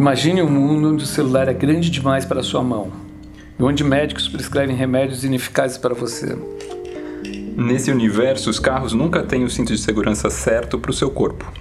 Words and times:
Imagine 0.00 0.40
um 0.40 0.48
mundo 0.48 0.94
onde 0.94 1.04
o 1.04 1.06
celular 1.06 1.46
é 1.46 1.52
grande 1.52 1.90
demais 1.90 2.24
para 2.24 2.40
a 2.40 2.42
sua 2.42 2.62
mão 2.62 2.90
e 3.58 3.62
onde 3.62 3.84
médicos 3.84 4.26
prescrevem 4.28 4.74
remédios 4.74 5.24
ineficazes 5.24 5.76
para 5.76 5.92
você. 5.92 6.38
Nesse 7.54 7.90
universo, 7.90 8.48
os 8.48 8.58
carros 8.58 8.94
nunca 8.94 9.22
têm 9.22 9.44
o 9.44 9.50
cinto 9.50 9.74
de 9.74 9.78
segurança 9.78 10.30
certo 10.30 10.78
para 10.78 10.90
o 10.90 10.94
seu 10.94 11.10
corpo. 11.10 11.52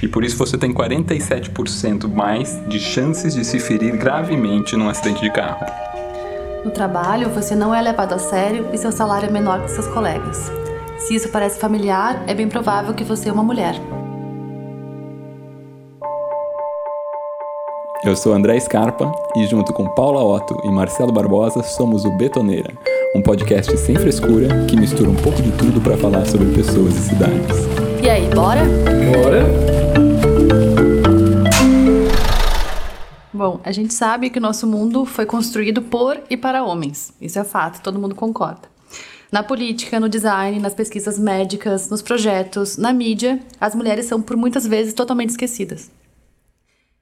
E 0.00 0.06
por 0.06 0.22
isso 0.22 0.36
você 0.36 0.56
tem 0.56 0.72
47% 0.72 2.06
mais 2.06 2.62
de 2.68 2.78
chances 2.78 3.34
de 3.34 3.44
se 3.44 3.58
ferir 3.58 3.96
gravemente 3.96 4.76
num 4.76 4.88
acidente 4.88 5.20
de 5.20 5.32
carro. 5.32 5.66
No 6.64 6.70
trabalho, 6.70 7.28
você 7.28 7.56
não 7.56 7.74
é 7.74 7.82
levado 7.82 8.12
a 8.12 8.20
sério 8.20 8.68
e 8.72 8.78
seu 8.78 8.92
salário 8.92 9.28
é 9.28 9.32
menor 9.32 9.64
que 9.64 9.68
seus 9.72 9.88
colegas. 9.88 10.48
Se 10.96 11.16
isso 11.16 11.28
parece 11.30 11.58
familiar, 11.58 12.22
é 12.28 12.34
bem 12.34 12.48
provável 12.48 12.94
que 12.94 13.02
você 13.02 13.30
é 13.30 13.32
uma 13.32 13.42
mulher. 13.42 13.74
Eu 18.02 18.16
sou 18.16 18.32
André 18.32 18.58
Scarpa 18.58 19.12
e, 19.36 19.46
junto 19.46 19.74
com 19.74 19.86
Paula 19.94 20.24
Otto 20.24 20.58
e 20.64 20.70
Marcelo 20.70 21.12
Barbosa, 21.12 21.62
somos 21.62 22.02
o 22.06 22.10
Betoneira, 22.16 22.72
um 23.14 23.20
podcast 23.20 23.76
sem 23.76 23.94
frescura 23.94 24.64
que 24.66 24.74
mistura 24.74 25.10
um 25.10 25.16
pouco 25.16 25.42
de 25.42 25.52
tudo 25.52 25.82
para 25.82 25.98
falar 25.98 26.24
sobre 26.24 26.50
pessoas 26.54 26.96
e 26.96 27.10
cidades. 27.10 27.58
E 28.02 28.08
aí, 28.08 28.26
bora? 28.30 28.62
Bora! 29.12 29.44
Bom, 33.34 33.60
a 33.62 33.70
gente 33.70 33.92
sabe 33.92 34.30
que 34.30 34.38
o 34.38 34.42
nosso 34.42 34.66
mundo 34.66 35.04
foi 35.04 35.26
construído 35.26 35.82
por 35.82 36.18
e 36.30 36.38
para 36.38 36.64
homens. 36.64 37.12
Isso 37.20 37.38
é 37.38 37.44
fato, 37.44 37.82
todo 37.82 37.98
mundo 37.98 38.14
concorda. 38.14 38.62
Na 39.30 39.42
política, 39.42 40.00
no 40.00 40.08
design, 40.08 40.58
nas 40.58 40.72
pesquisas 40.72 41.18
médicas, 41.18 41.90
nos 41.90 42.00
projetos, 42.00 42.78
na 42.78 42.94
mídia, 42.94 43.38
as 43.60 43.74
mulheres 43.74 44.06
são 44.06 44.22
por 44.22 44.38
muitas 44.38 44.66
vezes 44.66 44.94
totalmente 44.94 45.30
esquecidas. 45.30 45.90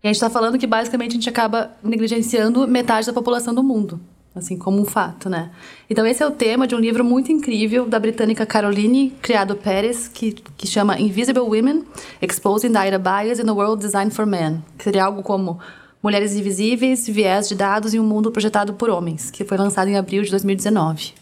E 0.03 0.07
a 0.07 0.09
gente 0.09 0.17
está 0.17 0.31
falando 0.31 0.59
que 0.59 0.67
basicamente 0.67 1.13
a 1.13 1.15
gente 1.15 1.29
acaba 1.29 1.73
negligenciando 1.83 2.69
metade 2.69 3.07
da 3.07 3.13
população 3.13 3.53
do 3.53 3.65
mundo, 3.65 4.01
assim 4.35 4.57
como 4.57 4.81
um 4.81 4.85
fato, 4.85 5.29
né? 5.29 5.51
Então 5.91 6.07
esse 6.07 6.23
é 6.23 6.27
o 6.27 6.31
tema 6.31 6.69
de 6.69 6.75
um 6.75 6.79
livro 6.79 7.05
muito 7.05 7.33
incrível 7.33 7.85
da 7.87 7.99
britânica 7.99 8.47
Caroline 8.47 9.11
Criado 9.21 9.57
Pérez, 9.57 10.07
que, 10.07 10.33
que 10.33 10.67
chama 10.69 11.01
Invisible 11.01 11.43
Women: 11.43 11.85
Exposing 12.23 12.71
Data 12.71 12.99
Bias 12.99 13.41
in 13.41 13.49
a 13.49 13.53
World 13.53 13.83
Designed 13.83 14.15
for 14.15 14.25
Men, 14.25 14.63
que 14.77 14.85
seria 14.85 15.05
algo 15.05 15.23
como 15.23 15.59
Mulheres 16.01 16.37
Invisíveis, 16.37 17.09
Viés 17.09 17.49
de 17.49 17.57
Dados 17.57 17.93
em 17.93 17.99
um 17.99 18.05
Mundo 18.05 18.31
Projetado 18.31 18.75
por 18.75 18.89
Homens, 18.89 19.33
que 19.33 19.45
foi 19.45 19.59
lançado 19.59 19.89
em 19.89 19.97
abril 19.97 20.23
de 20.23 20.31
2019. 20.31 21.13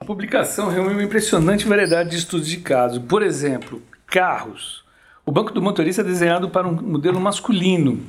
A 0.00 0.06
publicação 0.06 0.68
reúne 0.68 0.94
uma 0.94 1.02
impressionante 1.02 1.66
variedade 1.66 2.10
de 2.10 2.16
estudos 2.16 2.48
de 2.48 2.58
caso. 2.58 3.02
Por 3.02 3.22
exemplo, 3.22 3.82
carros. 4.06 4.83
O 5.26 5.32
banco 5.32 5.52
do 5.52 5.62
motorista 5.62 6.02
é 6.02 6.04
desenhado 6.04 6.50
para 6.50 6.68
um 6.68 6.72
modelo 6.72 7.18
masculino. 7.18 8.00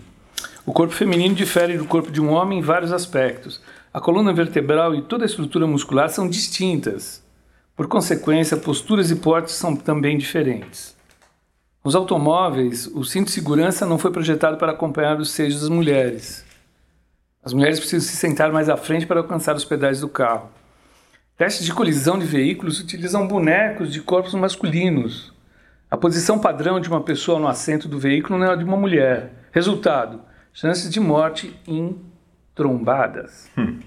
O 0.65 0.73
corpo 0.73 0.93
feminino 0.93 1.33
difere 1.33 1.77
do 1.77 1.85
corpo 1.85 2.11
de 2.11 2.19
um 2.19 2.29
homem 2.31 2.59
em 2.59 2.61
vários 2.61 2.91
aspectos. 2.91 3.61
A 3.93 4.01
coluna 4.01 4.33
vertebral 4.33 4.93
e 4.93 5.01
toda 5.01 5.23
a 5.23 5.25
estrutura 5.25 5.65
muscular 5.65 6.09
são 6.09 6.27
distintas. 6.27 7.23
Por 7.73 7.87
consequência, 7.87 8.57
posturas 8.57 9.11
e 9.11 9.15
portes 9.15 9.55
são 9.55 9.77
também 9.77 10.17
diferentes. 10.17 10.93
Nos 11.85 11.95
automóveis, 11.95 12.87
o 12.87 13.05
cinto 13.05 13.27
de 13.27 13.31
segurança 13.31 13.85
não 13.85 13.97
foi 13.97 14.11
projetado 14.11 14.57
para 14.57 14.73
acompanhar 14.73 15.17
os 15.17 15.29
seios 15.29 15.61
das 15.61 15.69
mulheres. 15.69 16.43
As 17.41 17.53
mulheres 17.53 17.79
precisam 17.79 18.09
se 18.09 18.17
sentar 18.17 18.51
mais 18.51 18.67
à 18.67 18.75
frente 18.75 19.05
para 19.05 19.21
alcançar 19.21 19.55
os 19.55 19.63
pedais 19.63 20.01
do 20.01 20.09
carro. 20.09 20.49
Testes 21.37 21.65
de 21.65 21.73
colisão 21.73 22.19
de 22.19 22.25
veículos 22.25 22.79
utilizam 22.79 23.25
bonecos 23.25 23.93
de 23.93 24.01
corpos 24.01 24.33
masculinos. 24.33 25.34
A 25.95 25.97
posição 25.97 26.37
padrão 26.37 26.77
de 26.77 26.89
uma 26.89 26.99
pessoa 26.99 27.39
no 27.39 27.47
assento 27.47 27.87
do 27.87 27.97
veículo 27.97 28.37
não 28.37 28.47
é 28.47 28.51
a 28.51 28.55
de 28.57 28.65
uma 28.65 28.75
mulher. 28.75 29.47
Resultado: 29.53 30.19
chances 30.51 30.89
de 30.89 30.99
morte 30.99 31.57
em 31.65 31.95
trombadas. 32.53 33.49
Hum. 33.57 33.79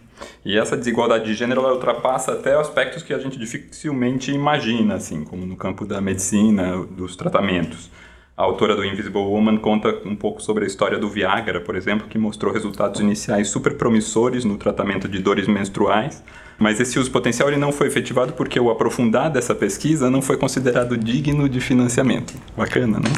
E 0.42 0.56
essa 0.56 0.74
desigualdade 0.74 1.26
de 1.26 1.34
gênero 1.34 1.60
ela 1.60 1.74
ultrapassa 1.74 2.32
até 2.32 2.54
aspectos 2.54 3.02
que 3.02 3.12
a 3.12 3.18
gente 3.18 3.38
dificilmente 3.38 4.32
imagina, 4.32 4.94
assim, 4.94 5.22
como 5.22 5.44
no 5.44 5.54
campo 5.54 5.84
da 5.84 6.00
medicina, 6.00 6.82
dos 6.86 7.14
tratamentos. 7.14 7.90
A 8.34 8.42
autora 8.42 8.74
do 8.74 8.86
Invisible 8.86 9.20
Woman 9.20 9.58
conta 9.58 9.90
um 10.06 10.16
pouco 10.16 10.42
sobre 10.42 10.64
a 10.64 10.66
história 10.66 10.98
do 10.98 11.10
Viagra, 11.10 11.60
por 11.60 11.76
exemplo, 11.76 12.08
que 12.08 12.16
mostrou 12.16 12.54
resultados 12.54 13.02
iniciais 13.02 13.50
super 13.50 13.76
promissores 13.76 14.46
no 14.46 14.56
tratamento 14.56 15.06
de 15.06 15.18
dores 15.18 15.46
menstruais, 15.46 16.24
mas 16.58 16.80
esse 16.80 16.98
uso 16.98 17.10
potencial 17.10 17.48
ele 17.48 17.56
não 17.56 17.72
foi 17.72 17.86
efetivado 17.86 18.32
porque 18.32 18.58
o 18.58 18.70
aprofundar 18.70 19.30
dessa 19.30 19.54
pesquisa 19.54 20.10
não 20.10 20.20
foi 20.20 20.36
considerado 20.36 20.96
digno 20.96 21.48
de 21.48 21.60
financiamento. 21.60 22.34
Bacana, 22.56 22.98
né? 22.98 23.10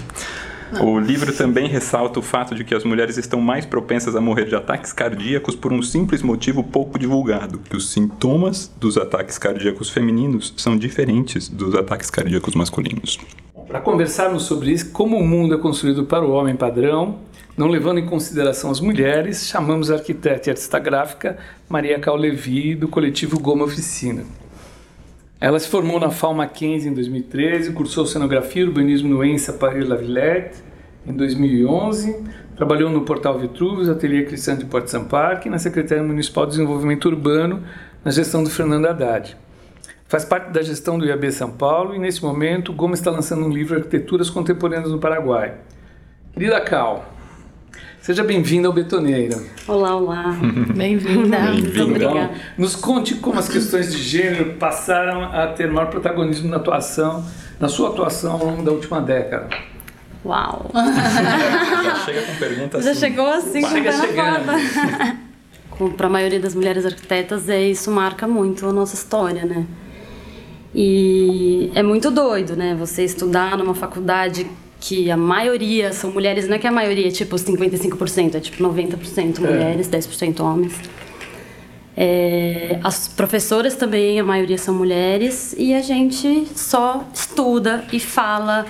Não. 0.73 0.87
O 0.87 1.01
livro 1.01 1.33
também 1.33 1.67
ressalta 1.67 2.21
o 2.21 2.23
fato 2.23 2.55
de 2.55 2.63
que 2.63 2.75
as 2.75 2.85
mulheres 2.85 3.17
estão 3.17 3.41
mais 3.41 3.67
propensas 3.67 4.15
a 4.15 4.21
morrer 4.21 4.45
de 4.45 4.55
ataques 4.55 4.93
cardíacos 4.93 5.57
por 5.57 5.73
um 5.73 5.83
simples 5.83 6.23
motivo 6.23 6.63
pouco 6.63 6.99
divulgado, 6.99 7.59
que 7.59 7.77
os 7.77 7.91
sintomas 7.91 8.71
dos 8.79 8.97
ataques 8.97 9.37
cardíacos 9.37 9.91
femininos 9.91 10.55
são 10.57 10.77
diferentes 10.77 11.49
dos 11.49 11.75
ataques 11.75 12.09
cardíacos 12.09 12.55
masculinos. 12.55 13.19
Para 13.67 13.81
conversarmos 13.81 14.45
sobre 14.45 14.73
isso, 14.73 14.91
como 14.91 15.17
o 15.17 15.27
mundo 15.27 15.55
é 15.55 15.59
construído 15.59 16.05
para 16.05 16.25
o 16.25 16.31
homem 16.31 16.55
padrão, 16.55 17.19
não 17.61 17.69
levando 17.69 17.99
em 17.99 18.07
consideração 18.07 18.71
as 18.71 18.81
mulheres, 18.81 19.47
chamamos 19.47 19.91
a 19.91 19.97
arquiteta 19.97 20.49
e 20.49 20.51
artista 20.51 20.79
gráfica 20.79 21.37
Maria 21.69 22.01
Levi 22.17 22.75
do 22.75 22.89
coletivo 22.89 23.39
Goma 23.39 23.67
Oficina. 23.67 24.25
Ela 25.39 25.59
se 25.61 25.69
formou 25.69 26.01
na 26.01 26.09
FAO 26.09 26.33
Mackenzie 26.33 26.91
em 26.91 26.95
2013, 26.95 27.73
cursou 27.73 28.07
cenografia 28.07 28.63
e 28.63 28.65
urbanismo 28.65 29.11
no 29.11 29.23
ENSA 29.23 29.53
Paris 29.53 29.87
La 29.87 29.95
Villette 29.95 30.57
em 31.07 31.13
2011, 31.13 32.25
trabalhou 32.57 32.89
no 32.89 33.03
Portal 33.03 33.39
Vitruvius, 33.39 33.91
Ateliê 33.91 34.25
Cristã 34.25 34.57
de 34.57 34.65
Porto 34.65 34.89
Samparque 34.89 35.49
e 35.49 35.51
na 35.51 35.59
Secretaria 35.59 36.03
Municipal 36.03 36.47
de 36.47 36.53
Desenvolvimento 36.53 37.11
Urbano, 37.11 37.63
na 38.03 38.11
gestão 38.11 38.43
do 38.43 38.49
Fernando 38.49 38.87
Haddad. 38.87 39.37
Faz 40.09 40.25
parte 40.25 40.51
da 40.51 40.63
gestão 40.63 40.99
do 40.99 41.05
IAB 41.05 41.31
São 41.31 41.51
Paulo 41.51 41.95
e, 41.95 41.99
nesse 41.99 42.23
momento, 42.23 42.73
Gomes 42.73 43.01
está 43.01 43.11
lançando 43.11 43.45
um 43.45 43.51
livro 43.51 43.77
Arquiteturas 43.77 44.31
Contemporâneas 44.31 44.91
no 44.91 44.99
Paraguai. 44.99 45.57
Querida 46.33 46.59
Cal, 46.63 47.20
Seja 48.11 48.25
bem-vinda 48.25 48.67
ao 48.67 48.75
Betoneira. 48.75 49.41
Olá, 49.69 49.95
olá. 49.95 50.37
Bem-vinda. 50.75 51.39
Bem 51.73 51.81
obrigada. 51.83 52.33
Nos 52.59 52.75
conte 52.75 53.15
como 53.15 53.39
as 53.39 53.49
questões 53.49 53.93
de 53.93 54.03
gênero 54.03 54.55
passaram 54.55 55.23
a 55.23 55.47
ter 55.47 55.71
maior 55.71 55.91
protagonismo 55.91 56.51
na 56.51 56.57
atuação, 56.57 57.25
na 57.61 57.69
sua 57.69 57.91
atuação 57.91 58.33
ao 58.33 58.47
longo 58.47 58.65
da 58.65 58.73
última 58.73 59.01
década. 59.01 59.51
Uau! 60.25 60.73
Já 60.75 61.95
chega 62.05 62.23
com 62.23 62.35
perguntas 62.35 62.85
Já 62.85 62.91
assim. 62.91 63.01
chegou 63.01 63.29
assim, 63.29 63.65
chega 63.65 63.93
chegando. 63.93 64.51
Para 65.97 66.09
a 66.09 66.11
maioria 66.11 66.41
das 66.41 66.57
mulheres 66.57 66.85
arquitetas, 66.85 67.49
é 67.49 67.63
isso 67.63 67.93
marca 67.93 68.27
muito 68.27 68.67
a 68.67 68.73
nossa 68.73 68.97
história, 68.97 69.45
né? 69.45 69.65
E 70.75 71.71
é 71.77 71.83
muito 71.85 72.11
doido, 72.11 72.57
né? 72.57 72.75
Você 72.75 73.05
estudar 73.05 73.57
numa 73.57 73.73
faculdade 73.73 74.51
que 74.81 75.11
a 75.11 75.17
maioria 75.17 75.93
são 75.93 76.11
mulheres, 76.11 76.49
não 76.49 76.57
é 76.57 76.59
que 76.59 76.67
a 76.67 76.73
maioria 76.73 77.09
é 77.09 77.11
tipo 77.11 77.37
55%, 77.37 78.35
é 78.35 78.41
tipo 78.41 78.63
90% 78.63 79.39
é. 79.39 79.41
mulheres, 79.41 79.89
é. 79.93 79.99
10% 79.99 80.41
homens. 80.41 80.73
É, 81.97 82.81
as 82.83 83.09
professoras 83.09 83.77
também, 83.77 84.19
a 84.19 84.25
maioria 84.25 84.57
são 84.57 84.75
mulheres, 84.75 85.55
e 85.59 85.75
a 85.75 85.83
gente 85.83 86.47
só 86.55 87.07
estuda 87.13 87.85
e 87.93 88.01
fala 88.01 88.65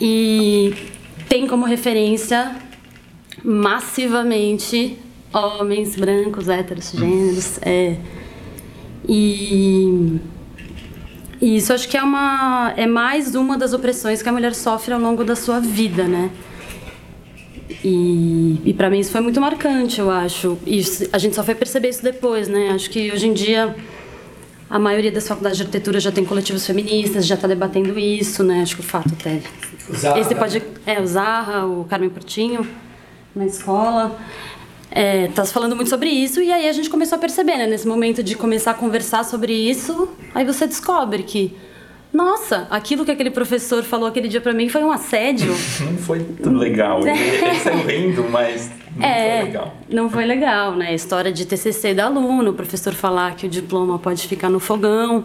e 0.00 0.74
tem 1.28 1.46
como 1.46 1.64
referência 1.64 2.56
massivamente 3.44 4.98
homens 5.32 5.94
brancos, 5.94 6.48
héteros, 6.48 6.90
gêneros. 6.90 7.58
É, 7.62 7.96
e 9.08 10.18
e 11.40 11.56
isso 11.56 11.72
acho 11.72 11.88
que 11.88 11.96
é 11.96 12.02
uma 12.02 12.72
é 12.76 12.86
mais 12.86 13.34
uma 13.34 13.56
das 13.56 13.72
opressões 13.72 14.22
que 14.22 14.28
a 14.28 14.32
mulher 14.32 14.54
sofre 14.54 14.92
ao 14.92 15.00
longo 15.00 15.24
da 15.24 15.36
sua 15.36 15.60
vida, 15.60 16.04
né? 16.04 16.30
E, 17.84 18.60
e 18.64 18.74
para 18.74 18.90
mim 18.90 18.98
isso 18.98 19.12
foi 19.12 19.20
muito 19.20 19.40
marcante, 19.40 20.00
eu 20.00 20.10
acho. 20.10 20.58
E 20.66 20.82
a 21.12 21.18
gente 21.18 21.36
só 21.36 21.44
foi 21.44 21.54
perceber 21.54 21.90
isso 21.90 22.02
depois, 22.02 22.48
né? 22.48 22.70
Acho 22.70 22.90
que 22.90 23.12
hoje 23.12 23.28
em 23.28 23.32
dia 23.32 23.74
a 24.68 24.78
maioria 24.78 25.12
das 25.12 25.28
faculdades 25.28 25.56
de 25.58 25.62
arquitetura 25.62 26.00
já 26.00 26.10
tem 26.10 26.24
coletivos 26.24 26.66
feministas, 26.66 27.26
já 27.26 27.36
está 27.36 27.46
debatendo 27.46 27.98
isso, 27.98 28.42
né? 28.42 28.62
Acho 28.62 28.76
que 28.76 28.80
o 28.80 28.84
fato 28.84 29.10
até. 29.18 29.40
Zaha. 29.94 30.18
Esse 30.18 30.34
pode. 30.34 30.62
É, 30.84 31.00
o 31.00 31.06
Zarra, 31.06 31.66
o 31.66 31.84
Carmen 31.84 32.10
Portinho, 32.10 32.66
na 33.34 33.46
escola 33.46 34.18
é, 34.90 35.28
tá 35.28 35.44
falando 35.44 35.76
muito 35.76 35.88
sobre 35.88 36.08
isso 36.08 36.40
e 36.40 36.50
aí 36.50 36.68
a 36.68 36.72
gente 36.72 36.88
começou 36.88 37.16
a 37.16 37.18
perceber, 37.18 37.56
né? 37.56 37.66
Nesse 37.66 37.86
momento 37.86 38.22
de 38.22 38.34
começar 38.34 38.70
a 38.70 38.74
conversar 38.74 39.24
sobre 39.24 39.52
isso, 39.52 40.08
aí 40.38 40.44
você 40.44 40.68
descobre 40.68 41.24
que 41.24 41.56
nossa, 42.12 42.66
aquilo 42.70 43.04
que 43.04 43.10
aquele 43.10 43.30
professor 43.30 43.82
falou 43.82 44.08
aquele 44.08 44.28
dia 44.28 44.40
para 44.40 44.54
mim 44.54 44.68
foi 44.68 44.82
um 44.82 44.90
assédio. 44.90 45.52
Não 45.82 45.98
foi 45.98 46.24
legal. 46.46 47.06
Ele, 47.06 47.18
ele 47.18 47.54
saiu 47.60 47.84
rindo, 47.84 48.24
mas 48.30 48.70
não 48.96 49.06
é, 49.06 49.36
foi 49.38 49.46
legal. 49.46 49.74
Não 49.88 50.10
foi 50.10 50.24
legal, 50.24 50.74
né? 50.74 50.94
História 50.94 51.30
de 51.30 51.44
TCC 51.44 51.94
da 51.94 52.06
aluno, 52.06 52.50
o 52.50 52.54
professor 52.54 52.94
falar 52.94 53.34
que 53.36 53.46
o 53.46 53.48
diploma 53.48 53.98
pode 53.98 54.26
ficar 54.26 54.48
no 54.48 54.58
fogão. 54.58 55.24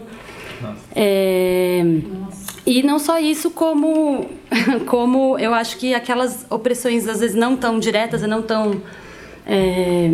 É, 0.94 1.82
E 2.66 2.82
não 2.82 2.98
só 2.98 3.18
isso, 3.18 3.50
como, 3.50 4.28
como 4.86 5.38
eu 5.38 5.54
acho 5.54 5.78
que 5.78 5.94
aquelas 5.94 6.46
opressões, 6.50 7.08
às 7.08 7.20
vezes, 7.20 7.34
não 7.34 7.56
tão 7.56 7.78
diretas 7.78 8.22
e 8.22 8.26
não 8.26 8.42
tão 8.42 8.80
é, 9.46 10.10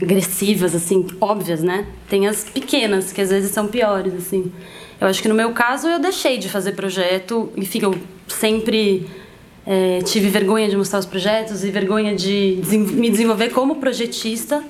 agressivas, 0.00 0.74
assim, 0.74 1.06
óbvias, 1.20 1.62
né? 1.62 1.86
Tem 2.08 2.26
as 2.26 2.44
pequenas, 2.44 3.12
que 3.12 3.20
às 3.20 3.30
vezes 3.30 3.50
são 3.50 3.66
piores, 3.66 4.14
assim. 4.14 4.52
Eu 5.00 5.08
acho 5.08 5.22
que 5.22 5.28
no 5.28 5.34
meu 5.34 5.52
caso 5.52 5.88
eu 5.88 5.98
deixei 5.98 6.38
de 6.38 6.48
fazer 6.48 6.72
projeto, 6.72 7.50
enfim, 7.56 7.80
eu 7.82 7.94
sempre 8.28 9.06
é, 9.66 10.00
tive 10.02 10.28
vergonha 10.28 10.68
de 10.68 10.76
mostrar 10.76 10.98
os 10.98 11.06
projetos 11.06 11.64
e 11.64 11.70
vergonha 11.70 12.14
de 12.14 12.60
me 12.72 13.10
desenvolver 13.10 13.50
como 13.50 13.76
projetista, 13.76 14.62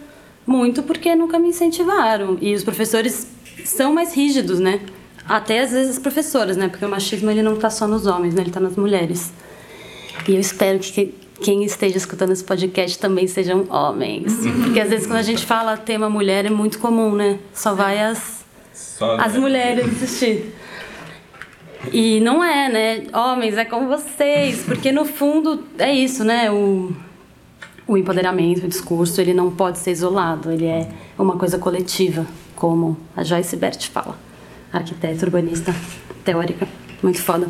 muito 0.46 0.82
porque 0.82 1.14
nunca 1.14 1.38
me 1.38 1.49
incentivaram. 1.49 2.38
E 2.40 2.55
os 2.55 2.64
professores 2.64 3.26
são 3.64 3.93
mais 3.93 4.14
rígidos, 4.14 4.58
né? 4.61 4.81
Até 5.28 5.61
às 5.61 5.73
vezes 5.73 5.96
as 5.96 5.99
professoras, 5.99 6.56
né? 6.56 6.69
Porque 6.69 6.84
o 6.84 6.88
machismo 6.88 7.31
ele 7.31 7.43
não 7.43 7.55
está 7.55 7.69
só 7.69 7.87
nos 7.87 8.06
homens, 8.06 8.34
né? 8.34 8.43
Ele 8.43 8.50
está 8.50 8.61
nas 8.61 8.76
mulheres. 8.76 9.32
E 10.26 10.34
eu 10.34 10.40
espero 10.40 10.78
que 10.78 11.12
quem 11.41 11.65
esteja 11.65 11.97
escutando 11.97 12.33
esse 12.33 12.44
podcast 12.44 12.99
também 12.99 13.27
sejam 13.27 13.67
homens. 13.71 14.35
Porque 14.65 14.81
às 14.81 14.91
vezes 14.91 15.06
quando 15.06 15.19
a 15.19 15.23
gente 15.23 15.44
fala 15.44 15.77
tema 15.77 16.09
mulher 16.09 16.47
é 16.47 16.50
muito 16.50 16.79
comum, 16.79 17.15
né? 17.15 17.38
Só 17.55 17.75
vai 17.75 18.00
as, 18.00 18.44
Só 18.73 19.17
as 19.17 19.37
mulheres 19.37 19.87
assistir. 19.87 20.55
E 21.93 22.21
não 22.21 22.43
é, 22.43 22.69
né? 22.69 23.06
Homens, 23.12 23.56
é 23.56 23.65
como 23.65 23.88
vocês. 23.88 24.62
Porque 24.65 24.91
no 24.91 25.05
fundo 25.05 25.65
é 25.79 25.93
isso, 25.93 26.25
né? 26.25 26.50
O, 26.50 26.93
o 27.87 27.97
empoderamento, 27.97 28.65
o 28.65 28.69
discurso, 28.69 29.21
ele 29.21 29.35
não 29.35 29.50
pode 29.50 29.79
ser 29.79 29.93
isolado. 29.93 30.50
Ele 30.50 30.67
é 30.67 30.88
uma 31.19 31.37
coisa 31.37 31.59
coletiva, 31.59 32.27
como 32.55 32.97
a 33.17 33.23
Joyce 33.23 33.56
Bert 33.56 33.88
fala 33.88 34.27
arquiteta, 34.73 35.25
urbanista, 35.25 35.75
teórica, 36.25 36.69
muito 37.03 37.21
foda. 37.23 37.49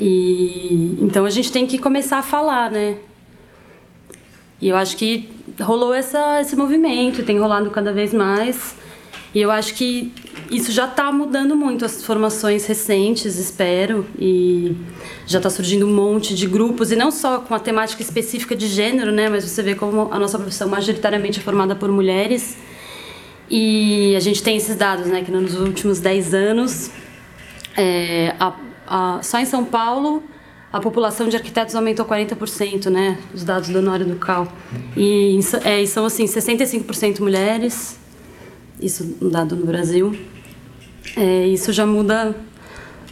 E 0.00 0.96
então 1.00 1.24
a 1.24 1.30
gente 1.30 1.52
tem 1.52 1.66
que 1.66 1.78
começar 1.78 2.18
a 2.18 2.22
falar, 2.22 2.70
né? 2.70 2.96
E 4.60 4.68
eu 4.68 4.76
acho 4.76 4.96
que 4.96 5.28
rolou 5.60 5.92
essa, 5.92 6.40
esse 6.40 6.56
movimento, 6.56 7.22
tem 7.22 7.38
rolado 7.38 7.70
cada 7.70 7.92
vez 7.92 8.12
mais. 8.14 8.74
E 9.34 9.40
eu 9.40 9.50
acho 9.50 9.74
que 9.74 10.12
isso 10.50 10.72
já 10.72 10.86
está 10.86 11.12
mudando 11.12 11.54
muito 11.54 11.84
as 11.84 12.02
formações 12.02 12.66
recentes, 12.66 13.36
espero, 13.36 14.04
e 14.18 14.74
já 15.26 15.38
está 15.38 15.48
surgindo 15.48 15.86
um 15.86 15.94
monte 15.94 16.34
de 16.34 16.48
grupos, 16.48 16.90
e 16.90 16.96
não 16.96 17.12
só 17.12 17.38
com 17.38 17.54
a 17.54 17.60
temática 17.60 18.02
específica 18.02 18.56
de 18.56 18.66
gênero, 18.66 19.12
né? 19.12 19.28
Mas 19.28 19.44
você 19.44 19.62
vê 19.62 19.76
como 19.76 20.08
a 20.12 20.18
nossa 20.18 20.38
profissão 20.38 20.68
majoritariamente 20.68 21.38
é 21.38 21.42
formada 21.42 21.76
por 21.76 21.92
mulheres 21.92 22.56
e 23.50 24.14
a 24.14 24.20
gente 24.20 24.42
tem 24.42 24.56
esses 24.56 24.76
dados, 24.76 25.06
né, 25.06 25.22
que 25.22 25.30
nos 25.32 25.58
últimos 25.58 25.98
10 25.98 26.34
anos, 26.34 26.90
é, 27.76 28.32
a, 28.38 28.54
só 29.22 29.38
em 29.38 29.46
São 29.46 29.64
Paulo, 29.64 30.22
a 30.72 30.80
população 30.80 31.28
de 31.28 31.36
arquitetos 31.36 31.74
aumentou 31.74 32.06
40%, 32.06 32.86
né, 32.90 33.18
os 33.34 33.42
dados 33.42 33.68
do 33.68 33.78
Honório 33.78 34.06
do 34.06 34.16
Cal. 34.16 34.46
E, 34.96 35.38
é, 35.64 35.84
são, 35.86 36.04
assim, 36.04 36.24
65% 36.24 37.20
mulheres, 37.20 37.98
isso 38.80 39.16
dado 39.20 39.56
no 39.56 39.66
Brasil. 39.66 40.16
É, 41.16 41.46
isso 41.46 41.72
já 41.72 41.84
muda 41.84 42.36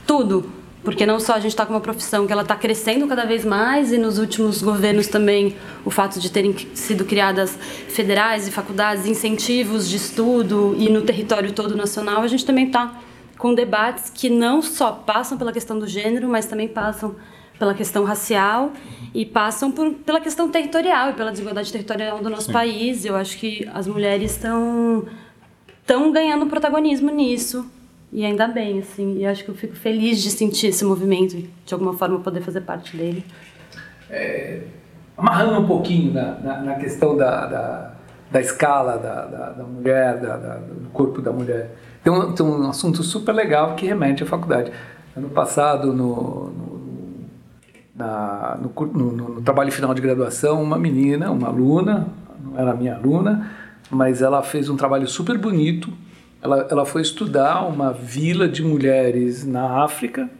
tudo, 0.06 0.50
porque 0.84 1.04
não 1.04 1.18
só 1.18 1.34
a 1.34 1.40
gente 1.40 1.50
está 1.50 1.66
com 1.66 1.72
uma 1.72 1.80
profissão 1.80 2.26
que 2.26 2.32
ela 2.32 2.42
está 2.42 2.54
crescendo 2.54 3.08
cada 3.08 3.24
vez 3.24 3.44
mais 3.44 3.92
e 3.92 3.98
nos 3.98 4.18
últimos 4.18 4.62
governos 4.62 5.08
também 5.08 5.56
o 5.84 5.90
fato 5.90 6.20
de 6.20 6.30
terem 6.30 6.54
sido 6.74 7.04
criadas 7.04 7.58
federais 7.88 8.46
e 8.46 8.52
faculdades, 8.52 9.04
incentivos 9.04 9.88
de 9.88 9.96
estudo 9.96 10.76
e 10.78 10.88
no 10.88 11.02
território 11.02 11.52
todo 11.52 11.76
nacional, 11.76 12.22
a 12.22 12.28
gente 12.28 12.46
também 12.46 12.66
está 12.66 13.00
com 13.38 13.54
debates 13.54 14.10
que 14.10 14.28
não 14.28 14.60
só 14.60 14.92
passam 14.92 15.38
pela 15.38 15.52
questão 15.52 15.78
do 15.78 15.86
gênero, 15.86 16.28
mas 16.28 16.46
também 16.46 16.68
passam 16.68 17.14
pela 17.58 17.72
questão 17.72 18.04
racial 18.04 18.72
e 19.14 19.24
passam 19.24 19.70
por, 19.70 19.92
pela 19.94 20.20
questão 20.20 20.48
territorial 20.50 21.10
e 21.10 21.12
pela 21.14 21.30
desigualdade 21.30 21.72
territorial 21.72 22.18
do 22.18 22.28
nosso 22.28 22.46
Sim. 22.46 22.52
país. 22.52 23.04
Eu 23.04 23.16
acho 23.16 23.38
que 23.38 23.68
as 23.72 23.86
mulheres 23.86 24.32
estão 24.32 25.06
estão 25.80 26.12
ganhando 26.12 26.46
protagonismo 26.46 27.10
nisso 27.10 27.64
e 28.12 28.24
ainda 28.24 28.46
bem, 28.46 28.80
assim, 28.80 29.18
e 29.18 29.26
acho 29.26 29.44
que 29.44 29.50
eu 29.50 29.54
fico 29.54 29.74
feliz 29.74 30.22
de 30.22 30.30
sentir 30.30 30.68
esse 30.68 30.84
movimento 30.84 31.36
e 31.36 31.50
de 31.64 31.74
alguma 31.74 31.94
forma 31.94 32.18
poder 32.20 32.40
fazer 32.42 32.62
parte 32.62 32.96
dele. 32.96 33.24
É, 34.10 34.62
amarrando 35.16 35.60
um 35.60 35.66
pouquinho 35.66 36.12
na, 36.12 36.38
na, 36.38 36.60
na 36.60 36.74
questão 36.74 37.16
da, 37.16 37.46
da, 37.46 37.94
da 38.30 38.40
escala 38.40 38.96
da, 38.96 39.26
da, 39.26 39.50
da 39.50 39.64
mulher, 39.64 40.18
da, 40.18 40.36
do 40.36 40.88
corpo 40.90 41.20
da 41.20 41.32
mulher, 41.32 41.70
tem 42.02 42.12
um, 42.12 42.32
tem 42.32 42.44
um 42.44 42.68
assunto 42.68 43.02
super 43.02 43.32
legal 43.32 43.74
que 43.74 43.86
remete 43.86 44.22
à 44.22 44.26
faculdade. 44.26 44.72
Ano 45.16 45.28
passado, 45.28 45.92
no, 45.92 46.50
no 46.50 46.78
na, 47.94 48.58
no, 48.60 48.86
no, 48.86 49.12
no, 49.12 49.42
trabalho 49.42 49.72
final 49.72 49.92
de 49.92 50.00
graduação, 50.00 50.62
uma 50.62 50.78
menina, 50.78 51.30
uma 51.30 51.48
aluna, 51.48 52.08
não 52.42 52.58
era 52.58 52.74
minha 52.74 52.94
aluna, 52.94 53.50
mas 53.90 54.22
ela 54.22 54.42
fez 54.42 54.68
um 54.68 54.76
trabalho 54.76 55.08
super 55.08 55.36
bonito 55.36 55.92
ela, 56.40 56.66
ela 56.70 56.86
foi 56.86 57.02
estudar 57.02 57.66
uma 57.66 57.92
vila 57.92 58.48
de 58.48 58.62
mulheres 58.62 59.44
na 59.44 59.82
África, 59.82 60.30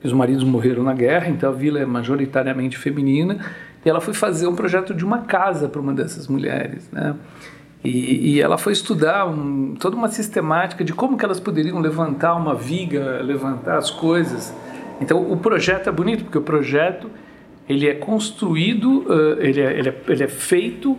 que 0.00 0.06
os 0.06 0.12
maridos 0.12 0.44
morreram 0.44 0.82
na 0.82 0.92
guerra, 0.92 1.28
então 1.28 1.50
a 1.50 1.52
vila 1.52 1.80
é 1.80 1.86
majoritariamente 1.86 2.76
feminina, 2.76 3.38
e 3.84 3.88
ela 3.88 4.00
foi 4.00 4.12
fazer 4.12 4.46
um 4.46 4.54
projeto 4.54 4.94
de 4.94 5.04
uma 5.04 5.22
casa 5.22 5.68
para 5.68 5.80
uma 5.80 5.94
dessas 5.94 6.28
mulheres, 6.28 6.88
né? 6.92 7.14
E, 7.84 8.34
e, 8.34 8.40
ela 8.40 8.58
foi 8.58 8.72
estudar 8.72 9.26
um, 9.26 9.74
toda 9.78 9.96
uma 9.96 10.08
sistemática 10.08 10.82
de 10.82 10.92
como 10.92 11.16
que 11.16 11.24
elas 11.24 11.38
poderiam 11.38 11.78
levantar 11.78 12.34
uma 12.34 12.54
viga, 12.54 13.22
levantar 13.22 13.78
as 13.78 13.90
coisas. 13.90 14.52
Então 15.00 15.30
o 15.30 15.36
projeto 15.36 15.88
é 15.88 15.92
bonito 15.92 16.24
porque 16.24 16.38
o 16.38 16.42
projeto 16.42 17.08
ele 17.68 17.86
é 17.86 17.94
construído, 17.94 19.06
ele, 19.38 19.60
é, 19.60 19.78
ele, 19.78 19.88
é, 19.90 20.02
ele 20.08 20.24
é 20.24 20.28
feito 20.28 20.98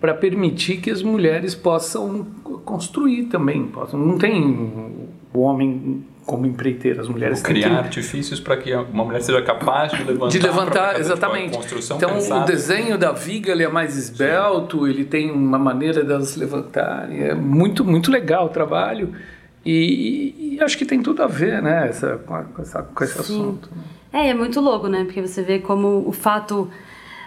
para 0.00 0.14
permitir 0.14 0.78
que 0.78 0.90
as 0.90 1.02
mulheres 1.02 1.54
possam 1.54 2.26
construir 2.64 3.24
também. 3.24 3.66
Possam, 3.66 4.00
não 4.00 4.18
tem 4.18 5.04
o 5.32 5.40
homem 5.40 6.04
como 6.28 6.44
empreiteiro, 6.44 7.00
as 7.00 7.08
mulheres 7.08 7.38
Ou 7.38 7.44
criar 7.44 7.70
que... 7.70 7.76
artifícios 7.76 8.38
para 8.38 8.54
que 8.58 8.74
uma 8.74 9.02
mulher 9.02 9.22
seja 9.22 9.40
capaz 9.40 9.92
de 9.92 10.04
levantar. 10.04 10.28
De 10.28 10.38
levantar, 10.38 11.00
exatamente. 11.00 11.56
Construção 11.56 11.96
então 11.96 12.10
pensada. 12.10 12.42
o 12.42 12.44
desenho 12.44 12.98
da 12.98 13.12
viga 13.12 13.50
ele 13.50 13.64
é 13.64 13.68
mais 13.68 13.96
esbelto, 13.96 14.84
Sim. 14.84 14.90
ele 14.90 15.04
tem 15.06 15.30
uma 15.30 15.58
maneira 15.58 16.04
delas 16.04 16.28
se 16.28 16.38
levantarem. 16.38 17.22
É 17.22 17.34
muito 17.34 17.82
muito 17.82 18.10
legal 18.10 18.44
o 18.44 18.48
trabalho 18.50 19.14
e, 19.64 20.56
e, 20.56 20.62
acho 20.62 20.76
que 20.76 20.84
tem 20.84 21.02
tudo 21.02 21.22
a 21.22 21.26
ver, 21.26 21.62
né, 21.62 21.88
essa, 21.88 22.18
com, 22.18 22.60
essa, 22.60 22.82
com 22.82 23.04
esse 23.04 23.14
Sim. 23.14 23.20
assunto. 23.20 23.70
É, 24.12 24.28
é 24.28 24.34
muito 24.34 24.60
louco, 24.60 24.86
né? 24.86 25.04
Porque 25.04 25.22
você 25.22 25.42
vê 25.42 25.58
como 25.60 26.06
o 26.06 26.12
fato 26.12 26.70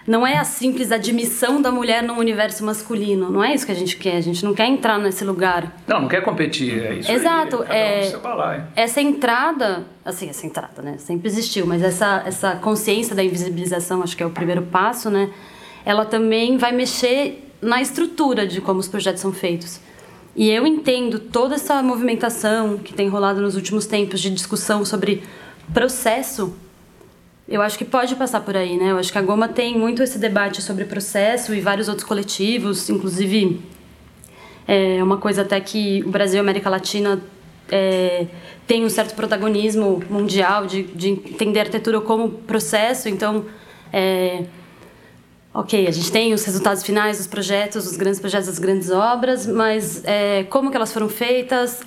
não 0.06 0.26
é 0.26 0.36
a 0.36 0.44
simples 0.44 0.90
admissão 0.90 1.62
da 1.62 1.70
mulher 1.70 2.02
no 2.02 2.14
universo 2.14 2.64
masculino. 2.64 3.30
Não 3.30 3.42
é 3.42 3.54
isso 3.54 3.64
que 3.64 3.72
a 3.72 3.76
gente 3.76 3.96
quer. 3.96 4.16
A 4.16 4.20
gente 4.20 4.44
não 4.44 4.52
quer 4.52 4.66
entrar 4.66 4.98
nesse 4.98 5.24
lugar. 5.24 5.76
Não, 5.86 6.02
não 6.02 6.08
quer 6.08 6.22
competir. 6.22 6.82
É 6.84 6.94
isso. 6.94 7.10
Exato. 7.10 7.64
Aí, 7.68 7.78
é, 7.78 8.12
um 8.16 8.62
essa 8.74 9.00
entrada, 9.00 9.86
assim, 10.04 10.28
essa 10.28 10.44
entrada, 10.44 10.82
né? 10.82 10.96
Sempre 10.98 11.28
existiu, 11.28 11.66
mas 11.66 11.82
essa, 11.82 12.22
essa 12.26 12.56
consciência 12.56 13.14
da 13.14 13.22
invisibilização, 13.22 14.02
acho 14.02 14.16
que 14.16 14.22
é 14.22 14.26
o 14.26 14.30
primeiro 14.30 14.62
passo, 14.62 15.08
né? 15.08 15.30
Ela 15.84 16.04
também 16.04 16.56
vai 16.56 16.72
mexer 16.72 17.48
na 17.60 17.80
estrutura 17.80 18.46
de 18.46 18.60
como 18.60 18.80
os 18.80 18.88
projetos 18.88 19.22
são 19.22 19.32
feitos. 19.32 19.80
E 20.34 20.50
eu 20.50 20.66
entendo 20.66 21.18
toda 21.18 21.54
essa 21.54 21.82
movimentação 21.82 22.78
que 22.78 22.92
tem 22.92 23.08
rolado 23.08 23.40
nos 23.40 23.54
últimos 23.54 23.86
tempos 23.86 24.20
de 24.20 24.30
discussão 24.30 24.84
sobre 24.84 25.22
processo 25.72 26.56
eu 27.48 27.60
acho 27.60 27.76
que 27.76 27.84
pode 27.84 28.14
passar 28.16 28.40
por 28.40 28.56
aí, 28.56 28.76
né? 28.76 28.92
Eu 28.92 28.98
acho 28.98 29.12
que 29.12 29.18
a 29.18 29.22
Goma 29.22 29.48
tem 29.48 29.76
muito 29.76 30.02
esse 30.02 30.18
debate 30.18 30.62
sobre 30.62 30.84
processo 30.84 31.54
e 31.54 31.60
vários 31.60 31.88
outros 31.88 32.06
coletivos, 32.06 32.88
inclusive 32.88 33.60
é 34.66 35.02
uma 35.02 35.16
coisa 35.16 35.42
até 35.42 35.60
que 35.60 36.02
o 36.06 36.10
Brasil 36.10 36.36
e 36.36 36.38
a 36.38 36.42
América 36.42 36.70
Latina 36.70 37.20
é, 37.68 38.26
tem 38.66 38.84
um 38.84 38.88
certo 38.88 39.14
protagonismo 39.14 40.02
mundial 40.08 40.66
de, 40.66 40.84
de 40.84 41.10
entender 41.10 41.58
a 41.58 41.62
arquitetura 41.62 42.00
como 42.00 42.28
processo, 42.30 43.08
então 43.08 43.44
é, 43.92 44.44
ok, 45.52 45.86
a 45.86 45.90
gente 45.90 46.10
tem 46.12 46.32
os 46.32 46.44
resultados 46.44 46.82
finais 46.82 47.18
dos 47.18 47.26
projetos, 47.26 47.86
os 47.86 47.96
grandes 47.96 48.20
projetos, 48.20 48.48
as 48.48 48.58
grandes 48.58 48.90
obras, 48.90 49.46
mas 49.46 50.02
é, 50.04 50.44
como 50.44 50.70
que 50.70 50.76
elas 50.76 50.92
foram 50.92 51.08
feitas, 51.08 51.80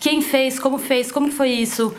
quem 0.00 0.20
fez, 0.20 0.58
como 0.58 0.78
fez, 0.78 1.12
como 1.12 1.30
foi 1.30 1.50
isso, 1.50 1.94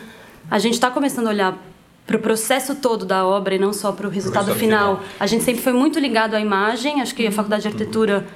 a 0.50 0.58
gente 0.58 0.74
está 0.74 0.90
começando 0.90 1.26
a 1.26 1.30
olhar 1.30 1.58
para 2.06 2.16
o 2.16 2.18
processo 2.18 2.74
todo 2.74 3.04
da 3.04 3.26
obra 3.26 3.54
e 3.54 3.58
não 3.58 3.72
só 3.72 3.90
para 3.90 4.06
o 4.06 4.10
resultado 4.10 4.54
final. 4.54 4.96
final. 4.96 5.04
A 5.18 5.26
gente 5.26 5.42
sempre 5.42 5.62
foi 5.62 5.72
muito 5.72 5.98
ligado 5.98 6.34
à 6.34 6.40
imagem, 6.40 7.00
acho 7.00 7.14
que 7.14 7.26
a 7.26 7.32
faculdade 7.32 7.62
de 7.62 7.68
arquitetura 7.68 8.26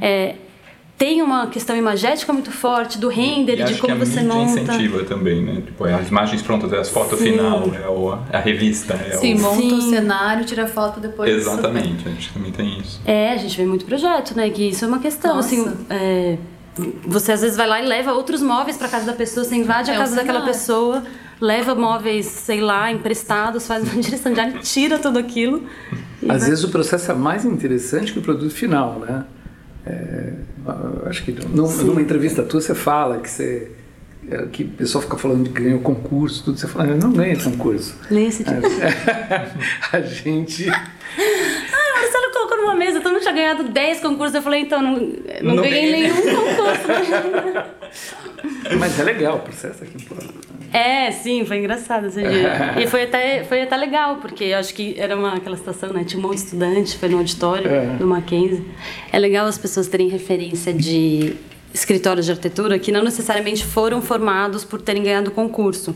é, 0.00 0.36
tem 0.98 1.22
uma 1.22 1.46
questão 1.46 1.74
imagética 1.74 2.32
muito 2.32 2.52
forte 2.52 2.98
do 2.98 3.08
render, 3.08 3.60
e 3.60 3.64
de 3.64 3.74
como 3.78 3.96
você 3.96 4.22
monta. 4.22 4.60
incentiva 4.60 5.04
também, 5.04 5.42
né? 5.42 5.62
Tipo, 5.64 5.86
é 5.86 5.94
as 5.94 6.08
imagens 6.08 6.42
prontas, 6.42 6.72
é 6.72 6.78
as 6.78 6.90
fotos 6.90 7.18
Sim. 7.18 7.32
final, 7.32 7.64
é, 8.30 8.36
a 8.36 8.40
revista. 8.40 8.94
É 8.94 9.16
Sim, 9.16 9.34
o... 9.34 9.40
monta 9.40 9.56
Sim. 9.56 9.72
o 9.72 9.82
cenário, 9.82 10.44
tira 10.44 10.68
foto 10.68 11.00
depois. 11.00 11.34
Exatamente, 11.34 12.06
a 12.06 12.10
gente 12.10 12.32
também 12.32 12.52
tem 12.52 12.78
isso. 12.78 13.00
É, 13.06 13.32
a 13.32 13.36
gente 13.38 13.56
vê 13.56 13.64
muito 13.64 13.86
projeto, 13.86 14.36
né? 14.36 14.50
Que 14.50 14.68
isso 14.68 14.84
é 14.84 14.88
uma 14.88 14.98
questão, 14.98 15.36
Nossa. 15.36 15.48
assim... 15.48 15.86
É, 15.88 16.36
você 17.06 17.30
às 17.30 17.40
vezes 17.40 17.56
vai 17.56 17.68
lá 17.68 17.80
e 17.80 17.86
leva 17.86 18.12
outros 18.12 18.42
móveis 18.42 18.76
para 18.76 18.88
casa 18.88 19.06
da 19.06 19.12
pessoa, 19.12 19.44
você 19.44 19.54
invade 19.54 19.92
a 19.92 19.94
é 19.94 19.96
casa 19.96 20.16
daquela 20.16 20.40
pessoa 20.40 21.04
leva 21.44 21.74
móveis, 21.74 22.26
sei 22.26 22.60
lá, 22.60 22.90
emprestados, 22.90 23.66
faz 23.66 23.84
uma 23.84 24.00
direção 24.02 24.32
de 24.32 24.40
arte, 24.40 24.60
tira 24.60 24.98
tudo 24.98 25.18
aquilo. 25.18 25.64
Às 26.22 26.40
vai... 26.40 26.50
vezes 26.50 26.64
o 26.64 26.68
processo 26.70 27.10
é 27.10 27.14
mais 27.14 27.44
interessante 27.44 28.12
que 28.12 28.18
o 28.18 28.22
produto 28.22 28.52
final, 28.52 28.98
né? 29.00 29.24
É, 29.86 30.32
acho 31.06 31.22
que 31.22 31.32
numa, 31.32 31.70
numa 31.82 32.00
entrevista 32.00 32.42
tua 32.42 32.62
você 32.62 32.74
fala 32.74 33.18
que 33.18 33.28
você 33.28 33.70
é, 34.30 34.46
que 34.46 34.64
o 34.64 34.68
pessoal 34.68 35.02
fica 35.02 35.18
falando 35.18 35.44
de 35.44 35.50
ganhar 35.50 35.78
concurso, 35.80 36.42
tudo, 36.44 36.58
você 36.58 36.66
fala, 36.66 36.88
eu 36.88 36.96
não 36.96 37.12
ganho 37.12 37.38
concurso. 37.42 37.94
Lê 38.10 38.26
esse 38.26 38.42
tipo. 38.42 38.56
a 39.92 40.00
gente. 40.00 40.66
Numa 42.64 42.74
mesa, 42.74 42.98
todo 43.00 43.12
mundo 43.12 43.20
tinha 43.20 43.34
ganhado 43.34 43.64
10 43.64 44.00
concursos. 44.00 44.34
Eu 44.34 44.40
falei, 44.42 44.62
então, 44.62 44.80
não, 44.80 44.96
não, 45.42 45.54
não 45.56 45.62
ganhei 45.62 45.92
nenhum 45.92 46.14
concurso. 46.14 46.88
Mas 48.78 48.98
é 48.98 49.02
legal 49.02 49.36
o 49.36 49.40
processo 49.40 49.84
aqui, 49.84 50.02
pô. 50.04 50.14
É, 50.72 51.10
sim, 51.10 51.44
foi 51.44 51.58
engraçado 51.58 52.06
esse 52.06 52.20
dia. 52.20 52.74
e 52.82 52.86
foi 52.86 53.02
até, 53.02 53.44
foi 53.44 53.62
até 53.62 53.76
legal, 53.76 54.16
porque 54.16 54.44
eu 54.44 54.58
acho 54.58 54.74
que 54.74 54.94
era 54.98 55.14
uma, 55.14 55.34
aquela 55.34 55.56
situação, 55.56 55.92
né? 55.92 56.04
Tinha 56.04 56.18
um 56.18 56.22
monte 56.22 56.38
de 56.38 56.44
estudante, 56.44 56.96
foi 56.96 57.08
no 57.10 57.18
auditório 57.18 57.70
é. 57.70 57.86
do 57.96 58.06
Mackenzie. 58.06 58.64
É 59.12 59.18
legal 59.18 59.46
as 59.46 59.58
pessoas 59.58 59.86
terem 59.86 60.08
referência 60.08 60.72
de 60.72 61.36
escritórios 61.72 62.24
de 62.24 62.32
arquitetura 62.32 62.78
que 62.78 62.90
não 62.90 63.02
necessariamente 63.02 63.64
foram 63.64 64.00
formados 64.00 64.64
por 64.64 64.80
terem 64.80 65.02
ganhado 65.02 65.30
concurso. 65.30 65.94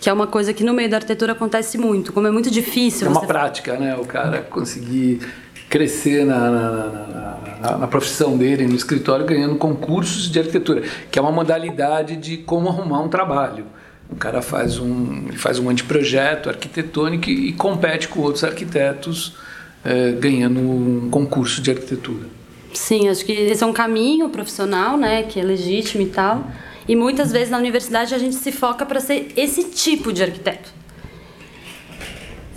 Que 0.00 0.10
é 0.10 0.12
uma 0.12 0.26
coisa 0.26 0.52
que 0.52 0.64
no 0.64 0.74
meio 0.74 0.90
da 0.90 0.96
arquitetura 0.96 1.32
acontece 1.32 1.78
muito. 1.78 2.12
Como 2.12 2.26
é 2.26 2.30
muito 2.30 2.50
difícil. 2.50 3.06
É 3.06 3.10
uma 3.10 3.26
prática, 3.26 3.78
né? 3.78 3.96
O 3.96 4.04
cara 4.04 4.42
conseguir 4.42 5.20
crescer 5.76 6.24
na, 6.24 6.50
na, 6.50 7.38
na, 7.60 7.78
na, 7.78 7.86
profissão 7.86 8.34
dele, 8.34 8.66
no 8.66 8.74
escritório, 8.74 9.26
ganhando 9.26 9.56
concursos 9.56 10.30
de 10.30 10.38
arquitetura, 10.38 10.82
que 11.10 11.18
é 11.18 11.22
uma 11.22 11.30
modalidade 11.30 12.16
de 12.16 12.38
como 12.38 12.70
arrumar 12.70 13.02
um 13.02 13.08
trabalho. 13.08 13.66
O 14.08 14.16
cara 14.16 14.40
faz 14.40 14.78
um, 14.78 15.28
faz 15.36 15.58
um 15.58 15.68
anteprojeto 15.68 16.48
arquitetônico 16.48 17.28
e, 17.28 17.50
e 17.50 17.52
compete 17.52 18.08
com 18.08 18.20
outros 18.20 18.42
arquitetos 18.42 19.34
eh, 19.84 20.12
ganhando 20.18 20.60
um 20.60 21.10
concurso 21.10 21.60
de 21.60 21.70
arquitetura. 21.70 22.26
Sim, 22.72 23.08
acho 23.10 23.24
que 23.26 23.32
esse 23.32 23.62
é 23.62 23.66
um 23.66 23.72
caminho 23.72 24.30
profissional, 24.30 24.96
né, 24.96 25.24
que 25.24 25.38
é 25.38 25.42
legítimo 25.42 26.02
e 26.02 26.06
tal. 26.06 26.46
E 26.88 26.96
muitas 26.96 27.32
vezes 27.32 27.50
na 27.50 27.58
universidade 27.58 28.14
a 28.14 28.18
gente 28.18 28.36
se 28.36 28.50
foca 28.50 28.86
para 28.86 29.00
ser 29.00 29.28
esse 29.36 29.64
tipo 29.64 30.10
de 30.10 30.22
arquiteto. 30.22 30.75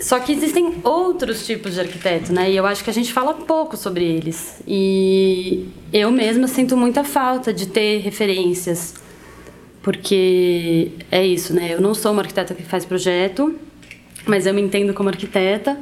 Só 0.00 0.18
que 0.18 0.32
existem 0.32 0.76
outros 0.82 1.46
tipos 1.46 1.74
de 1.74 1.80
arquiteto, 1.80 2.32
né? 2.32 2.50
E 2.50 2.56
eu 2.56 2.64
acho 2.64 2.82
que 2.82 2.88
a 2.88 2.92
gente 2.92 3.12
fala 3.12 3.34
pouco 3.34 3.76
sobre 3.76 4.04
eles. 4.04 4.62
E 4.66 5.68
eu 5.92 6.10
mesma 6.10 6.48
sinto 6.48 6.76
muita 6.76 7.04
falta 7.04 7.52
de 7.52 7.66
ter 7.66 7.98
referências. 7.98 8.94
Porque 9.82 10.92
é 11.10 11.24
isso, 11.24 11.54
né? 11.54 11.74
Eu 11.74 11.80
não 11.80 11.94
sou 11.94 12.12
uma 12.12 12.22
arquiteta 12.22 12.54
que 12.54 12.62
faz 12.62 12.84
projeto, 12.84 13.54
mas 14.26 14.46
eu 14.46 14.54
me 14.54 14.60
entendo 14.60 14.94
como 14.94 15.08
arquiteta 15.08 15.78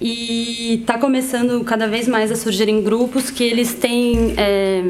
e 0.00 0.80
está 0.80 0.98
começando 0.98 1.62
cada 1.64 1.86
vez 1.86 2.08
mais 2.08 2.32
a 2.32 2.36
surgirem 2.36 2.82
grupos 2.82 3.30
que 3.30 3.44
eles 3.44 3.74
têm 3.74 4.34
é, 4.38 4.82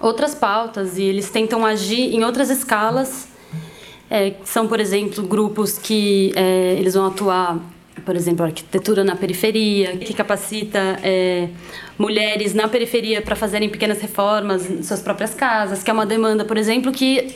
outras 0.00 0.34
pautas 0.34 0.96
e 0.96 1.02
eles 1.02 1.28
tentam 1.30 1.64
agir 1.64 2.14
em 2.14 2.24
outras 2.24 2.48
escalas. 2.48 3.28
É, 4.10 4.34
são, 4.44 4.68
por 4.68 4.80
exemplo, 4.80 5.22
grupos 5.24 5.78
que 5.78 6.32
é, 6.36 6.76
eles 6.78 6.94
vão 6.94 7.06
atuar, 7.06 7.58
por 8.04 8.14
exemplo, 8.14 8.44
arquitetura 8.44 9.02
na 9.02 9.16
periferia, 9.16 9.96
que 9.96 10.12
capacita 10.12 10.78
é, 11.02 11.48
mulheres 11.98 12.54
na 12.54 12.68
periferia 12.68 13.22
para 13.22 13.34
fazerem 13.34 13.68
pequenas 13.68 14.00
reformas 14.00 14.70
em 14.70 14.82
suas 14.82 15.00
próprias 15.00 15.34
casas, 15.34 15.82
que 15.82 15.90
é 15.90 15.92
uma 15.92 16.04
demanda, 16.04 16.44
por 16.44 16.56
exemplo, 16.56 16.92
que 16.92 17.34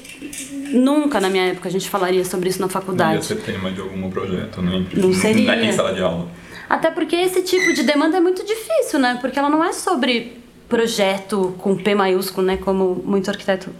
nunca 0.73 1.21
na 1.21 1.31
minha 1.31 1.47
época 1.47 1.69
a 1.69 1.73
gente 1.73 1.89
falaria 1.89 2.25
sobre 2.25 2.51
isso 2.51 2.61
na 2.61 2.69
faculdade. 2.69 3.11
Não 3.11 3.17
ia 3.17 3.23
ser 3.23 3.37
tema 3.37 3.71
de 3.71 3.81
algum 3.81 4.11
projeto, 4.11 4.61
né? 4.61 4.87
Não 4.95 5.13
seria. 5.13 5.65
Em 5.65 5.73
sala 5.73 5.95
de 5.95 6.03
aula. 6.03 6.29
Até 6.69 6.91
porque 6.91 7.17
esse 7.17 7.43
tipo 7.43 7.73
de 7.73 7.83
demanda 7.83 8.19
é 8.19 8.21
muito 8.21 8.45
difícil, 8.45 8.99
né? 8.99 9.17
Porque 9.21 9.39
ela 9.39 9.49
não 9.49 9.65
é 9.65 9.73
sobre 9.73 10.37
projeto 10.69 11.55
com 11.59 11.75
P 11.75 11.95
maiúsculo, 11.95 12.47
né? 12.47 12.59
Como 12.59 13.03
muito 13.05 13.31
arquiteto 13.31 13.71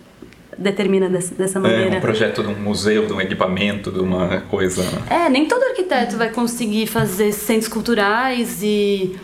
determina 0.59 1.09
dessa, 1.09 1.35
dessa 1.35 1.61
maneira. 1.61 1.95
É, 1.95 1.99
um 1.99 2.01
projeto 2.01 2.43
de 2.43 2.49
um 2.49 2.57
museu, 2.57 3.07
de 3.07 3.13
um 3.13 3.21
equipamento, 3.21 3.91
de 3.91 4.01
uma 4.01 4.41
coisa. 4.51 4.85
É, 5.09 5.29
nem 5.29 5.47
todo 5.47 5.63
arquiteto 5.63 6.17
vai 6.17 6.31
conseguir 6.31 6.87
fazer 6.87 7.33
centros 7.33 7.69
culturais 7.69 8.61
e 8.63 9.17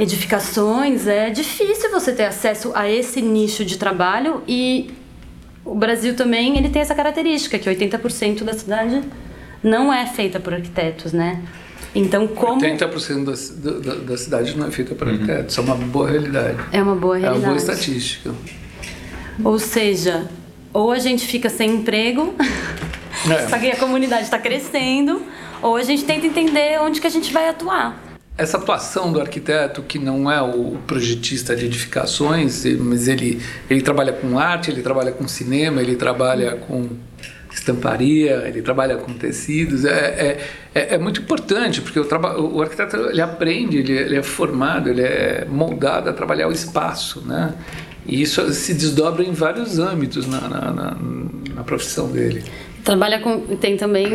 edificações. 0.00 1.06
É 1.06 1.28
difícil 1.30 1.90
você 1.90 2.12
ter 2.12 2.24
acesso 2.24 2.72
a 2.74 2.88
esse 2.90 3.20
nicho 3.20 3.64
de 3.64 3.76
trabalho 3.76 4.42
e 4.48 4.90
o 5.64 5.74
Brasil 5.74 6.16
também 6.16 6.56
ele 6.56 6.70
tem 6.70 6.80
essa 6.80 6.94
característica 6.94 7.58
que 7.58 7.68
80% 7.68 8.42
da 8.42 8.54
cidade 8.54 9.02
não 9.62 9.92
é 9.92 10.06
feita 10.06 10.40
por 10.40 10.54
arquitetos, 10.54 11.12
né? 11.12 11.42
Então, 11.94 12.26
como. 12.26 12.60
80% 12.60 13.24
da, 13.24 13.92
da, 13.92 13.94
da 14.00 14.16
cidade 14.16 14.56
não 14.56 14.66
é 14.66 14.70
feita 14.70 14.94
por 14.94 15.08
arquitetos. 15.08 15.56
Uhum. 15.58 15.64
É 15.64 15.66
uma 15.66 15.86
boa 15.86 16.10
realidade. 16.10 16.58
É 16.72 16.82
uma 16.82 16.94
boa 16.94 17.16
realidade. 17.16 17.44
É 17.44 17.48
uma 17.48 17.54
boa 17.54 17.56
estatística. 17.56 18.34
Ou 19.42 19.58
seja, 19.58 20.28
ou 20.72 20.92
a 20.92 20.98
gente 20.98 21.26
fica 21.26 21.48
sem 21.48 21.76
emprego, 21.76 22.34
é. 23.30 23.46
só 23.48 23.58
que 23.58 23.70
a 23.70 23.76
comunidade 23.76 24.24
está 24.24 24.38
crescendo, 24.38 25.22
ou 25.62 25.76
a 25.76 25.82
gente 25.82 26.04
tenta 26.04 26.26
entender 26.26 26.80
onde 26.80 27.00
que 27.00 27.06
a 27.06 27.10
gente 27.10 27.32
vai 27.32 27.48
atuar. 27.48 28.04
Essa 28.36 28.56
atuação 28.56 29.12
do 29.12 29.20
arquiteto, 29.20 29.82
que 29.82 29.98
não 29.98 30.30
é 30.30 30.40
o 30.40 30.76
projetista 30.86 31.56
de 31.56 31.66
edificações, 31.66 32.64
mas 32.78 33.08
ele, 33.08 33.42
ele 33.68 33.82
trabalha 33.82 34.12
com 34.12 34.38
arte, 34.38 34.70
ele 34.70 34.80
trabalha 34.80 35.10
com 35.10 35.26
cinema, 35.26 35.82
ele 35.82 35.96
trabalha 35.96 36.54
com 36.54 36.88
estamparia, 37.52 38.44
ele 38.46 38.62
trabalha 38.62 38.96
com 38.96 39.12
tecidos, 39.12 39.84
é, 39.84 39.90
é, 39.90 40.48
é, 40.74 40.94
é 40.94 40.98
muito 40.98 41.20
importante, 41.20 41.80
porque 41.80 41.98
o, 41.98 42.06
o 42.54 42.62
arquiteto 42.62 42.96
ele 42.96 43.20
aprende, 43.20 43.78
ele, 43.78 43.92
ele, 43.92 44.16
é 44.16 44.22
formado, 44.22 44.88
ele 44.88 45.02
é 45.02 45.44
moldado 45.48 46.08
a 46.08 46.12
trabalhar 46.12 46.48
o 46.48 46.52
espaço, 46.52 47.20
né? 47.26 47.54
E 48.08 48.22
isso 48.22 48.50
se 48.54 48.72
desdobra 48.72 49.22
em 49.22 49.32
vários 49.32 49.78
âmbitos 49.78 50.26
na, 50.26 50.40
na, 50.40 50.72
na, 50.72 50.96
na 51.54 51.62
profissão 51.62 52.10
dele. 52.10 52.42
Trabalha 52.82 53.20
com. 53.20 53.40
Tem 53.56 53.76
também 53.76 54.06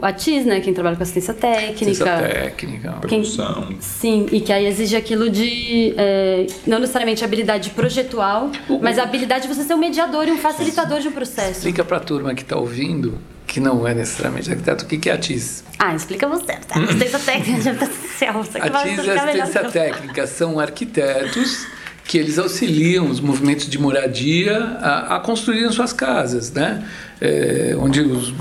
a 0.00 0.12
TIS, 0.12 0.46
né? 0.46 0.60
Quem 0.60 0.72
trabalha 0.72 0.96
com 0.96 1.02
assistência 1.02 1.34
técnica. 1.34 1.72
Assistência 1.74 2.16
técnica, 2.16 2.98
quem, 3.06 3.20
produção. 3.20 3.68
Sim, 3.78 4.26
e 4.32 4.40
que 4.40 4.50
aí 4.50 4.66
exige 4.66 4.96
aquilo 4.96 5.28
de. 5.28 5.92
É, 5.98 6.46
não 6.66 6.78
necessariamente 6.78 7.22
habilidade 7.22 7.68
projetual, 7.70 8.50
o, 8.70 8.78
mas 8.78 8.98
a 8.98 9.02
habilidade 9.02 9.46
de 9.46 9.54
você 9.54 9.64
ser 9.64 9.74
um 9.74 9.78
mediador 9.78 10.26
e 10.26 10.30
um 10.30 10.38
facilitador 10.38 11.00
de 11.00 11.08
um 11.08 11.12
processo. 11.12 11.58
Explica 11.58 11.84
para 11.84 11.98
a 11.98 12.00
turma 12.00 12.34
que 12.34 12.40
está 12.40 12.56
ouvindo, 12.56 13.18
que 13.46 13.60
não 13.60 13.86
é 13.86 13.92
necessariamente 13.92 14.50
arquiteto, 14.50 14.86
o 14.86 14.88
que 14.88 15.10
é 15.10 15.12
a 15.12 15.18
TIS? 15.18 15.62
Ah, 15.78 15.94
explica 15.94 16.26
você. 16.26 16.54
Tá? 16.54 16.80
Assistência 16.80 17.18
técnica 17.18 17.74
de 17.86 17.96
social. 17.96 18.40
A 18.40 18.70
TIS 18.82 19.04
e 19.04 19.10
a 19.10 19.24
assistência 19.24 19.70
técnica 19.70 20.26
são 20.26 20.58
arquitetos 20.58 21.66
que 22.04 22.18
eles 22.18 22.38
auxiliam 22.38 23.08
os 23.08 23.20
movimentos 23.20 23.68
de 23.68 23.78
moradia 23.78 24.58
a, 24.80 25.16
a 25.16 25.20
construírem 25.20 25.70
suas 25.70 25.92
casas, 25.92 26.52
né? 26.52 26.86
É, 27.20 27.76
onde 27.78 28.00
os, 28.00 28.34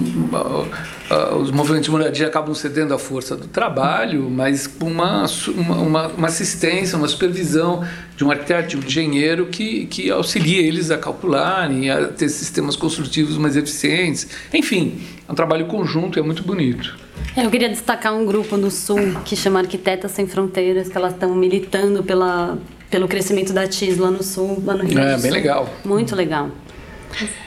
os 1.40 1.52
movimentos 1.52 1.86
de 1.86 1.92
moradia 1.92 2.26
acabam 2.26 2.56
cedendo 2.56 2.96
à 2.96 2.98
força 2.98 3.36
do 3.36 3.48
trabalho, 3.48 4.28
mas 4.28 4.66
com 4.66 4.88
uma, 4.88 5.26
uma, 5.56 6.08
uma, 6.08 6.28
assistência, 6.28 6.98
uma 6.98 7.08
supervisão 7.08 7.86
de 8.18 8.24
um 8.24 8.32
arquiteto, 8.32 8.70
de 8.70 8.78
um 8.78 8.82
engenheiro 8.82 9.46
que, 9.46 9.86
que 9.86 10.10
auxilia 10.10 10.62
eles 10.62 10.90
a 10.90 10.98
calcularem, 10.98 11.92
a 11.92 12.08
ter 12.08 12.28
sistemas 12.30 12.76
construtivos 12.76 13.38
mais 13.38 13.56
eficientes. 13.56 14.28
Enfim, 14.52 15.00
é 15.30 15.32
um 15.32 15.36
trabalho 15.36 15.68
conjunto 15.68 16.18
e 16.18 16.20
é 16.20 16.24
muito 16.24 16.42
bonito. 16.42 16.98
É, 17.38 17.46
eu 17.46 17.52
queria 17.52 17.70
destacar 17.70 18.16
um 18.16 18.26
grupo 18.26 18.58
no 18.58 18.72
Sul 18.72 18.98
que 19.24 19.36
chama 19.36 19.60
Arquitetas 19.60 20.12
Sem 20.12 20.26
Fronteiras, 20.26 20.90
que 20.90 20.98
elas 20.98 21.14
estão 21.14 21.36
militando 21.36 22.04
pela 22.04 22.58
pelo 22.92 23.08
crescimento 23.08 23.54
da 23.54 23.68
TIS 23.68 23.98
lá 23.98 24.12
no 24.12 24.22
sul, 24.22 24.62
lá 24.64 24.76
no 24.76 24.84
Rio. 24.84 25.00
É, 25.00 25.18
bem 25.18 25.32
legal. 25.32 25.68
Muito 25.84 26.16
legal. 26.16 26.52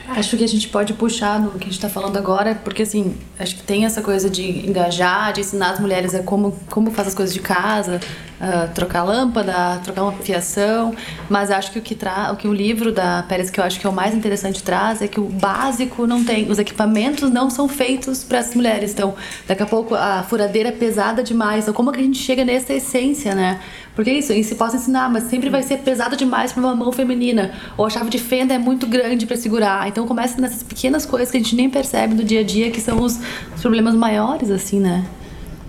Acho 0.09 0.37
que 0.37 0.45
a 0.45 0.49
gente 0.49 0.69
pode 0.69 0.93
puxar 0.93 1.41
no 1.41 1.53
que 1.53 1.57
a 1.57 1.65
gente 1.65 1.73
está 1.73 1.89
falando 1.89 2.17
agora, 2.17 2.55
porque 2.63 2.83
assim, 2.83 3.17
acho 3.39 3.57
que 3.57 3.63
tem 3.63 3.87
essa 3.87 4.03
coisa 4.03 4.29
de 4.29 4.67
engajar, 4.69 5.33
de 5.33 5.41
ensinar 5.41 5.71
as 5.71 5.81
mulheres 5.81 6.15
a 6.15 6.23
como, 6.23 6.53
como 6.69 6.91
fazer 6.91 7.09
as 7.09 7.15
coisas 7.15 7.35
de 7.35 7.41
casa, 7.41 7.99
uh, 8.39 8.73
trocar 8.75 9.03
lâmpada, 9.03 9.81
trocar 9.83 10.03
uma 10.03 10.13
fiação, 10.13 10.95
mas 11.31 11.51
acho 11.51 11.73
que 11.73 11.79
o 11.79 11.83
que, 11.83 11.95
tra 11.95 12.31
o 12.33 12.37
que 12.37 12.47
o 12.47 12.53
livro 12.53 12.93
da 12.93 13.25
Pérez, 13.27 13.49
que 13.49 13.59
eu 13.59 13.65
acho 13.65 13.81
que 13.81 13.87
é 13.87 13.91
o 13.91 13.93
mais 13.93 14.15
interessante, 14.15 14.63
traz 14.63 15.01
é 15.01 15.09
que 15.09 15.19
o 15.19 15.25
básico 15.25 16.07
não 16.07 16.23
tem, 16.23 16.51
os 16.51 16.59
equipamentos 16.59 17.31
não 17.31 17.49
são 17.49 17.67
feitos 17.67 18.23
para 18.23 18.41
as 18.41 18.55
mulheres, 18.55 18.93
então 18.93 19.15
daqui 19.49 19.63
a 19.63 19.67
pouco 19.67 19.95
a 19.95 20.23
furadeira 20.23 20.69
é 20.69 20.73
pesada 20.73 21.23
demais, 21.23 21.65
então 21.65 21.73
como 21.73 21.91
que 21.91 22.01
a 22.01 22.05
gente 22.05 22.19
chega 22.19 22.45
nessa 22.45 22.75
essência, 22.75 23.35
né? 23.35 23.59
Porque 23.95 24.11
é 24.11 24.15
isso, 24.15 24.33
e 24.33 24.43
se 24.43 24.57
posso 24.57 24.77
ensinar, 24.77 25.09
mas 25.09 25.25
sempre 25.25 25.49
vai 25.49 25.63
ser 25.63 25.79
pesado 25.79 26.17
demais 26.17 26.53
para 26.53 26.61
uma 26.61 26.75
mão 26.75 26.91
feminina. 26.91 27.53
Ou 27.77 27.87
a 27.87 27.91
chave 27.91 28.11
de 28.11 28.19
fenda 28.19 28.53
é 28.53 28.59
muito 28.59 28.87
grande 28.87 29.25
para 29.25 29.37
segurar. 29.37 29.89
Então 29.89 30.07
começa 30.07 30.41
nessas 30.41 30.63
pequenas 30.63 31.07
coisas 31.07 31.31
que 31.31 31.37
a 31.37 31.41
gente 31.41 31.55
nem 31.55 31.71
percebe 31.71 32.15
no 32.15 32.25
dia 32.25 32.41
a 32.41 32.43
dia, 32.43 32.71
que 32.71 32.81
são 32.81 33.01
os, 33.01 33.21
os 33.55 33.61
problemas 33.61 33.95
maiores, 33.95 34.51
assim, 34.51 34.81
né? 34.81 35.05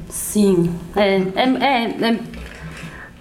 Sim. 0.10 0.72
É, 0.96 1.18
é, 1.36 1.44
é, 1.44 2.10
é, 2.10 2.20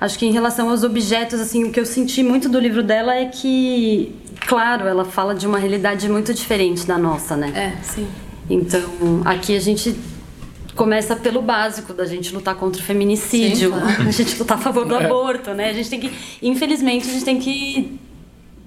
Acho 0.01 0.19
que 0.19 0.27
em 0.27 0.33
relação 0.33 0.71
aos 0.71 0.83
objetos, 0.83 1.41
assim, 1.41 1.65
o 1.65 1.71
que 1.71 1.79
eu 1.79 1.87
senti 1.87 2.23
muito 2.23 2.49
do 2.49 2.59
livro 2.59 2.83
dela 2.83 3.15
é 3.15 3.27
que, 3.27 4.15
claro, 4.47 4.87
ela 4.87 5.05
fala 5.05 5.35
de 5.35 5.47
uma 5.47 5.59
realidade 5.59 6.09
muito 6.09 6.33
diferente 6.33 6.87
da 6.87 6.99
nossa, 6.99 7.37
né? 7.37 7.53
É, 7.55 7.83
sim. 7.83 8.07
Então, 8.49 8.83
aqui 9.25 9.57
a 9.57 9.61
gente 9.61 9.97
começa 10.75 11.17
pelo 11.17 11.41
básico 11.41 11.93
da 11.93 12.05
gente 12.05 12.35
lutar 12.35 12.55
contra 12.55 12.81
o 12.81 12.85
feminicídio, 12.85 13.73
Sim, 13.73 13.81
claro. 13.81 14.03
a 14.09 14.11
gente 14.11 14.39
lutar 14.39 14.59
a 14.59 14.61
favor 14.61 14.85
do 14.85 14.95
é. 14.95 15.05
aborto, 15.05 15.53
né? 15.53 15.71
A 15.71 15.73
gente 15.73 15.91
tem 15.91 16.01
que, 16.01 16.13
infelizmente, 16.43 17.09
a 17.09 17.13
gente 17.13 17.25
tem 17.25 17.39
que 17.39 17.99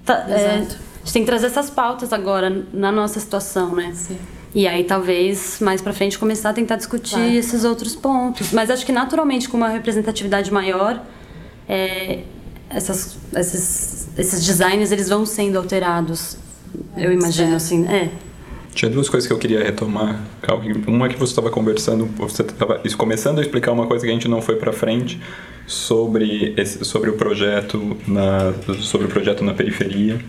tá, 0.04 0.26
é, 0.28 0.46
a 0.46 0.58
gente 0.58 1.12
tem 1.12 1.22
que 1.22 1.26
trazer 1.26 1.46
essas 1.46 1.70
pautas 1.70 2.12
agora 2.12 2.64
na 2.72 2.90
nossa 2.90 3.20
situação, 3.20 3.74
né? 3.74 3.92
Sim. 3.94 4.18
E 4.54 4.66
aí 4.66 4.84
talvez 4.84 5.58
mais 5.60 5.82
para 5.82 5.92
frente 5.92 6.18
começar 6.18 6.50
a 6.50 6.52
tentar 6.52 6.76
discutir 6.76 7.14
claro. 7.14 7.32
esses 7.32 7.64
outros 7.64 7.94
pontos. 7.94 8.52
Mas 8.52 8.70
acho 8.70 8.84
que 8.84 8.92
naturalmente 8.92 9.48
com 9.48 9.56
uma 9.56 9.68
representatividade 9.68 10.52
maior, 10.52 11.02
é, 11.68 12.22
essas, 12.70 13.16
esses, 13.36 14.08
esses 14.16 14.44
designs 14.44 14.90
eles 14.90 15.08
vão 15.08 15.26
sendo 15.26 15.58
alterados. 15.58 16.38
Eu 16.96 17.12
imagino 17.12 17.56
assim, 17.56 17.86
é. 17.86 18.10
Tinha 18.78 18.88
duas 18.88 19.08
coisas 19.08 19.26
que 19.26 19.32
eu 19.32 19.38
queria 19.38 19.60
retomar, 19.60 20.20
Uma 20.86 21.06
é 21.06 21.08
que 21.08 21.18
você 21.18 21.32
estava 21.32 21.50
conversando, 21.50 22.06
você 22.16 22.42
estava 22.42 22.80
começando 22.96 23.40
a 23.40 23.42
explicar 23.42 23.72
uma 23.72 23.88
coisa 23.88 24.04
que 24.04 24.10
a 24.12 24.14
gente 24.14 24.28
não 24.28 24.40
foi 24.40 24.54
para 24.54 24.72
frente 24.72 25.20
sobre 25.66 26.54
esse, 26.56 26.84
sobre 26.84 27.10
o 27.10 27.14
projeto 27.14 27.96
na 28.06 28.52
sobre 28.78 29.08
o 29.08 29.10
projeto 29.10 29.42
na 29.42 29.52
periferia, 29.52 30.20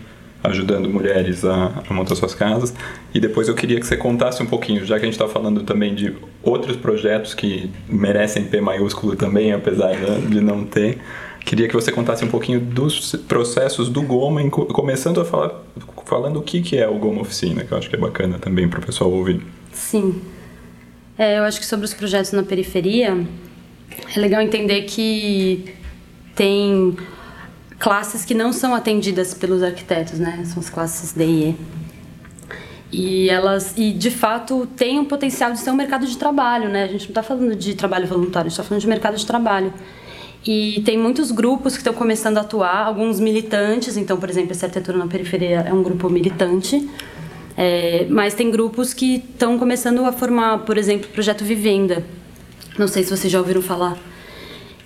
ajudando 0.44 0.90
mulheres 0.90 1.46
a, 1.46 1.84
a 1.88 1.94
montar 1.94 2.16
suas 2.16 2.34
casas. 2.34 2.74
E 3.14 3.20
depois 3.20 3.48
eu 3.48 3.54
queria 3.54 3.80
que 3.80 3.86
você 3.86 3.96
contasse 3.96 4.42
um 4.42 4.48
pouquinho, 4.48 4.84
já 4.84 4.98
que 4.98 5.04
a 5.04 5.06
gente 5.06 5.14
está 5.22 5.28
falando 5.28 5.62
também 5.62 5.94
de 5.94 6.16
outros 6.42 6.76
projetos 6.76 7.36
que 7.36 7.70
merecem 7.88 8.46
P 8.46 8.60
maiúsculo 8.60 9.16
também, 9.16 9.54
apesar 9.54 9.94
de 10.28 10.42
não 10.42 10.66
ter. 10.66 10.98
Queria 11.46 11.68
que 11.68 11.74
você 11.74 11.92
contasse 11.92 12.24
um 12.24 12.28
pouquinho 12.28 12.60
dos 12.60 13.16
processos 13.28 13.90
do 13.90 14.02
Goma, 14.02 14.48
começando 14.50 15.20
a 15.20 15.26
falar, 15.26 15.64
falando 16.06 16.40
o 16.40 16.44
que, 16.44 16.62
que 16.62 16.78
é 16.78 16.88
o 16.88 16.96
Goma 17.00 17.22
Oficina, 17.22 17.64
que 17.64 17.72
eu 17.72 17.78
acho 17.78 17.90
que 17.90 17.96
é 17.96 18.00
bacana 18.00 18.38
também 18.38 18.68
para 18.68 18.80
o 18.80 18.86
pessoal 18.86 19.12
ouvir. 19.12 19.42
Sim. 19.74 20.22
É, 21.18 21.40
eu 21.40 21.44
acho 21.44 21.60
que 21.60 21.66
sobre 21.66 21.86
os 21.86 21.94
projetos 21.94 22.32
na 22.32 22.44
periferia, 22.44 23.26
é 24.16 24.20
legal 24.20 24.42
entender 24.42 24.84
que 24.84 25.74
tem 26.36 26.96
classes 27.78 28.24
que 28.24 28.34
não 28.34 28.54
são 28.54 28.76
atendidas 28.76 29.34
pelos 29.34 29.64
arquitetos, 29.64 30.20
né? 30.20 30.44
São 30.46 30.60
as 30.60 30.70
classes 30.70 31.14
D 31.14 31.26
e 31.26 31.50
E. 31.50 31.56
E 32.92 33.30
elas, 33.30 33.74
e 33.78 33.92
de 33.92 34.10
fato, 34.10 34.66
têm 34.76 34.98
um 34.98 35.06
potencial 35.06 35.52
de 35.52 35.60
ser 35.60 35.70
um 35.70 35.76
mercado 35.76 36.08
de 36.08 36.18
trabalho, 36.18 36.70
né? 36.70 36.84
A 36.84 36.88
gente 36.88 37.02
não 37.02 37.10
está 37.10 37.24
falando 37.24 37.56
de 37.56 37.76
trabalho 37.76 38.08
voluntário, 38.08 38.48
a 38.48 38.50
gente 38.50 38.60
está 38.60 38.64
falando 38.64 38.82
de 38.82 38.88
mercado 38.88 39.16
de 39.16 39.26
trabalho. 39.26 39.74
E 40.46 40.82
tem 40.86 40.98
muitos 40.98 41.32
grupos 41.32 41.74
que 41.74 41.80
estão 41.80 41.94
começando 41.94 42.38
a 42.38 42.42
atuar, 42.42 42.86
alguns 42.86 43.20
militantes, 43.20 43.98
então, 43.98 44.18
por 44.18 44.30
exemplo, 44.30 44.52
essa 44.52 44.68
arquitetura 44.68 44.98
na 44.98 45.08
periferia 45.08 45.66
é 45.68 45.74
um 45.74 45.84
grupo 45.84 46.10
militante, 46.10 46.90
é, 47.58 48.08
mas 48.10 48.34
tem 48.34 48.50
grupos 48.50 48.94
que 48.94 49.16
estão 49.16 49.60
começando 49.60 50.06
a 50.06 50.14
formar, 50.14 50.60
por 50.60 50.78
exemplo, 50.78 51.10
o 51.10 51.14
projeto 51.14 51.44
Vivenda. 51.44 52.06
Não 52.78 52.88
sei 52.88 53.04
se 53.04 53.10
vocês 53.10 53.32
já 53.32 53.38
ouviram 53.38 53.62
falar. 53.62 53.98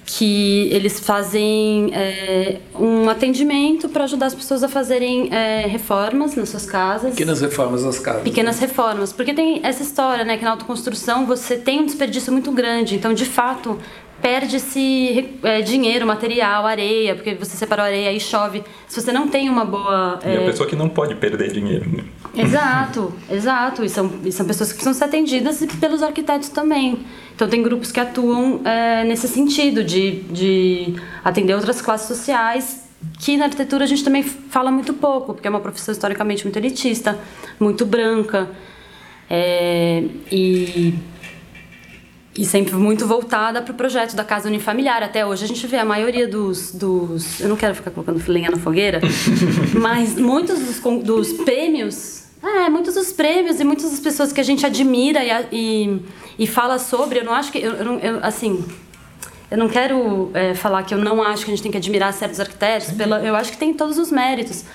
Que 0.05 0.67
eles 0.71 0.99
fazem 0.99 1.91
é, 1.93 2.59
um 2.77 3.07
atendimento 3.07 3.87
para 3.87 4.03
ajudar 4.03 4.25
as 4.25 4.35
pessoas 4.35 4.63
a 4.63 4.67
fazerem 4.67 5.31
é, 5.31 5.65
reformas 5.67 6.35
nas 6.35 6.49
suas 6.49 6.65
casas. 6.65 7.11
Pequenas 7.11 7.41
reformas 7.41 7.83
nas 7.83 7.99
casas. 7.99 8.23
Pequenas 8.23 8.59
né? 8.59 8.67
reformas. 8.67 9.13
Porque 9.13 9.33
tem 9.33 9.61
essa 9.63 9.81
história, 9.81 10.25
né? 10.25 10.35
Que 10.37 10.43
na 10.43 10.51
autoconstrução 10.51 11.25
você 11.25 11.55
tem 11.55 11.81
um 11.81 11.85
desperdício 11.85 12.33
muito 12.33 12.51
grande. 12.51 12.95
Então, 12.95 13.13
de 13.13 13.25
fato, 13.25 13.79
perde-se 14.23 15.37
é, 15.43 15.61
dinheiro, 15.61 16.07
material, 16.07 16.65
areia, 16.65 17.13
porque 17.13 17.35
você 17.35 17.57
separou 17.57 17.85
areia 17.85 18.09
e 18.09 18.21
chove. 18.21 18.63
Se 18.87 19.01
você 19.01 19.11
não 19.11 19.27
tem 19.27 19.49
uma 19.49 19.65
boa. 19.65 20.17
É... 20.23 20.35
E 20.35 20.37
a 20.37 20.41
é, 20.41 20.45
pessoa 20.45 20.67
que 20.67 20.77
não 20.77 20.87
pode 20.87 21.13
perder 21.15 21.51
dinheiro, 21.51 21.89
né? 21.89 22.05
Exato, 22.33 23.13
exato. 23.29 23.83
E 23.83 23.89
são, 23.89 24.09
e 24.23 24.31
são 24.31 24.45
pessoas 24.45 24.69
que 24.69 24.75
precisam 24.75 24.93
ser 24.93 25.03
atendidas 25.03 25.61
pelos 25.77 26.01
arquitetos 26.01 26.47
também. 26.47 27.05
Então, 27.35 27.49
tem 27.49 27.61
grupos 27.61 27.91
que 27.91 27.99
atuam 27.99 28.61
é, 28.63 29.03
nesse 29.03 29.27
sentido, 29.27 29.83
de, 29.83 30.21
de 30.21 30.95
atender 31.21 31.53
outras 31.53 31.81
classes 31.81 32.07
sociais 32.07 32.81
que 33.19 33.35
na 33.35 33.45
arquitetura 33.45 33.83
a 33.83 33.87
gente 33.87 34.05
também 34.05 34.23
fala 34.23 34.71
muito 34.71 34.93
pouco, 34.93 35.33
porque 35.33 35.45
é 35.45 35.49
uma 35.49 35.59
profissão 35.59 35.91
historicamente 35.91 36.45
muito 36.45 36.55
elitista, 36.55 37.19
muito 37.59 37.85
branca. 37.85 38.49
É, 39.29 40.03
e 40.31 40.93
e 42.37 42.45
sempre 42.45 42.73
muito 42.75 43.05
voltada 43.05 43.61
para 43.61 43.71
o 43.71 43.75
projeto 43.75 44.15
da 44.15 44.23
casa 44.23 44.47
unifamiliar. 44.47 45.03
Até 45.03 45.25
hoje 45.25 45.45
a 45.45 45.47
gente 45.47 45.65
vê 45.67 45.77
a 45.77 45.85
maioria 45.85 46.27
dos. 46.27 46.71
dos 46.71 47.39
eu 47.39 47.49
não 47.49 47.55
quero 47.55 47.75
ficar 47.75 47.91
colocando 47.91 48.21
lenha 48.27 48.49
na 48.49 48.57
fogueira, 48.57 48.99
mas 49.79 50.15
muitos 50.15 50.59
dos, 50.59 50.79
dos 51.03 51.33
prêmios. 51.33 52.23
É, 52.41 52.69
muitos 52.69 52.95
dos 52.95 53.13
prêmios 53.13 53.59
e 53.59 53.63
muitas 53.63 53.89
das 53.91 53.99
pessoas 53.99 54.33
que 54.33 54.41
a 54.41 54.43
gente 54.43 54.65
admira 54.65 55.23
e, 55.23 55.47
e, 55.51 56.01
e 56.39 56.47
fala 56.47 56.77
sobre, 56.77 57.19
eu 57.19 57.23
não 57.23 57.33
acho 57.33 57.51
que. 57.51 57.59
Eu, 57.59 57.73
eu, 57.73 57.99
eu 57.99 58.19
assim, 58.21 58.65
eu 59.49 59.57
não 59.57 59.69
quero 59.69 60.31
é, 60.33 60.55
falar 60.55 60.83
que 60.83 60.93
eu 60.93 60.97
não 60.97 61.21
acho 61.21 61.45
que 61.45 61.51
a 61.51 61.53
gente 61.53 61.61
tem 61.61 61.71
que 61.71 61.77
admirar 61.77 62.11
certos 62.11 62.39
arquitetos, 62.39 62.91
pela, 62.91 63.19
eu 63.23 63.35
acho 63.35 63.51
que 63.51 63.57
tem 63.57 63.73
todos 63.73 63.97
os 63.97 64.11
méritos. 64.11 64.65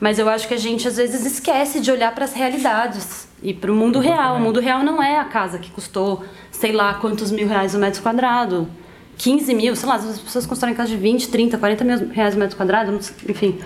Mas 0.00 0.18
eu 0.18 0.28
acho 0.28 0.46
que 0.46 0.54
a 0.54 0.58
gente 0.58 0.86
às 0.86 0.96
vezes 0.96 1.26
esquece 1.26 1.80
de 1.80 1.90
olhar 1.90 2.14
para 2.14 2.24
as 2.24 2.32
realidades 2.32 3.26
e 3.42 3.52
para 3.52 3.72
o 3.72 3.74
mundo 3.74 3.98
real. 3.98 4.36
O 4.36 4.40
mundo 4.40 4.60
real 4.60 4.84
não 4.84 5.02
é 5.02 5.18
a 5.18 5.24
casa 5.24 5.58
que 5.58 5.70
custou 5.70 6.24
sei 6.58 6.72
lá 6.72 6.94
quantos 6.94 7.30
mil 7.30 7.46
reais 7.46 7.74
o 7.74 7.78
metro 7.78 8.02
quadrado. 8.02 8.68
15 9.16 9.54
mil, 9.54 9.74
sei 9.74 9.88
lá, 9.88 9.96
as 9.96 10.18
pessoas 10.18 10.46
constroem 10.46 10.74
casa 10.74 10.90
de 10.90 10.96
20, 10.96 11.28
30, 11.28 11.58
40 11.58 11.84
mil 11.84 12.08
reais 12.08 12.34
o 12.34 12.38
metro 12.38 12.56
quadrado, 12.56 12.98
enfim. 13.28 13.58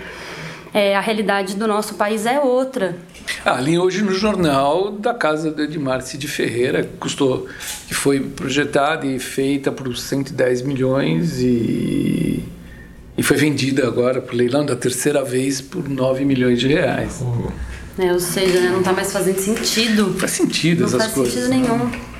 É, 0.74 0.96
a 0.96 1.00
realidade 1.00 1.56
do 1.56 1.66
nosso 1.66 1.94
país 1.94 2.24
é 2.24 2.40
outra. 2.40 2.96
Ah, 3.44 3.56
ali 3.56 3.78
hoje 3.78 4.02
no 4.02 4.12
jornal 4.12 4.90
da 4.90 5.12
casa 5.12 5.50
de 5.50 5.62
Edmar 5.62 6.02
de 6.02 6.26
Ferreira, 6.26 6.88
custou, 6.98 7.46
que 7.86 7.94
foi 7.94 8.20
projetada 8.20 9.06
e 9.06 9.18
feita 9.18 9.70
por 9.70 9.94
110 9.94 10.62
milhões 10.62 11.40
e, 11.40 12.42
e 13.16 13.22
foi 13.22 13.36
vendida 13.36 13.86
agora 13.86 14.20
por 14.20 14.34
leilão 14.34 14.64
da 14.64 14.74
terceira 14.74 15.22
vez 15.22 15.60
por 15.60 15.86
9 15.88 16.24
milhões 16.24 16.58
de 16.58 16.68
reais. 16.68 17.22
É, 17.98 18.10
ou 18.10 18.20
seja, 18.20 18.58
né, 18.60 18.70
não 18.70 18.78
está 18.78 18.92
mais 18.94 19.12
fazendo 19.12 19.38
sentido. 19.38 20.14
Faz 20.18 20.32
sentido 20.32 20.80
não 20.80 20.86
essas 20.86 21.02
faz 21.02 21.12
coisas. 21.12 21.48
Não 21.48 21.50
faz 21.50 21.66
sentido 21.66 21.90
nenhum. 21.90 22.11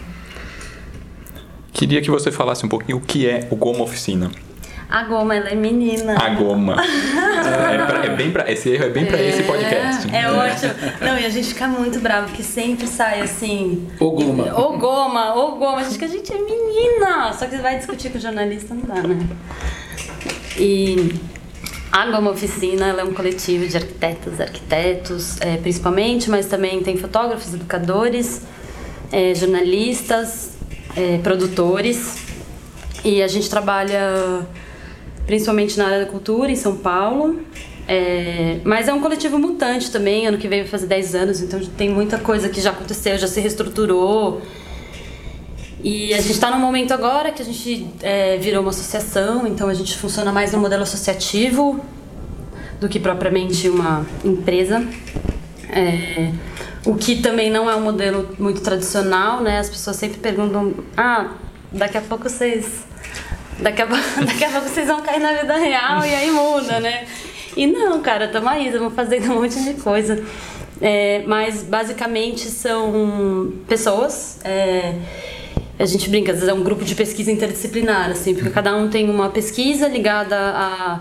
Queria 1.73 2.01
que 2.03 2.11
você 2.11 2.31
falasse 2.31 2.65
um 2.65 2.69
pouquinho 2.69 2.99
o 2.99 3.01
que 3.01 3.27
é 3.27 3.49
o 3.51 3.57
Goma 3.57 3.83
Oficina. 3.83 4.31
A 4.93 5.05
Goma, 5.05 5.35
ela 5.35 5.49
é 5.49 5.55
menina. 5.55 6.19
A 6.23 6.29
Goma. 6.35 6.77
é, 6.85 7.87
pra, 7.87 8.05
é, 8.05 8.15
bem 8.15 8.31
pra, 8.31 8.53
esse 8.53 8.69
erro 8.69 8.85
é 8.85 8.91
bem 8.91 9.07
pra 9.07 9.17
é, 9.17 9.31
esse 9.31 9.43
podcast. 9.45 10.15
É, 10.15 10.21
é 10.21 10.31
ótimo. 10.31 10.75
Não, 11.01 11.19
e 11.19 11.25
a 11.25 11.31
gente 11.31 11.49
fica 11.49 11.67
muito 11.67 11.99
bravo, 11.99 12.27
porque 12.27 12.43
sempre 12.43 12.87
sai 12.87 13.23
assim... 13.23 13.89
O 13.99 14.11
Goma. 14.11 14.61
O 14.61 14.77
Goma, 14.77 15.35
o 15.35 15.57
Goma. 15.57 15.79
A 15.79 15.85
gente 15.85 15.99
que 15.99 16.05
a 16.05 16.09
gente 16.09 16.31
é 16.31 16.37
menina. 16.37 17.33
Só 17.33 17.47
que 17.47 17.57
você 17.57 17.63
vai 17.63 17.79
discutir 17.79 18.11
com 18.11 18.19
o 18.19 18.21
jornalista, 18.21 18.75
não 18.75 18.83
dá, 18.83 19.03
né? 19.03 19.27
E... 20.59 21.15
A 21.91 22.11
Goma 22.11 22.31
Oficina 22.31 22.89
ela 22.89 23.03
é 23.03 23.05
um 23.05 23.13
coletivo 23.13 23.67
de 23.67 23.77
arquitetas, 23.77 24.41
arquitetos, 24.41 25.39
é, 25.43 25.59
principalmente, 25.59 26.31
mas 26.31 26.47
também 26.47 26.83
tem 26.83 26.97
fotógrafos, 26.97 27.53
educadores, 27.53 28.43
é, 29.11 29.35
jornalistas, 29.35 30.52
é, 30.97 31.19
produtores 31.19 32.19
e 33.05 33.23
a 33.23 33.29
gente 33.29 33.49
trabalha 33.49 34.47
principalmente 35.27 35.79
na 35.79 35.87
área 35.87 36.01
da 36.01 36.07
cultura 36.07 36.51
em 36.51 36.57
São 36.57 36.77
Paulo. 36.77 37.41
É, 37.87 38.61
mas 38.65 38.87
é 38.87 38.93
um 38.93 39.01
coletivo 39.01 39.39
mutante 39.39 39.91
também, 39.91 40.27
ano 40.27 40.39
que 40.39 40.47
vem 40.47 40.61
vai 40.61 40.69
fazer 40.69 40.87
10 40.87 41.15
anos, 41.17 41.41
então 41.43 41.61
tem 41.61 41.89
muita 41.89 42.17
coisa 42.17 42.49
que 42.49 42.61
já 42.61 42.71
aconteceu, 42.71 43.19
já 43.19 43.27
se 43.27 43.41
reestruturou. 43.41 44.41
E 45.83 46.15
a 46.15 46.19
gente 46.19 46.33
está 46.33 46.49
num 46.51 46.61
momento 46.61 46.93
agora 46.93 47.33
que 47.33 47.43
a 47.43 47.45
gente 47.45 47.89
é, 48.03 48.37
virou 48.37 48.63
uma 48.63 48.71
associação, 48.71 49.47
então 49.49 49.69
a 49.69 49.75
gente 49.75 49.99
funciona 49.99 50.31
mais 50.31 50.53
no 50.53 50.61
modelo 50.61 50.85
associativo 50.85 51.85
do 52.81 52.89
que 52.89 53.01
propriamente 53.01 53.69
uma 53.69 54.07
empresa. 54.25 54.87
É, 55.69 56.31
o 56.85 56.95
que 56.97 57.23
também 57.23 57.51
não 57.51 57.71
é 57.71 57.77
um 57.77 57.81
modelo 57.81 58.29
muito 58.39 58.61
tradicional, 58.61 59.41
né? 59.41 59.59
As 59.59 59.71
pessoas 59.71 59.97
sempre 59.97 60.19
perguntam: 60.19 60.75
ah, 60.97 61.33
daqui 61.73 61.99
a 61.99 62.03
pouco 62.03 62.29
vocês. 62.29 62.85
Daqui 63.61 63.83
a, 63.83 63.87
daqui 64.25 64.45
a 64.45 64.51
pouco 64.51 64.69
vocês 64.69 64.87
vão 64.87 65.01
cair 65.03 65.21
na 65.21 65.33
vida 65.33 65.57
real 65.57 66.05
e 66.05 66.15
aí 66.15 66.31
muda, 66.31 66.81
né? 66.81 67.07
E 67.57 67.67
não, 67.67 68.01
cara, 68.01 68.25
estamos 68.27 68.51
aí, 68.51 68.67
estamos 68.67 68.95
fazendo 68.95 69.31
um 69.31 69.41
monte 69.41 69.63
de 69.63 69.75
coisa. 69.75 70.25
É, 70.81 71.23
mas 71.27 71.63
basicamente 71.63 72.49
são 72.49 73.53
pessoas. 73.69 74.41
É, 74.43 74.95
a 75.79 75.85
gente 75.85 76.09
brinca, 76.09 76.33
às 76.33 76.39
vezes 76.39 76.49
é 76.49 76.55
um 76.55 76.63
grupo 76.63 76.85
de 76.85 76.95
pesquisa 76.95 77.31
interdisciplinar, 77.31 78.11
assim, 78.11 78.35
porque 78.35 78.51
cada 78.51 78.75
um 78.75 78.89
tem 78.89 79.09
uma 79.09 79.31
pesquisa 79.31 79.87
ligada 79.87 80.37
a 80.37 81.01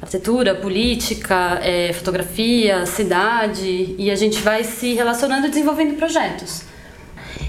arquitetura, 0.00 0.54
política, 0.54 1.60
é, 1.62 1.92
fotografia, 1.92 2.86
cidade, 2.86 3.94
e 3.98 4.10
a 4.10 4.16
gente 4.16 4.40
vai 4.40 4.64
se 4.64 4.94
relacionando 4.94 5.46
e 5.46 5.50
desenvolvendo 5.50 5.96
projetos. 5.96 6.62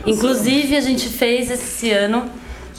Inclusive, 0.06 0.76
a 0.76 0.82
gente 0.82 1.08
fez 1.08 1.50
esse 1.50 1.92
ano 1.92 2.30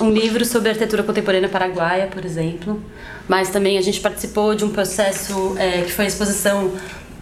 um 0.01 0.11
livro 0.11 0.45
sobre 0.45 0.71
arquitetura 0.71 1.03
contemporânea 1.03 1.49
paraguaia, 1.49 2.07
por 2.07 2.25
exemplo, 2.25 2.83
mas 3.29 3.51
também 3.51 3.79
a 3.79 3.83
gente 3.83 4.01
participou 4.01 4.55
de 4.55 4.65
um 4.65 4.71
processo 4.71 5.55
é, 5.59 5.83
que 5.83 5.93
foi 5.93 6.07
a 6.07 6.09
exposição 6.09 6.73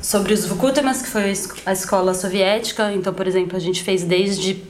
sobre 0.01 0.33
os 0.33 0.47
Vukutemas, 0.47 1.03
que 1.03 1.09
foi 1.09 1.33
a 1.67 1.73
escola 1.73 2.15
soviética. 2.15 2.93
Então, 2.93 3.13
por 3.13 3.27
exemplo, 3.27 3.57
a 3.57 3.61
gente 3.61 3.83
fez 3.83 4.03
desde 4.03 4.63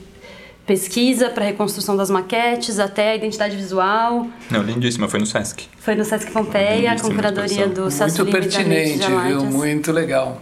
pesquisa 0.71 1.29
para 1.29 1.43
reconstrução 1.43 1.97
das 1.97 2.09
maquetes 2.09 2.79
até 2.79 3.11
a 3.11 3.15
identidade 3.15 3.57
visual. 3.57 4.27
Não, 4.49 4.63
lindíssima, 4.63 5.09
foi 5.09 5.19
no 5.19 5.25
Sesc. 5.25 5.67
Foi 5.77 5.95
no 5.95 6.05
Sesc 6.05 6.31
Pompeia, 6.31 6.95
com 6.97 7.13
curadoria 7.13 7.67
do 7.67 7.89
Muito 7.89 8.25
pertinente, 8.27 9.05
viu? 9.27 9.43
Muito 9.43 9.91
legal. 9.91 10.41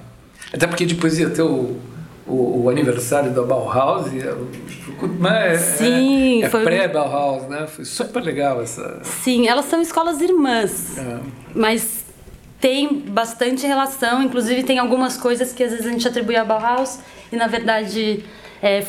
Até 0.54 0.68
porque 0.68 0.86
depois 0.86 1.18
ia 1.18 1.32
ter 1.32 1.42
o, 1.42 1.78
o, 2.28 2.64
o 2.64 2.70
aniversário 2.70 3.34
da 3.34 3.42
Bauhaus. 3.42 4.14
E, 4.14 4.20
é, 4.20 5.58
Sim, 5.58 6.44
é, 6.44 6.46
é 6.46 6.50
pré-Bauhaus, 6.50 7.50
né? 7.50 7.66
Foi 7.66 7.84
super 7.84 8.22
legal 8.22 8.62
essa. 8.62 9.00
Sim, 9.02 9.48
elas 9.48 9.66
são 9.66 9.82
escolas 9.82 10.22
irmãs. 10.22 10.96
É. 11.00 11.20
Mas 11.56 12.06
tem 12.62 13.00
bastante 13.00 13.66
relação, 13.66 14.22
inclusive 14.22 14.62
tem 14.62 14.78
algumas 14.78 15.18
coisas 15.18 15.54
que 15.54 15.64
às 15.64 15.72
vezes 15.72 15.88
a 15.88 15.90
gente 15.90 16.08
atribui 16.08 16.36
a 16.36 16.46
Bauhaus 16.46 17.00
e 17.32 17.36
na 17.36 17.48
verdade 17.48 18.24
é, 18.62 18.84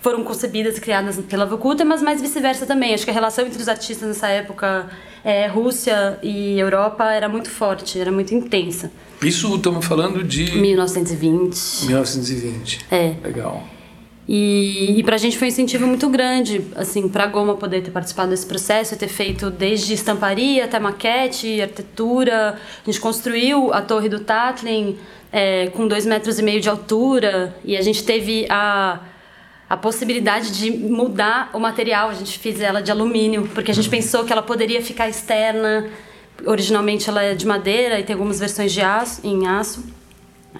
foram 0.00 0.24
concebidas 0.24 0.78
e 0.78 0.80
criadas 0.80 1.18
pela 1.28 1.44
Vokuta, 1.46 1.84
mas 1.84 2.02
mais 2.02 2.20
vice-versa 2.20 2.66
também. 2.66 2.94
Acho 2.94 3.04
que 3.04 3.10
a 3.10 3.14
relação 3.14 3.46
entre 3.46 3.60
os 3.60 3.68
artistas 3.68 4.08
nessa 4.08 4.28
época, 4.28 4.88
é, 5.24 5.46
Rússia 5.46 6.18
e 6.22 6.58
Europa, 6.58 7.04
era 7.12 7.28
muito 7.28 7.50
forte, 7.50 8.00
era 8.00 8.10
muito 8.10 8.34
intensa. 8.34 8.90
Isso 9.22 9.54
estamos 9.54 9.84
falando 9.84 10.24
de 10.24 10.52
1920. 10.52 11.86
1920. 11.86 12.86
É. 12.90 13.14
Legal. 13.22 13.62
E, 14.26 14.98
e 14.98 15.02
para 15.02 15.16
a 15.16 15.18
gente 15.18 15.36
foi 15.36 15.48
um 15.48 15.50
incentivo 15.50 15.86
muito 15.86 16.08
grande, 16.08 16.64
assim, 16.76 17.08
para 17.08 17.24
a 17.24 17.26
Goma 17.26 17.56
poder 17.56 17.82
ter 17.82 17.90
participado 17.90 18.30
desse 18.30 18.46
processo, 18.46 18.96
ter 18.96 19.08
feito 19.08 19.50
desde 19.50 19.92
estamparia 19.92 20.64
até 20.64 20.78
maquete, 20.78 21.60
arquitetura. 21.60 22.56
A 22.80 22.90
gente 22.90 23.00
construiu 23.00 23.72
a 23.74 23.82
torre 23.82 24.08
do 24.08 24.20
Tatlin 24.20 24.96
é, 25.32 25.66
com 25.68 25.86
dois 25.86 26.06
metros 26.06 26.38
e 26.38 26.42
meio 26.42 26.60
de 26.60 26.68
altura 26.68 27.56
e 27.64 27.76
a 27.76 27.82
gente 27.82 28.04
teve 28.04 28.46
a 28.48 29.00
a 29.70 29.76
possibilidade 29.76 30.50
de 30.50 30.68
mudar 30.68 31.48
o 31.54 31.60
material. 31.60 32.10
A 32.10 32.14
gente 32.14 32.36
fez 32.40 32.60
ela 32.60 32.82
de 32.82 32.90
alumínio, 32.90 33.48
porque 33.54 33.70
a 33.70 33.74
gente 33.74 33.88
pensou 33.88 34.24
que 34.24 34.32
ela 34.32 34.42
poderia 34.42 34.82
ficar 34.82 35.08
externa. 35.08 35.88
Originalmente 36.44 37.08
ela 37.08 37.22
é 37.22 37.36
de 37.36 37.46
madeira 37.46 38.00
e 38.00 38.02
tem 38.02 38.14
algumas 38.14 38.40
versões 38.40 38.72
de 38.72 38.80
aço, 38.80 39.20
em 39.22 39.46
aço. 39.46 39.84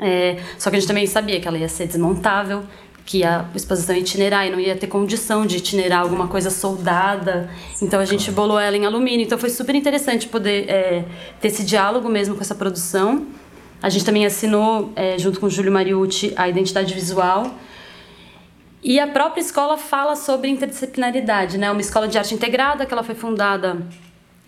É, 0.00 0.38
só 0.56 0.70
que 0.70 0.76
a 0.76 0.78
gente 0.78 0.86
também 0.86 1.08
sabia 1.08 1.40
que 1.40 1.48
ela 1.48 1.58
ia 1.58 1.68
ser 1.68 1.88
desmontável, 1.88 2.62
que 3.04 3.24
a 3.24 3.46
exposição 3.52 3.96
ia 3.96 4.00
itinerar 4.00 4.46
e 4.46 4.50
não 4.50 4.60
ia 4.60 4.76
ter 4.76 4.86
condição 4.86 5.44
de 5.44 5.56
itinerar 5.56 6.02
alguma 6.02 6.28
coisa 6.28 6.48
soldada. 6.48 7.50
Então 7.82 7.98
a 7.98 8.04
gente 8.04 8.30
bolou 8.30 8.60
ela 8.60 8.76
em 8.76 8.86
alumínio. 8.86 9.26
Então 9.26 9.36
foi 9.36 9.50
super 9.50 9.74
interessante 9.74 10.28
poder 10.28 10.70
é, 10.70 11.04
ter 11.40 11.48
esse 11.48 11.64
diálogo 11.64 12.08
mesmo 12.08 12.36
com 12.36 12.42
essa 12.42 12.54
produção. 12.54 13.26
A 13.82 13.88
gente 13.88 14.04
também 14.04 14.24
assinou, 14.24 14.92
é, 14.94 15.18
junto 15.18 15.40
com 15.40 15.46
o 15.46 15.50
Júlio 15.50 15.72
Mariucci, 15.72 16.32
a 16.36 16.48
identidade 16.48 16.94
visual 16.94 17.52
e 18.82 18.98
a 18.98 19.06
própria 19.06 19.40
escola 19.40 19.76
fala 19.76 20.16
sobre 20.16 20.48
interdisciplinaridade, 20.48 21.58
né? 21.58 21.70
Uma 21.70 21.80
escola 21.80 22.08
de 22.08 22.16
arte 22.16 22.34
integrada 22.34 22.86
que 22.86 22.92
ela 22.92 23.02
foi 23.02 23.14
fundada 23.14 23.76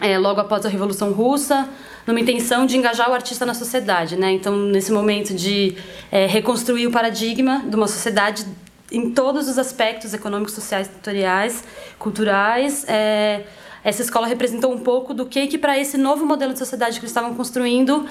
é, 0.00 0.18
logo 0.18 0.40
após 0.40 0.64
a 0.64 0.68
Revolução 0.68 1.12
Russa, 1.12 1.68
numa 2.06 2.18
intenção 2.18 2.64
de 2.64 2.76
engajar 2.76 3.10
o 3.10 3.14
artista 3.14 3.44
na 3.44 3.54
sociedade, 3.54 4.16
né? 4.16 4.32
Então, 4.32 4.56
nesse 4.56 4.90
momento 4.90 5.34
de 5.34 5.76
é, 6.10 6.26
reconstruir 6.26 6.86
o 6.86 6.90
paradigma 6.90 7.62
de 7.66 7.76
uma 7.76 7.86
sociedade 7.86 8.46
em 8.90 9.10
todos 9.10 9.48
os 9.48 9.58
aspectos 9.58 10.12
econômicos, 10.12 10.54
sociais, 10.54 10.88
tutoriais, 10.88 11.64
culturais, 11.98 12.84
é, 12.88 13.42
essa 13.84 14.02
escola 14.02 14.26
representou 14.26 14.72
um 14.72 14.80
pouco 14.80 15.12
do 15.12 15.26
que 15.26 15.46
que 15.46 15.58
para 15.58 15.78
esse 15.78 15.98
novo 15.98 16.24
modelo 16.24 16.52
de 16.52 16.58
sociedade 16.58 16.98
que 16.98 17.04
eles 17.04 17.10
estavam 17.10 17.34
construindo 17.34 18.06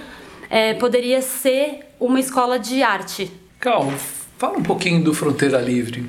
é, 0.50 0.74
poderia 0.74 1.22
ser 1.22 1.94
uma 2.00 2.20
escola 2.20 2.60
de 2.60 2.84
arte. 2.84 3.32
Calma, 3.60 3.94
Fala 4.42 4.58
um 4.58 4.64
pouquinho 4.64 5.04
do 5.04 5.14
Fronteira 5.14 5.62
Livre. 5.62 6.04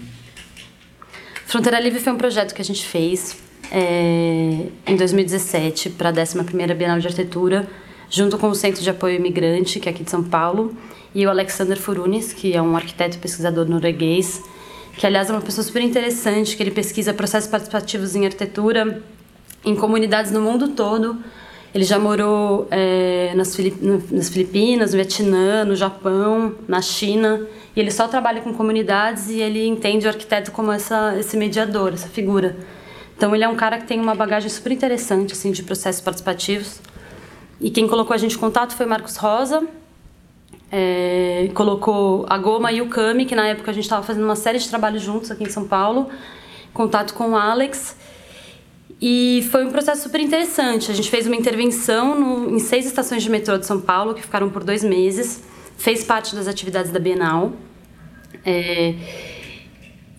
Fronteira 1.45 1.79
Livre 1.79 2.01
foi 2.01 2.15
um 2.15 2.17
projeto 2.17 2.55
que 2.55 2.63
a 2.63 2.65
gente 2.65 2.83
fez 2.83 3.37
é, 3.71 4.69
em 4.87 4.97
2017 4.97 5.91
para 5.91 6.09
a 6.09 6.13
11ª 6.15 6.75
Bienal 6.75 6.99
de 6.99 7.09
Arquitetura, 7.09 7.69
junto 8.09 8.39
com 8.39 8.49
o 8.49 8.55
Centro 8.55 8.83
de 8.83 8.89
Apoio 8.89 9.17
Imigrante, 9.17 9.79
que 9.79 9.87
é 9.87 9.93
aqui 9.93 10.03
de 10.03 10.11
São 10.11 10.25
Paulo, 10.25 10.75
e 11.15 11.27
o 11.27 11.29
Alexander 11.29 11.79
Furunis, 11.79 12.33
que 12.33 12.55
é 12.55 12.63
um 12.63 12.75
arquiteto 12.75 13.19
e 13.19 13.21
pesquisador 13.21 13.69
norueguês, 13.69 14.43
que 14.97 15.07
aliás 15.07 15.29
é 15.29 15.33
uma 15.35 15.43
pessoa 15.43 15.63
super 15.63 15.83
interessante, 15.83 16.57
que 16.57 16.63
ele 16.63 16.71
pesquisa 16.71 17.13
processos 17.13 17.51
participativos 17.51 18.17
em 18.17 18.25
arquitetura 18.25 19.03
em 19.63 19.77
comunidades 19.77 20.33
no 20.33 20.41
mundo 20.41 20.69
todo. 20.69 21.19
Ele 21.75 21.85
já 21.85 21.99
morou 21.99 22.69
é, 22.71 23.33
nas, 23.35 23.57
Filip 23.57 23.79
nas 24.11 24.29
Filipinas, 24.29 24.93
no 24.93 24.97
Vietnã, 24.97 25.65
no 25.65 25.75
Japão, 25.75 26.55
na 26.69 26.83
China. 26.83 27.47
E 27.75 27.81
ele 27.81 27.91
só 27.91 28.07
trabalha 28.07 28.43
com 28.43 28.53
comunidades 28.53 29.31
e 29.31 29.41
ele 29.41 29.67
entende 29.67 30.07
o 30.07 30.09
arquiteto 30.09 30.53
como 30.53 30.71
essa, 30.71 31.17
esse 31.19 31.37
mediador, 31.37 31.95
essa 31.95 32.09
figura. 32.09 32.57
Então 33.17 33.35
ele 33.35 33.45
é 33.45 33.49
um 33.49 33.57
cara 33.57 33.79
que 33.79 33.87
tem 33.87 33.99
uma 33.99 34.15
bagagem 34.15 34.51
super 34.51 34.71
interessante 34.71 35.33
assim 35.33 35.51
de 35.51 35.63
processos 35.63 36.03
participativos. 36.03 36.81
E 37.61 37.71
quem 37.71 37.87
colocou 37.87 38.13
a 38.13 38.19
gente 38.19 38.37
em 38.37 38.39
contato 38.39 38.75
foi 38.75 38.85
Marcos 38.85 39.17
Rosa. 39.17 39.67
É, 40.71 41.49
colocou 41.55 42.27
a 42.29 42.37
Goma 42.37 42.73
e 42.73 42.83
o 42.83 42.89
Cami, 42.89 43.25
que 43.25 43.35
na 43.35 43.47
época 43.47 43.71
a 43.71 43.75
gente 43.75 43.85
estava 43.85 44.03
fazendo 44.03 44.25
uma 44.25 44.37
série 44.37 44.59
de 44.59 44.69
trabalhos 44.69 45.03
juntos 45.03 45.31
aqui 45.31 45.45
em 45.45 45.49
São 45.49 45.67
Paulo. 45.67 46.11
Contato 46.75 47.15
com 47.15 47.31
o 47.31 47.37
Alex. 47.37 47.97
E 49.03 49.47
foi 49.51 49.67
um 49.67 49.71
processo 49.71 50.05
super 50.05 50.21
interessante. 50.21 50.91
A 50.91 50.95
gente 50.95 51.11
fez 51.11 51.27
uma 51.27 51.35
intervenção 51.37 52.15
no, 52.19 52.55
em 52.55 52.61
seis 52.61 52.87
estações 52.87 53.23
de 53.23 53.29
metrô 53.29 53.59
de 53.59 53.67
São 53.67 53.81
Paulo, 53.81 54.15
que 54.15 54.23
ficaram 54.23 54.49
por 54.49 54.63
dois 54.63 54.85
meses 54.85 55.43
fez 55.83 56.05
parte 56.05 56.37
das 56.37 56.47
atividades 56.47 56.93
da 56.93 57.01
Bienal. 57.01 57.53
É, 58.45 58.95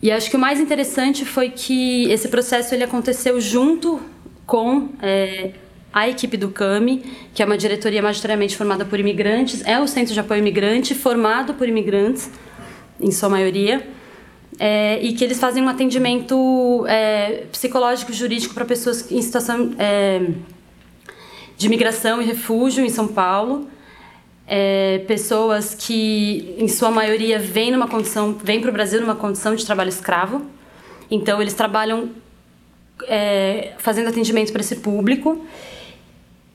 e 0.01 0.11
acho 0.11 0.29
que 0.29 0.35
o 0.35 0.39
mais 0.39 0.59
interessante 0.59 1.23
foi 1.23 1.49
que 1.49 2.11
esse 2.11 2.27
processo 2.27 2.75
ele 2.75 2.83
aconteceu 2.83 3.39
junto 3.39 4.01
com 4.45 4.89
é, 5.01 5.51
a 5.93 6.09
equipe 6.09 6.35
do 6.35 6.49
CAMI, 6.49 7.01
que 7.33 7.41
é 7.41 7.45
uma 7.45 7.57
diretoria 7.57 8.01
majoritariamente 8.01 8.57
formada 8.57 8.83
por 8.83 8.99
imigrantes, 8.99 9.65
é 9.65 9.79
o 9.79 9.87
Centro 9.87 10.13
de 10.13 10.19
Apoio 10.19 10.39
Imigrante, 10.39 10.93
formado 10.93 11.53
por 11.53 11.67
imigrantes, 11.69 12.29
em 12.99 13.11
sua 13.11 13.29
maioria, 13.29 13.87
é, 14.59 14.99
e 15.01 15.13
que 15.13 15.23
eles 15.23 15.39
fazem 15.39 15.63
um 15.63 15.69
atendimento 15.69 16.85
é, 16.87 17.45
psicológico 17.51 18.13
jurídico 18.13 18.53
para 18.53 18.65
pessoas 18.65 19.11
em 19.11 19.21
situação 19.21 19.73
é, 19.77 20.29
de 21.57 21.69
migração 21.69 22.21
e 22.21 22.25
refúgio 22.25 22.85
em 22.85 22.89
São 22.89 23.07
Paulo 23.07 23.67
é, 24.47 24.99
pessoas 25.07 25.73
que, 25.73 26.55
em 26.57 26.67
sua 26.67 26.91
maioria, 26.91 27.39
vêm 27.39 27.71
numa 27.71 27.87
condição, 27.87 28.33
vêm 28.33 28.59
para 28.59 28.69
o 28.69 28.73
Brasil 28.73 28.99
numa 28.99 29.15
condição 29.15 29.55
de 29.55 29.65
trabalho 29.65 29.89
escravo. 29.89 30.45
Então, 31.09 31.41
eles 31.41 31.53
trabalham 31.53 32.09
é, 33.07 33.73
fazendo 33.77 34.09
atendimento 34.09 34.51
para 34.51 34.61
esse 34.61 34.77
público. 34.77 35.45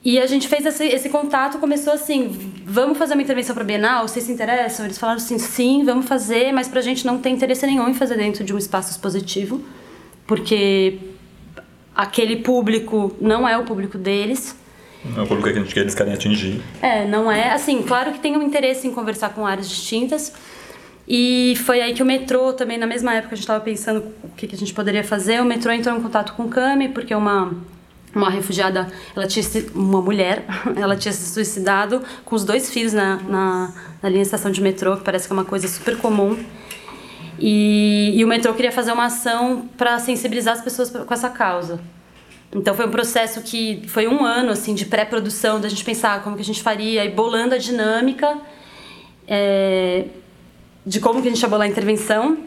E 0.03 0.17
a 0.17 0.25
gente 0.25 0.47
fez 0.47 0.65
esse, 0.65 0.85
esse 0.85 1.09
contato, 1.09 1.57
começou 1.57 1.91
assim, 1.91 2.53
vamos 2.65 2.97
fazer 2.97 3.15
uma 3.15 3.21
intervenção 3.21 3.53
para 3.53 3.65
Bienal, 3.65 4.07
vocês 4.07 4.25
se 4.25 4.31
interessam? 4.31 4.85
Eles 4.85 4.97
falaram 4.97 5.17
assim, 5.17 5.37
sim, 5.37 5.83
vamos 5.83 6.05
fazer, 6.05 6.53
mas 6.53 6.69
para 6.69 6.79
a 6.79 6.83
gente 6.83 7.05
não 7.05 7.17
tem 7.17 7.35
interesse 7.35 7.65
nenhum 7.65 7.89
em 7.89 7.93
fazer 7.93 8.15
dentro 8.15 8.43
de 8.45 8.53
um 8.53 8.57
espaço 8.57 8.91
expositivo, 8.91 9.61
porque 10.25 10.97
aquele 11.93 12.37
público 12.37 13.13
não 13.19 13.47
é 13.47 13.57
o 13.57 13.65
público 13.65 13.97
deles. 13.97 14.55
Não 15.03 15.21
é 15.21 15.25
o 15.25 15.27
público 15.27 15.63
que 15.63 15.79
eles 15.79 15.93
querem 15.93 16.13
atingir. 16.13 16.61
É, 16.81 17.05
não 17.05 17.29
é. 17.29 17.51
Assim, 17.51 17.83
claro 17.83 18.13
que 18.13 18.19
tem 18.19 18.37
um 18.37 18.41
interesse 18.41 18.87
em 18.87 18.91
conversar 18.91 19.29
com 19.29 19.45
áreas 19.45 19.67
distintas. 19.67 20.33
E 21.07 21.55
foi 21.65 21.81
aí 21.81 21.93
que 21.93 22.03
o 22.03 22.05
metrô 22.05 22.53
também, 22.53 22.77
na 22.77 22.85
mesma 22.85 23.13
época, 23.15 23.33
a 23.33 23.35
gente 23.35 23.43
estava 23.43 23.59
pensando 23.63 24.05
o 24.23 24.29
que, 24.29 24.47
que, 24.47 24.55
a 24.55 24.57
gente 24.57 24.73
poderia 24.73 25.03
fazer. 25.03 25.41
O 25.41 25.45
metrô 25.45 25.71
entrou 25.71 25.97
em 25.97 26.01
contato 26.01 26.33
com 26.33 26.43
o 26.43 26.47
Cami, 26.49 26.89
porque 26.89 27.15
uma, 27.15 27.51
uma 28.13 28.29
refugiada, 28.29 28.87
ela 29.15 29.27
tinha 29.27 29.45
uma 29.75 30.01
mulher, 30.01 30.45
ela 30.75 30.95
tinha 30.95 31.11
se 31.11 31.31
suicidado 31.33 32.01
com 32.25 32.35
os 32.35 32.43
dois 32.43 32.69
filhos 32.69 32.93
na, 32.93 33.17
na, 33.17 33.73
na 34.01 34.09
linha 34.09 34.21
de 34.21 34.27
estação 34.27 34.51
de 34.51 34.61
metrô, 34.61 34.97
que 34.97 35.03
parece 35.03 35.27
que 35.27 35.33
é 35.33 35.35
uma 35.35 35.45
coisa 35.45 35.67
super 35.67 35.97
comum. 35.97 36.37
E, 37.37 38.13
e 38.15 38.25
o 38.25 38.27
metrô 38.27 38.53
queria 38.53 38.71
fazer 38.71 38.91
uma 38.91 39.05
ação 39.05 39.69
para 39.77 39.97
sensibilizar 39.99 40.55
as 40.55 40.61
pessoas 40.61 40.89
com 40.89 41.13
essa 41.13 41.29
causa. 41.29 41.79
Então 42.53 42.73
foi 42.73 42.85
um 42.87 42.91
processo 42.91 43.41
que 43.41 43.83
foi 43.87 44.07
um 44.07 44.25
ano 44.25 44.51
assim 44.51 44.73
de 44.73 44.85
pré-produção, 44.85 45.61
da 45.61 45.69
gente 45.69 45.85
pensar 45.85 46.23
como 46.23 46.35
que 46.35 46.41
a 46.41 46.45
gente 46.45 46.63
faria 46.63 47.05
e 47.05 47.09
bolando 47.09 47.53
a 47.53 47.57
dinâmica 47.57 48.39
é, 49.27 50.05
de 50.85 50.99
como 50.99 51.21
que 51.21 51.27
a 51.27 51.31
gente 51.31 51.41
ia 51.41 51.47
bolar 51.47 51.67
a 51.67 51.69
intervenção. 51.69 52.37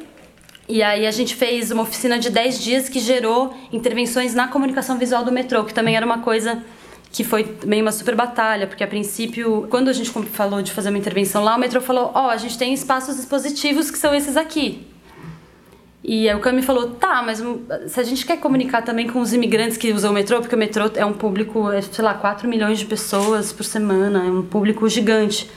E 0.69 0.83
aí 0.83 1.07
a 1.07 1.11
gente 1.11 1.35
fez 1.35 1.71
uma 1.71 1.83
oficina 1.83 2.19
de 2.19 2.31
10 2.31 2.63
dias 2.63 2.89
que 2.89 3.01
gerou 3.01 3.55
intervenções 3.73 4.35
na 4.35 4.49
comunicação 4.49 4.97
visual 4.97 5.25
do 5.25 5.33
metrô, 5.33 5.65
que 5.65 5.75
também 5.75 5.97
era 5.97 6.07
uma 6.07 6.19
coisa 6.19 6.63
que 7.11 7.25
foi 7.25 7.45
também 7.45 7.83
uma 7.83 7.93
super 7.93 8.15
batalha, 8.15 8.67
porque 8.67 8.83
a 8.83 8.87
princípio, 8.87 9.67
quando 9.69 9.89
a 9.89 9.93
gente 9.93 10.11
falou 10.11 10.63
de 10.63 10.73
fazer 10.73 10.89
uma 10.89 10.99
intervenção 10.99 11.45
lá, 11.45 11.57
o 11.57 11.61
metrô 11.61 11.81
falou: 11.81 12.11
"Ó, 12.15 12.27
oh, 12.27 12.31
a 12.31 12.37
gente 12.37 12.57
tem 12.57 12.73
espaços 12.73 13.19
expositivos 13.19 13.91
que 13.91 13.99
são 13.99 14.15
esses 14.15 14.37
aqui". 14.37 14.87
E 16.05 16.29
aí 16.29 16.35
o 16.35 16.41
Cami 16.41 16.63
falou, 16.63 16.91
tá, 16.91 17.23
mas 17.23 17.41
se 17.87 18.01
a 18.01 18.03
gente 18.03 18.27
quer 18.27 18.37
comunicar 18.39 18.83
também 18.83 19.07
com 19.07 19.21
os 19.21 19.33
imigrantes 19.33 19.77
que 19.77 19.93
usam 19.93 20.11
o 20.11 20.15
metrô, 20.15 20.41
porque 20.41 20.55
o 20.55 20.59
metrô 20.59 20.91
é 20.97 21.07
um 21.07 21.13
público, 21.13 21.71
é, 21.71 21.81
sei 21.81 22.05
lá, 22.05 22.13
4 22.15 22.49
milhões 22.49 22.81
de 22.81 22.87
pessoas 22.87 23.53
por 23.53 23.63
semana, 23.63 24.27
é 24.27 24.31
um 24.31 24.43
público 24.43 24.89
gigante. 24.89 25.49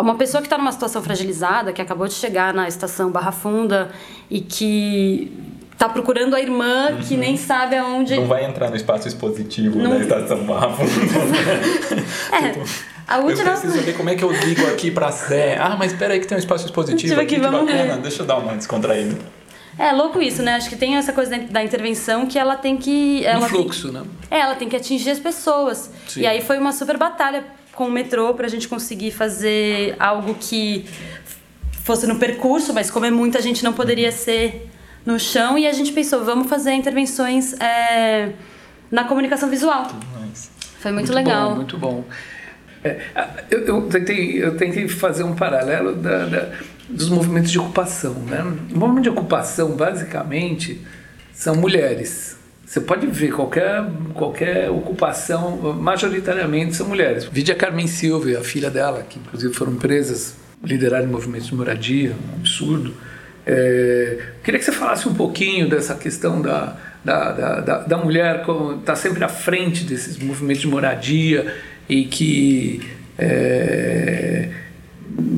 Uma 0.00 0.16
pessoa 0.16 0.40
que 0.40 0.46
está 0.46 0.58
numa 0.58 0.72
situação 0.72 1.02
fragilizada, 1.02 1.72
que 1.72 1.80
acabou 1.80 2.06
de 2.06 2.14
chegar 2.14 2.52
na 2.52 2.68
estação 2.68 3.10
Barra 3.10 3.32
Funda 3.32 3.90
e 4.30 4.40
que 4.40 5.32
tá 5.78 5.88
procurando 5.88 6.34
a 6.34 6.40
irmã 6.40 6.90
uhum. 6.90 6.98
que 6.98 7.16
nem 7.16 7.36
sabe 7.36 7.76
aonde. 7.76 8.16
Não 8.16 8.26
vai 8.26 8.44
entrar 8.44 8.70
no 8.70 8.76
espaço 8.76 9.08
expositivo 9.08 9.78
não... 9.78 9.90
da 9.90 9.98
estação 9.98 10.44
Barra 10.44 10.70
Funda. 10.70 11.96
é. 12.32 12.50
Tipo, 12.50 12.64
a 13.06 13.18
última... 13.18 13.50
Eu 13.50 13.60
preciso 13.60 13.84
ver 13.84 13.96
como 13.96 14.10
é 14.10 14.14
que 14.14 14.24
eu 14.24 14.32
ligo 14.32 14.66
aqui 14.66 14.90
pra 14.90 15.12
Sé. 15.12 15.56
Ah, 15.58 15.76
mas 15.78 15.92
espera 15.92 16.14
aí 16.14 16.20
que 16.20 16.26
tem 16.26 16.36
um 16.36 16.40
espaço 16.40 16.66
expositivo 16.66 17.20
aqui, 17.20 17.36
que 17.36 17.40
bacana. 17.40 17.64
Ver. 17.64 17.96
Deixa 17.98 18.22
eu 18.22 18.26
dar 18.26 18.36
uma 18.38 18.54
descontraída. 18.54 19.16
É 19.78 19.92
louco 19.92 20.22
isso, 20.22 20.42
né? 20.42 20.54
Acho 20.54 20.70
que 20.70 20.76
tem 20.76 20.96
essa 20.96 21.12
coisa 21.12 21.36
da 21.38 21.62
intervenção 21.62 22.26
que 22.26 22.38
ela 22.38 22.56
tem 22.56 22.78
que. 22.78 23.24
Ela 23.26 23.40
no 23.40 23.48
fluxo, 23.48 23.92
tem, 23.92 24.00
né? 24.00 24.06
É, 24.30 24.38
ela 24.38 24.54
tem 24.54 24.68
que 24.68 24.76
atingir 24.76 25.10
as 25.10 25.18
pessoas. 25.18 25.90
Sim. 26.08 26.22
E 26.22 26.26
aí 26.26 26.40
foi 26.40 26.56
uma 26.56 26.72
super 26.72 26.96
batalha 26.96 27.44
com 27.76 27.86
o 27.86 27.90
metrô 27.90 28.34
pra 28.34 28.48
gente 28.48 28.66
conseguir 28.66 29.10
fazer 29.12 29.94
algo 29.98 30.34
que 30.34 30.86
fosse 31.84 32.06
no 32.06 32.18
percurso, 32.18 32.72
mas 32.72 32.90
como 32.90 33.06
é 33.06 33.10
muita 33.10 33.40
gente 33.40 33.62
não 33.62 33.72
poderia 33.72 34.10
ser 34.10 34.68
no 35.04 35.20
chão. 35.20 35.56
E 35.56 35.66
a 35.66 35.72
gente 35.72 35.92
pensou, 35.92 36.24
vamos 36.24 36.48
fazer 36.48 36.72
intervenções 36.72 37.52
é, 37.60 38.32
na 38.90 39.04
comunicação 39.04 39.48
visual. 39.48 39.86
Foi 40.80 40.90
muito, 40.90 41.12
muito 41.12 41.12
legal. 41.12 41.50
Bom, 41.50 41.56
muito 41.56 41.78
bom. 41.78 42.04
É, 42.82 43.00
eu, 43.50 43.60
eu, 43.66 43.82
tentei, 43.88 44.42
eu 44.42 44.56
tentei 44.56 44.88
fazer 44.88 45.22
um 45.22 45.34
paralelo 45.34 45.94
da, 45.94 46.26
da 46.26 46.52
dos 46.88 47.08
movimentos 47.08 47.50
de 47.50 47.58
ocupação. 47.58 48.14
Né? 48.14 48.40
O 48.72 48.78
movimento 48.78 49.04
de 49.04 49.10
ocupação, 49.10 49.70
basicamente, 49.70 50.80
são 51.32 51.54
mulheres. 51.56 52.38
Você 52.66 52.80
pode 52.80 53.06
ver 53.06 53.32
qualquer, 53.32 53.84
qualquer 54.12 54.68
ocupação, 54.68 55.72
majoritariamente 55.74 56.74
são 56.74 56.88
mulheres. 56.88 57.24
Vide 57.24 57.52
a 57.52 57.54
Carmen 57.54 57.86
Silva 57.86 58.28
e 58.32 58.36
a 58.36 58.42
filha 58.42 58.68
dela, 58.68 59.06
que 59.08 59.20
inclusive 59.20 59.54
foram 59.54 59.76
presas, 59.76 60.34
lideraram 60.64 61.06
movimentos 61.06 61.46
de 61.46 61.54
moradia, 61.54 62.10
um 62.10 62.40
absurdo. 62.40 62.92
É, 63.46 64.18
queria 64.42 64.58
que 64.58 64.64
você 64.64 64.72
falasse 64.72 65.08
um 65.08 65.14
pouquinho 65.14 65.68
dessa 65.68 65.94
questão 65.94 66.42
da, 66.42 66.76
da, 67.04 67.30
da, 67.30 67.60
da, 67.60 67.78
da 67.82 67.96
mulher 67.98 68.40
estar 68.40 68.76
tá 68.84 68.96
sempre 68.96 69.22
à 69.22 69.28
frente 69.28 69.84
desses 69.84 70.18
movimentos 70.18 70.62
de 70.62 70.68
moradia 70.68 71.54
e 71.88 72.04
que 72.04 72.80
é, 73.16 74.48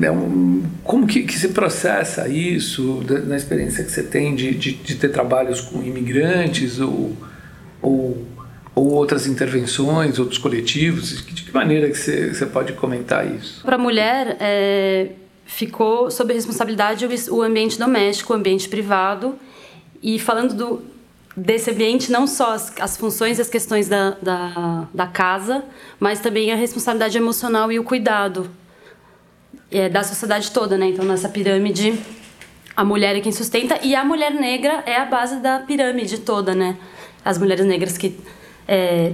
é 0.01 0.11
um, 0.11 0.63
como 0.83 1.07
que, 1.07 1.23
que, 1.23 1.37
se 1.37 1.49
processa 1.49 2.27
isso 2.27 3.03
na 3.25 3.35
experiência 3.35 3.83
que 3.83 3.91
você 3.91 4.03
tem 4.03 4.35
de, 4.35 4.55
de, 4.55 4.73
de 4.73 4.95
ter 4.95 5.09
trabalhos 5.09 5.61
com 5.61 5.81
imigrantes 5.83 6.79
ou, 6.79 7.15
ou, 7.81 8.25
ou, 8.75 8.91
outras 8.91 9.27
intervenções, 9.27 10.19
outros 10.19 10.37
coletivos? 10.37 11.23
De 11.25 11.43
que 11.43 11.53
maneira 11.53 11.89
que 11.89 11.97
você, 11.97 12.33
você 12.33 12.45
pode 12.45 12.73
comentar 12.73 13.29
isso? 13.29 13.61
Para 13.63 13.75
a 13.75 13.79
mulher, 13.79 14.37
é, 14.39 15.09
ficou 15.45 16.09
sob 16.11 16.33
responsabilidade 16.33 17.07
o 17.29 17.41
ambiente 17.41 17.77
doméstico, 17.77 18.33
o 18.33 18.35
ambiente 18.35 18.67
privado. 18.67 19.35
E 20.01 20.17
falando 20.17 20.53
do, 20.53 20.81
desse 21.35 21.71
ambiente, 21.71 22.11
não 22.11 22.25
só 22.25 22.53
as, 22.53 22.73
as 22.79 22.97
funções 22.97 23.37
e 23.37 23.41
as 23.41 23.49
questões 23.49 23.87
da, 23.87 24.11
da, 24.21 24.87
da 24.93 25.07
casa, 25.07 25.63
mas 25.99 26.19
também 26.19 26.51
a 26.51 26.55
responsabilidade 26.55 27.17
emocional 27.17 27.71
e 27.71 27.79
o 27.79 27.83
cuidado 27.83 28.49
é, 29.71 29.89
da 29.89 30.03
sociedade 30.03 30.51
toda, 30.51 30.77
né? 30.77 30.87
Então, 30.87 31.05
nessa 31.05 31.29
pirâmide, 31.29 31.99
a 32.75 32.83
mulher 32.83 33.15
é 33.15 33.19
quem 33.19 33.31
sustenta 33.31 33.79
e 33.83 33.95
a 33.95 34.03
mulher 34.03 34.31
negra 34.31 34.83
é 34.85 34.95
a 34.97 35.05
base 35.05 35.37
da 35.37 35.59
pirâmide 35.59 36.19
toda, 36.19 36.55
né? 36.55 36.77
As 37.23 37.37
mulheres 37.37 37.65
negras 37.65 37.97
que 37.97 38.17
é, 38.67 39.13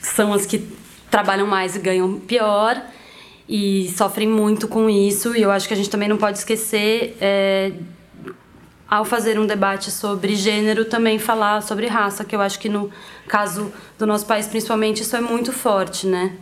são 0.00 0.32
as 0.32 0.44
que 0.44 0.68
trabalham 1.10 1.46
mais 1.46 1.76
e 1.76 1.78
ganham 1.78 2.20
pior 2.20 2.82
e 3.48 3.88
sofrem 3.96 4.28
muito 4.28 4.68
com 4.68 4.88
isso. 4.88 5.36
E 5.36 5.42
eu 5.42 5.50
acho 5.50 5.66
que 5.66 5.74
a 5.74 5.76
gente 5.76 5.90
também 5.90 6.08
não 6.08 6.16
pode 6.16 6.38
esquecer, 6.38 7.16
é, 7.20 7.72
ao 8.88 9.06
fazer 9.06 9.38
um 9.38 9.46
debate 9.46 9.90
sobre 9.90 10.34
gênero, 10.34 10.84
também 10.84 11.18
falar 11.18 11.62
sobre 11.62 11.86
raça, 11.86 12.24
que 12.24 12.36
eu 12.36 12.40
acho 12.42 12.58
que 12.58 12.68
no 12.68 12.90
caso 13.26 13.72
do 13.98 14.06
nosso 14.06 14.26
país, 14.26 14.46
principalmente, 14.46 15.00
isso 15.00 15.16
é 15.16 15.20
muito 15.20 15.50
forte, 15.50 16.06
né? 16.06 16.36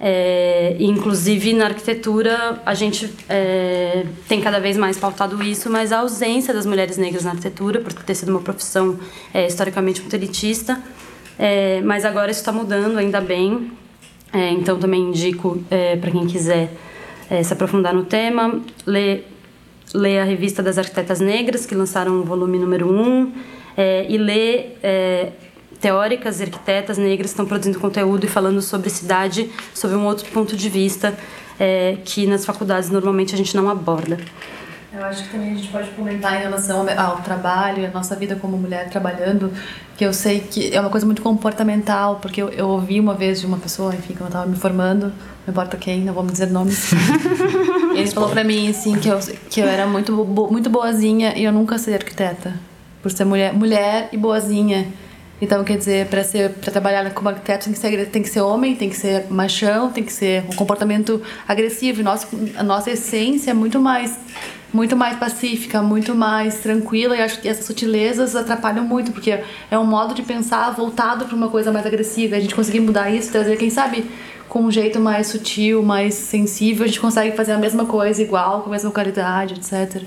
É, 0.00 0.76
inclusive 0.78 1.52
na 1.52 1.64
arquitetura 1.64 2.62
a 2.64 2.72
gente 2.72 3.12
é, 3.28 4.06
tem 4.28 4.40
cada 4.40 4.60
vez 4.60 4.76
mais 4.76 4.96
pautado 4.96 5.42
isso, 5.42 5.68
mas 5.68 5.90
a 5.90 5.98
ausência 5.98 6.54
das 6.54 6.64
mulheres 6.64 6.96
negras 6.96 7.24
na 7.24 7.30
arquitetura, 7.30 7.80
por 7.80 7.92
ter 7.92 8.14
sido 8.14 8.28
uma 8.28 8.40
profissão 8.40 8.96
é, 9.34 9.48
historicamente 9.48 10.00
muito 10.00 10.14
elitista, 10.14 10.80
é, 11.36 11.80
mas 11.82 12.04
agora 12.04 12.30
isso 12.30 12.40
está 12.40 12.52
mudando, 12.52 12.96
ainda 12.96 13.20
bem. 13.20 13.72
É, 14.32 14.50
então 14.50 14.78
também 14.78 15.00
indico 15.08 15.60
é, 15.70 15.96
para 15.96 16.10
quem 16.10 16.26
quiser 16.26 16.70
se 17.44 17.52
aprofundar 17.52 17.92
no 17.92 18.06
tema, 18.06 18.58
ler, 18.86 19.26
a 20.18 20.24
revista 20.24 20.62
das 20.62 20.78
arquitetas 20.78 21.20
negras, 21.20 21.66
que 21.66 21.74
lançaram 21.74 22.20
o 22.20 22.24
volume 22.24 22.58
número 22.58 22.90
1, 22.90 23.02
um, 23.02 23.32
e 24.08 24.16
ler 24.16 24.78
teóricas 25.80 26.40
e 26.40 26.44
arquitetas 26.44 26.98
negras 26.98 27.30
estão 27.30 27.46
produzindo 27.46 27.78
conteúdo 27.78 28.24
e 28.24 28.28
falando 28.28 28.60
sobre 28.60 28.90
cidade 28.90 29.50
sob 29.74 29.94
um 29.94 30.06
outro 30.06 30.28
ponto 30.30 30.56
de 30.56 30.68
vista 30.68 31.16
é, 31.58 31.96
que 32.04 32.26
nas 32.26 32.44
faculdades 32.44 32.90
normalmente 32.90 33.34
a 33.34 33.38
gente 33.38 33.56
não 33.56 33.68
aborda. 33.68 34.18
Eu 34.90 35.04
acho 35.04 35.24
que 35.24 35.30
também 35.30 35.52
a 35.52 35.54
gente 35.54 35.68
pode 35.68 35.90
comentar 35.90 36.36
em 36.36 36.42
relação 36.42 36.86
ao 36.96 37.18
trabalho 37.18 37.86
a 37.86 37.90
nossa 37.90 38.16
vida 38.16 38.36
como 38.36 38.56
mulher 38.56 38.88
trabalhando, 38.88 39.52
que 39.98 40.04
eu 40.04 40.14
sei 40.14 40.40
que 40.40 40.74
é 40.74 40.80
uma 40.80 40.88
coisa 40.88 41.04
muito 41.04 41.20
comportamental, 41.20 42.16
porque 42.22 42.40
eu, 42.40 42.48
eu 42.48 42.66
ouvi 42.68 42.98
uma 42.98 43.12
vez 43.12 43.38
de 43.40 43.46
uma 43.46 43.58
pessoa, 43.58 43.94
enfim, 43.94 44.14
quando 44.14 44.22
eu 44.22 44.26
estava 44.28 44.46
me 44.46 44.56
formando, 44.56 45.12
não 45.46 45.52
importa 45.52 45.76
quem, 45.76 46.00
não 46.00 46.14
vou 46.14 46.24
me 46.24 46.32
dizer 46.32 46.50
nomes, 46.50 46.90
ele 47.94 48.10
falou 48.10 48.30
para 48.30 48.42
mim, 48.42 48.70
assim, 48.70 48.98
que 48.98 49.08
eu, 49.08 49.18
que 49.50 49.60
eu 49.60 49.68
era 49.68 49.86
muito, 49.86 50.24
muito 50.24 50.70
boazinha 50.70 51.36
e 51.36 51.44
eu 51.44 51.52
nunca 51.52 51.76
ser 51.76 51.94
arquiteta, 51.94 52.54
por 53.02 53.12
ser 53.12 53.24
mulher, 53.24 53.52
mulher 53.52 54.08
e 54.10 54.16
boazinha. 54.16 54.88
Então, 55.40 55.62
quer 55.62 55.78
dizer, 55.78 56.06
para 56.06 56.24
ser 56.24 56.50
para 56.50 56.72
trabalhar 56.72 57.08
como 57.12 57.28
arquiteto 57.28 57.64
tem 57.64 57.72
que 57.72 57.78
ser 57.78 58.06
tem 58.06 58.22
que 58.22 58.28
ser 58.28 58.40
homem, 58.40 58.74
tem 58.74 58.90
que 58.90 58.96
ser 58.96 59.26
machão, 59.30 59.90
tem 59.90 60.02
que 60.02 60.12
ser 60.12 60.44
um 60.50 60.56
comportamento 60.56 61.22
agressivo. 61.46 62.02
Nosso, 62.02 62.26
a 62.56 62.62
nossa 62.62 62.90
essência 62.90 63.52
é 63.52 63.54
muito 63.54 63.80
mais 63.80 64.18
muito 64.72 64.96
mais 64.96 65.16
pacífica, 65.16 65.80
muito 65.80 66.14
mais 66.14 66.58
tranquila 66.58 67.16
e 67.16 67.22
acho 67.22 67.40
que 67.40 67.48
essas 67.48 67.64
sutilezas 67.64 68.36
atrapalham 68.36 68.84
muito, 68.84 69.12
porque 69.12 69.40
é 69.70 69.78
um 69.78 69.84
modo 69.84 70.12
de 70.12 70.22
pensar 70.22 70.70
voltado 70.70 71.24
para 71.24 71.34
uma 71.34 71.48
coisa 71.48 71.72
mais 71.72 71.86
agressiva. 71.86 72.36
A 72.36 72.40
gente 72.40 72.54
conseguir 72.54 72.80
mudar 72.80 73.10
isso, 73.10 73.32
trazer, 73.32 73.56
quem 73.56 73.70
sabe, 73.70 74.04
com 74.48 74.60
um 74.60 74.70
jeito 74.70 75.00
mais 75.00 75.28
sutil, 75.28 75.82
mais 75.82 76.14
sensível, 76.14 76.84
a 76.84 76.86
gente 76.86 77.00
consegue 77.00 77.34
fazer 77.36 77.52
a 77.52 77.58
mesma 77.58 77.86
coisa 77.86 78.20
igual, 78.20 78.60
com 78.62 78.68
a 78.68 78.72
mesma 78.72 78.90
qualidade, 78.90 79.54
etc. 79.54 80.02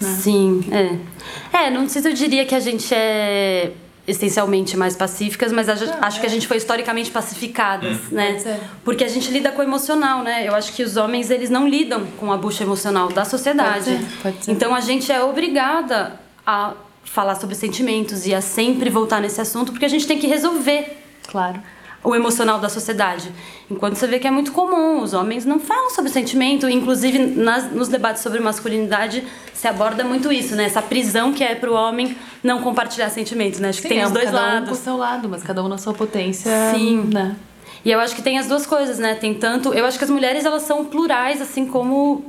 Né? 0.00 0.08
Sim, 0.08 0.64
é. 0.70 1.64
É, 1.66 1.70
não 1.70 1.88
sei 1.88 2.00
se 2.00 2.08
eu 2.08 2.14
diria 2.14 2.46
que 2.46 2.54
a 2.54 2.60
gente 2.60 2.94
é 2.94 3.72
essencialmente 4.06 4.76
mais 4.76 4.96
pacíficas, 4.96 5.52
mas 5.52 5.68
acho, 5.68 5.84
acho 6.00 6.20
que 6.20 6.26
a 6.26 6.28
gente 6.28 6.48
foi 6.48 6.56
historicamente 6.56 7.10
pacificadas, 7.10 7.98
hum. 7.98 8.16
né? 8.16 8.60
Porque 8.84 9.04
a 9.04 9.08
gente 9.08 9.30
lida 9.30 9.52
com 9.52 9.60
o 9.60 9.64
emocional, 9.64 10.22
né? 10.22 10.46
Eu 10.46 10.54
acho 10.54 10.72
que 10.72 10.82
os 10.82 10.96
homens 10.96 11.30
eles 11.30 11.50
não 11.50 11.68
lidam 11.68 12.06
com 12.18 12.32
a 12.32 12.36
bucha 12.36 12.64
emocional 12.64 13.08
da 13.08 13.24
sociedade. 13.24 13.90
Pode 13.90 13.98
ser, 13.98 14.22
pode 14.22 14.44
ser. 14.44 14.50
Então 14.50 14.74
a 14.74 14.80
gente 14.80 15.10
é 15.12 15.22
obrigada 15.22 16.20
a 16.44 16.74
falar 17.04 17.36
sobre 17.36 17.54
sentimentos 17.54 18.26
e 18.26 18.34
a 18.34 18.40
sempre 18.40 18.90
voltar 18.90 19.20
nesse 19.20 19.40
assunto 19.40 19.72
porque 19.72 19.84
a 19.84 19.88
gente 19.88 20.06
tem 20.06 20.18
que 20.18 20.26
resolver. 20.26 20.98
Claro 21.28 21.62
o 22.04 22.14
emocional 22.14 22.58
da 22.58 22.68
sociedade. 22.68 23.30
Enquanto 23.70 23.94
você 23.94 24.06
vê 24.06 24.18
que 24.18 24.26
é 24.26 24.30
muito 24.30 24.52
comum, 24.52 25.02
os 25.02 25.14
homens 25.14 25.44
não 25.44 25.60
falam 25.60 25.90
sobre 25.90 26.10
sentimento, 26.10 26.68
inclusive 26.68 27.18
nas, 27.18 27.70
nos 27.70 27.88
debates 27.88 28.22
sobre 28.22 28.40
masculinidade 28.40 29.24
se 29.62 29.68
aborda 29.68 30.02
muito 30.02 30.32
isso, 30.32 30.56
né? 30.56 30.64
Essa 30.64 30.82
prisão 30.82 31.32
que 31.32 31.44
é 31.44 31.54
para 31.54 31.70
o 31.70 31.74
homem 31.74 32.16
não 32.42 32.60
compartilhar 32.60 33.08
sentimentos, 33.10 33.60
né? 33.60 33.68
Acho 33.68 33.80
Sim, 33.80 33.82
que 33.82 33.94
tem 33.94 34.02
é, 34.02 34.06
os 34.06 34.10
dois 34.10 34.24
cada 34.24 34.36
lados. 34.36 34.62
Um 34.62 34.66
com 34.66 34.72
o 34.72 34.76
seu 34.76 34.96
lado, 34.96 35.28
mas 35.28 35.44
cada 35.44 35.62
um 35.62 35.68
na 35.68 35.78
sua 35.78 35.94
potência. 35.94 36.50
Sim. 36.74 37.08
Né? 37.14 37.36
E 37.84 37.92
eu 37.92 38.00
acho 38.00 38.16
que 38.16 38.22
tem 38.22 38.40
as 38.40 38.48
duas 38.48 38.66
coisas, 38.66 38.98
né? 38.98 39.14
Tem 39.14 39.32
tanto. 39.32 39.72
Eu 39.72 39.86
acho 39.86 39.98
que 39.98 40.02
as 40.02 40.10
mulheres 40.10 40.44
elas 40.44 40.62
são 40.62 40.84
plurais, 40.84 41.40
assim 41.40 41.64
como 41.64 42.24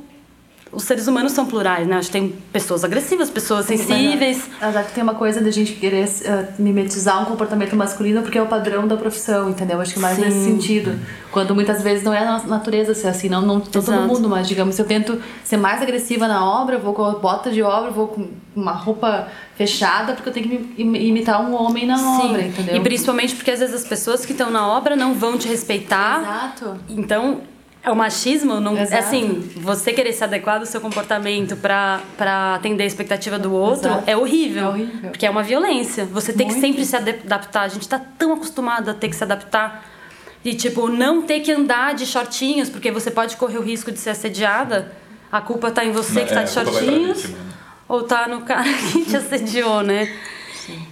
os 0.74 0.84
seres 0.84 1.06
humanos 1.06 1.32
são 1.32 1.46
plurais, 1.46 1.86
né? 1.86 1.96
Acho 1.96 2.08
que 2.08 2.12
tem 2.12 2.34
pessoas 2.52 2.84
agressivas, 2.84 3.30
pessoas 3.30 3.66
sensíveis. 3.66 4.48
Mas, 4.60 4.76
acho 4.76 4.88
que 4.88 4.94
tem 4.94 5.02
uma 5.02 5.14
coisa 5.14 5.40
da 5.40 5.50
gente 5.50 5.72
querer 5.72 6.06
uh, 6.06 6.52
mimetizar 6.58 7.22
um 7.22 7.24
comportamento 7.26 7.74
masculino 7.76 8.22
porque 8.22 8.38
é 8.38 8.42
o 8.42 8.46
padrão 8.46 8.86
da 8.86 8.96
profissão, 8.96 9.50
entendeu? 9.50 9.80
Acho 9.80 9.94
que 9.94 10.00
mais 10.00 10.16
Sim. 10.16 10.22
nesse 10.22 10.44
sentido. 10.44 10.98
Quando 11.30 11.54
muitas 11.54 11.82
vezes 11.82 12.04
não 12.04 12.12
é 12.12 12.18
a 12.18 12.40
natureza 12.40 12.94
ser 12.94 13.08
assim, 13.08 13.28
não, 13.28 13.42
não 13.42 13.60
todo 13.60 13.90
mundo, 13.92 14.28
mas 14.28 14.46
digamos, 14.46 14.74
se 14.74 14.82
eu 14.82 14.86
tento 14.86 15.20
ser 15.42 15.56
mais 15.56 15.82
agressiva 15.82 16.28
na 16.28 16.44
obra, 16.44 16.76
eu 16.76 16.80
vou 16.80 16.92
com 16.92 17.04
a 17.04 17.12
bota 17.12 17.50
de 17.50 17.62
obra, 17.62 17.90
vou 17.90 18.08
com 18.08 18.28
uma 18.54 18.72
roupa 18.72 19.28
fechada 19.56 20.14
porque 20.14 20.28
eu 20.28 20.32
tenho 20.32 20.48
que 20.48 20.82
imitar 20.82 21.40
um 21.40 21.54
homem 21.54 21.86
na 21.86 21.96
Sim. 21.96 22.28
obra, 22.28 22.42
entendeu? 22.42 22.76
E 22.76 22.80
principalmente 22.80 23.34
porque 23.34 23.50
às 23.50 23.60
vezes 23.60 23.74
as 23.74 23.84
pessoas 23.84 24.24
que 24.24 24.32
estão 24.32 24.50
na 24.50 24.66
obra 24.66 24.96
não 24.96 25.14
vão 25.14 25.38
te 25.38 25.48
respeitar. 25.48 26.22
Exato. 26.22 26.76
Então 26.88 27.40
é 27.84 27.90
o 27.90 27.96
machismo, 27.96 28.60
não, 28.60 28.76
é 28.76 28.82
assim, 28.98 29.50
você 29.56 29.92
querer 29.92 30.12
se 30.14 30.24
adequar 30.24 30.58
do 30.58 30.64
seu 30.66 30.80
comportamento 30.80 31.54
para 31.56 32.00
atender 32.54 32.84
a 32.84 32.86
expectativa 32.86 33.38
do 33.38 33.52
outro 33.52 33.90
Exato. 33.90 34.04
é 34.06 34.16
horrível, 34.16 34.64
é 34.64 34.68
horrível. 34.68 35.10
Porque 35.10 35.26
é 35.26 35.30
uma 35.30 35.42
violência. 35.42 36.06
Você 36.06 36.32
tem 36.32 36.46
Muito. 36.46 36.54
que 36.60 36.66
sempre 36.66 36.84
se 36.86 36.96
adaptar. 36.96 37.62
A 37.62 37.68
gente 37.68 37.82
está 37.82 37.98
tão 37.98 38.32
acostumado 38.32 38.90
a 38.90 38.94
ter 38.94 39.08
que 39.08 39.16
se 39.16 39.22
adaptar. 39.22 39.84
E, 40.42 40.54
tipo, 40.54 40.88
não 40.88 41.22
ter 41.22 41.40
que 41.40 41.52
andar 41.52 41.94
de 41.94 42.06
shortinhos, 42.06 42.68
porque 42.70 42.90
você 42.90 43.10
pode 43.10 43.36
correr 43.36 43.58
o 43.58 43.62
risco 43.62 43.92
de 43.92 43.98
ser 43.98 44.10
assediada. 44.10 44.92
A 45.30 45.40
culpa 45.40 45.70
tá 45.70 45.84
em 45.84 45.92
você 45.92 46.24
que 46.24 46.32
tá 46.34 46.40
É, 46.40 46.44
de 46.44 46.54
vai 46.54 46.64
pra 46.64 46.72
shortinhos. 46.72 47.24
né? 47.30 47.36
Ou 47.88 48.02
tá 48.04 48.26
no 48.28 48.40
cara 48.42 48.64
que 48.92 49.04
te 49.04 49.16
assediou, 49.16 49.82
né? 49.82 50.10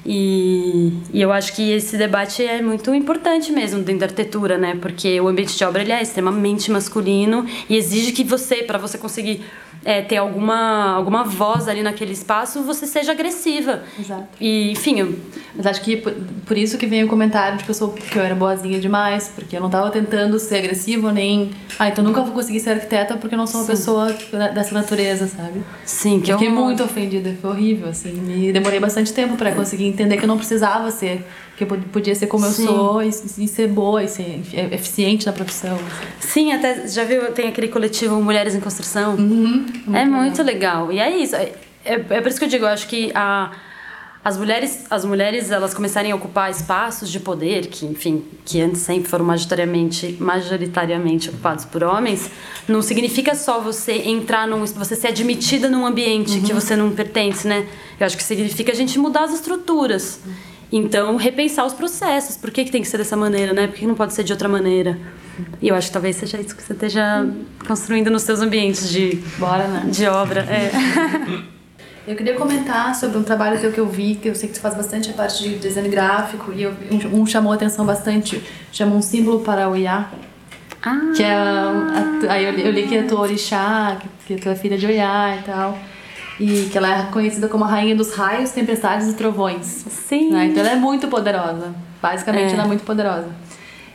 E, 0.05 0.93
e 1.13 1.21
eu 1.21 1.33
acho 1.33 1.55
que 1.55 1.73
esse 1.73 1.97
debate 1.97 2.45
é 2.45 2.61
muito 2.63 2.95
importante 2.95 3.53
mesmo 3.53 3.83
dentro 3.83 4.01
da 4.01 4.07
arquitetura, 4.07 4.59
né? 4.59 4.77
Porque 4.81 5.21
o 5.21 5.29
ambiente 5.29 5.57
de 5.57 5.65
obra 5.65 5.83
ele 5.83 5.93
é 5.93 6.03
extremamente 6.03 6.71
masculino 6.71 7.47
e 7.69 7.77
exige 7.77 8.13
que 8.13 8.25
você, 8.25 8.63
para 8.63 8.79
você 8.79 8.99
conseguir 8.99 9.45
é, 9.85 10.01
ter 10.03 10.16
alguma, 10.16 10.92
alguma 10.95 11.25
voz 11.25 11.66
ali 11.68 11.83
naquele 11.83 12.12
espaço, 12.12 12.62
você 12.62 12.87
seja 12.87 13.12
agressiva. 13.12 13.83
Exato. 13.99 14.29
E, 14.40 14.71
enfim, 14.73 15.01
eu, 15.01 15.18
Mas 15.57 15.66
acho 15.66 15.83
que 15.83 15.97
por, 15.97 16.12
por 16.47 16.57
isso 16.57 16.79
que 16.79 16.87
vem 16.87 17.03
o 17.05 17.09
comentário 17.09 17.59
de 17.59 17.64
pessoa 17.64 17.92
que 17.92 18.16
eu 18.16 18.23
era 18.23 18.35
boazinha 18.35 18.79
demais, 18.79 19.31
porque 19.35 19.57
eu 19.57 19.61
não 19.61 19.68
tava 19.71 19.90
tentando 19.90 20.38
ser 20.38 20.59
agressiva 20.59 21.12
nem. 21.12 21.51
Ah, 21.79 21.88
então 21.88 22.05
nunca 22.05 22.23
vou 22.23 22.33
conseguir 22.33 22.61
ser 22.61 22.71
arquiteta 22.71 23.16
porque 23.16 23.35
eu 23.35 23.38
não 23.38 23.47
sou 23.47 23.61
uma 23.61 23.66
pessoa 23.66 24.12
dessa 24.55 24.73
natureza, 24.75 25.27
sabe? 25.27 25.62
sim, 25.85 26.21
que 26.21 26.31
Eu 26.31 26.38
fiquei 26.38 26.53
horror. 26.53 26.64
muito 26.66 26.83
ofendida, 26.85 27.35
foi 27.40 27.51
horrível, 27.51 27.88
assim. 27.88 28.12
Me 28.12 28.53
demorei 28.53 28.79
bastante 28.81 29.12
tempo 29.12 29.37
pra 29.37 29.53
conseguir 29.53 29.87
entender 29.87 30.16
que 30.16 30.25
eu 30.25 30.29
não 30.29 30.37
precisava 30.38 30.90
ser, 30.90 31.27
que 31.57 31.65
eu 31.65 31.69
pod- 31.69 31.85
podia 31.93 32.15
ser 32.15 32.27
como 32.27 32.47
Sim. 32.47 32.65
eu 32.65 32.69
sou 32.73 33.03
e, 33.03 33.09
e 33.09 33.49
ser 33.49 33.69
boa 33.69 34.03
e 34.03 34.09
ser 34.09 34.41
efi- 34.41 34.75
eficiente 34.75 35.27
na 35.27 35.33
profissão. 35.33 35.75
assim. 35.77 36.29
Sim, 36.29 36.53
até 36.53 36.87
já 36.88 37.05
viu, 37.05 37.31
tem 37.33 37.49
aquele 37.49 37.69
coletivo 37.69 38.21
Mulheres 38.23 38.55
em 38.55 38.61
Construção. 38.61 39.17
é 39.93 40.05
muito 40.05 40.43
legal. 40.43 40.91
E 40.93 40.99
é 40.99 41.15
isso. 41.17 41.37
É, 41.37 41.53
é, 41.85 41.95
é 41.95 42.21
por 42.21 42.29
isso 42.29 42.38
que 42.38 42.45
eu 42.45 42.49
digo, 42.49 42.65
eu 42.65 42.69
acho 42.69 42.87
que 42.88 43.11
a, 43.15 43.51
as 44.25 44.37
mulheres, 44.38 44.85
as 44.88 45.05
mulheres 45.05 45.51
elas 45.51 45.75
começarem 45.75 46.12
a 46.12 46.15
ocupar 46.17 46.51
espaços 46.51 47.11
de 47.11 47.19
poder, 47.21 47.67
que 47.67 47.85
enfim, 47.85 48.25
que 48.45 48.61
antes 48.61 48.81
sempre 48.81 49.09
foram 49.11 49.25
majoritariamente, 49.25 50.17
majoritariamente 50.21 51.29
ocupados 51.29 51.65
por 51.65 51.83
homens, 51.83 52.31
não 52.69 52.81
significa 52.81 53.35
só 53.35 53.61
você 53.61 53.95
entrar 54.09 54.47
num, 54.47 54.65
você 54.65 54.95
ser 54.97 55.09
admitida 55.09 55.69
num 55.69 55.85
ambiente 55.85 56.41
que 56.41 56.53
você 56.53 56.77
não 56.77 56.93
pertence, 56.93 57.47
né? 57.49 57.67
Eu 57.99 58.07
acho 58.07 58.17
que 58.17 58.23
significa 58.23 58.73
a 58.73 58.75
gente 58.75 58.99
mudar 58.99 59.25
as 59.25 59.35
estruturas. 59.35 60.21
Então, 60.73 61.17
repensar 61.17 61.67
os 61.67 61.75
processos. 61.75 62.37
Por 62.37 62.51
que, 62.51 62.65
que 62.65 62.71
tem 62.73 62.81
que 62.81 62.89
ser 62.89 62.97
dessa 62.97 63.17
maneira, 63.17 63.53
né? 63.53 63.67
Por 63.67 63.77
que 63.77 63.87
não 63.87 63.95
pode 63.95 64.15
ser 64.15 64.25
de 64.25 64.33
outra 64.33 64.49
maneira? 64.49 64.99
E 65.61 65.69
eu 65.69 65.75
acho 65.75 65.89
que 65.89 65.93
talvez 65.93 66.17
seja 66.17 66.41
isso 66.41 66.57
que 66.57 66.63
você 66.63 66.73
esteja 66.73 67.27
construindo 67.67 68.11
nos 68.11 68.23
seus 68.23 68.41
ambientes 68.41 68.89
de, 68.91 69.17
Bora, 69.39 69.67
né? 69.69 69.83
de 69.91 70.07
obra. 70.07 70.41
É. 70.43 70.71
Eu 72.05 72.17
queria 72.17 72.35
comentar 72.35 72.93
sobre 72.97 73.17
um 73.17 73.23
trabalho 73.23 73.61
que 73.73 73.79
eu 73.79 73.87
vi, 73.87 74.17
que 74.17 74.29
eu 74.29 74.35
sei 74.35 74.49
que 74.49 74.57
tu 74.57 74.61
faz 74.61 74.75
bastante 74.75 75.09
a 75.11 75.13
parte 75.13 75.41
de 75.45 75.57
design 75.59 75.89
gráfico, 75.89 76.53
e 76.53 76.61
eu, 76.65 76.75
um, 77.13 77.25
chamou 77.25 77.53
a 77.53 77.55
atenção 77.55 77.87
bastante, 77.87 78.43
chama 78.73 78.97
um 78.97 79.01
símbolo 79.01 79.39
para 79.43 79.69
o 79.69 79.77
Iá, 79.77 80.11
Ah, 80.83 81.13
que 81.17 81.23
é 81.23 81.33
aí 82.29 82.45
eu, 82.45 82.51
li- 82.51 82.63
eu 82.67 82.73
li 82.73 82.89
que 82.89 82.97
é 82.97 83.05
tua 83.05 83.21
orixá, 83.21 83.99
que, 84.27 84.35
que 84.35 84.43
tu 84.43 84.49
é 84.49 84.57
filha 84.57 84.77
de 84.77 84.85
Oiá 84.85 85.37
e 85.41 85.43
tal, 85.45 85.79
e 86.40 86.68
que 86.71 86.77
ela 86.77 87.01
é 87.01 87.11
conhecida 87.11 87.49
como 87.49 87.64
a 87.64 87.68
rainha 87.68 87.95
dos 87.95 88.14
raios, 88.14 88.51
tempestades 88.51 89.09
e 89.09 89.14
trovões. 89.14 89.66
sim. 89.88 90.31
né? 90.31 90.47
Então 90.47 90.61
ela 90.61 90.73
é 90.73 90.77
muito 90.77 91.09
poderosa, 91.09 91.75
basicamente 92.01 92.51
É. 92.51 92.55
ela 92.55 92.64
é 92.64 92.66
muito 92.66 92.85
poderosa. 92.85 93.29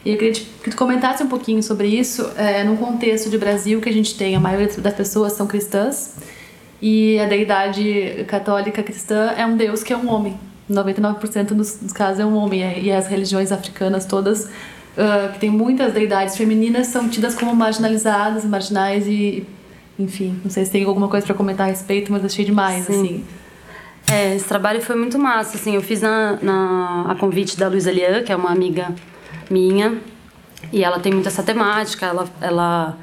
E 0.05 0.11
eu 0.11 0.17
queria 0.17 0.33
que 0.33 0.69
tu 0.69 0.77
comentasse 0.77 1.21
um 1.23 1.27
pouquinho 1.27 1.61
sobre 1.61 1.87
isso, 1.87 2.29
é, 2.37 2.63
num 2.63 2.77
contexto 2.77 3.29
de 3.29 3.37
Brasil 3.37 3.81
que 3.81 3.89
a 3.89 3.93
gente 3.93 4.15
tem, 4.15 4.35
a 4.35 4.39
maioria 4.39 4.67
das 4.77 4.93
pessoas 4.93 5.33
são 5.33 5.45
cristãs, 5.47 6.15
e 6.81 7.19
a 7.19 7.25
deidade 7.25 8.25
católica 8.27 8.83
cristã 8.83 9.33
é 9.35 9.45
um 9.45 9.57
deus 9.57 9.83
que 9.83 9.91
é 9.91 9.97
um 9.97 10.09
homem. 10.09 10.37
99% 10.69 11.53
dos, 11.53 11.77
dos 11.77 11.91
casos 11.91 12.19
é 12.19 12.25
um 12.25 12.35
homem. 12.35 12.61
E 12.83 12.91
as 12.91 13.07
religiões 13.07 13.51
africanas 13.51 14.05
todas, 14.05 14.49
ah, 14.97 15.29
que 15.33 15.39
tem 15.39 15.49
muitas 15.49 15.93
deidades 15.93 16.37
femininas, 16.37 16.87
são 16.87 17.09
tidas 17.09 17.35
como 17.35 17.55
marginalizadas, 17.55 18.45
marginais 18.45 19.07
e... 19.07 19.45
Enfim, 19.99 20.39
não 20.43 20.51
sei 20.51 20.63
se 20.65 20.71
tem 20.71 20.83
alguma 20.83 21.07
coisa 21.07 21.25
para 21.25 21.35
comentar 21.35 21.67
a 21.67 21.69
respeito, 21.69 22.11
mas 22.11 22.23
achei 22.23 22.45
demais, 22.45 22.85
Sim. 22.85 22.93
assim. 22.93 23.25
É, 24.09 24.35
esse 24.35 24.45
trabalho 24.45 24.81
foi 24.81 24.95
muito 24.95 25.19
massa, 25.19 25.57
assim, 25.57 25.75
eu 25.75 25.81
fiz 25.81 26.01
na, 26.01 26.37
na, 26.41 27.05
a 27.09 27.15
convite 27.15 27.57
da 27.57 27.67
Luísa 27.67 27.91
Lian, 27.91 28.23
que 28.23 28.31
é 28.31 28.35
uma 28.35 28.51
amiga 28.51 28.95
minha, 29.49 29.97
e 30.71 30.83
ela 30.83 30.99
tem 30.99 31.11
muito 31.11 31.27
essa 31.27 31.43
temática, 31.43 32.05
ela, 32.05 32.25
ela, 32.39 32.97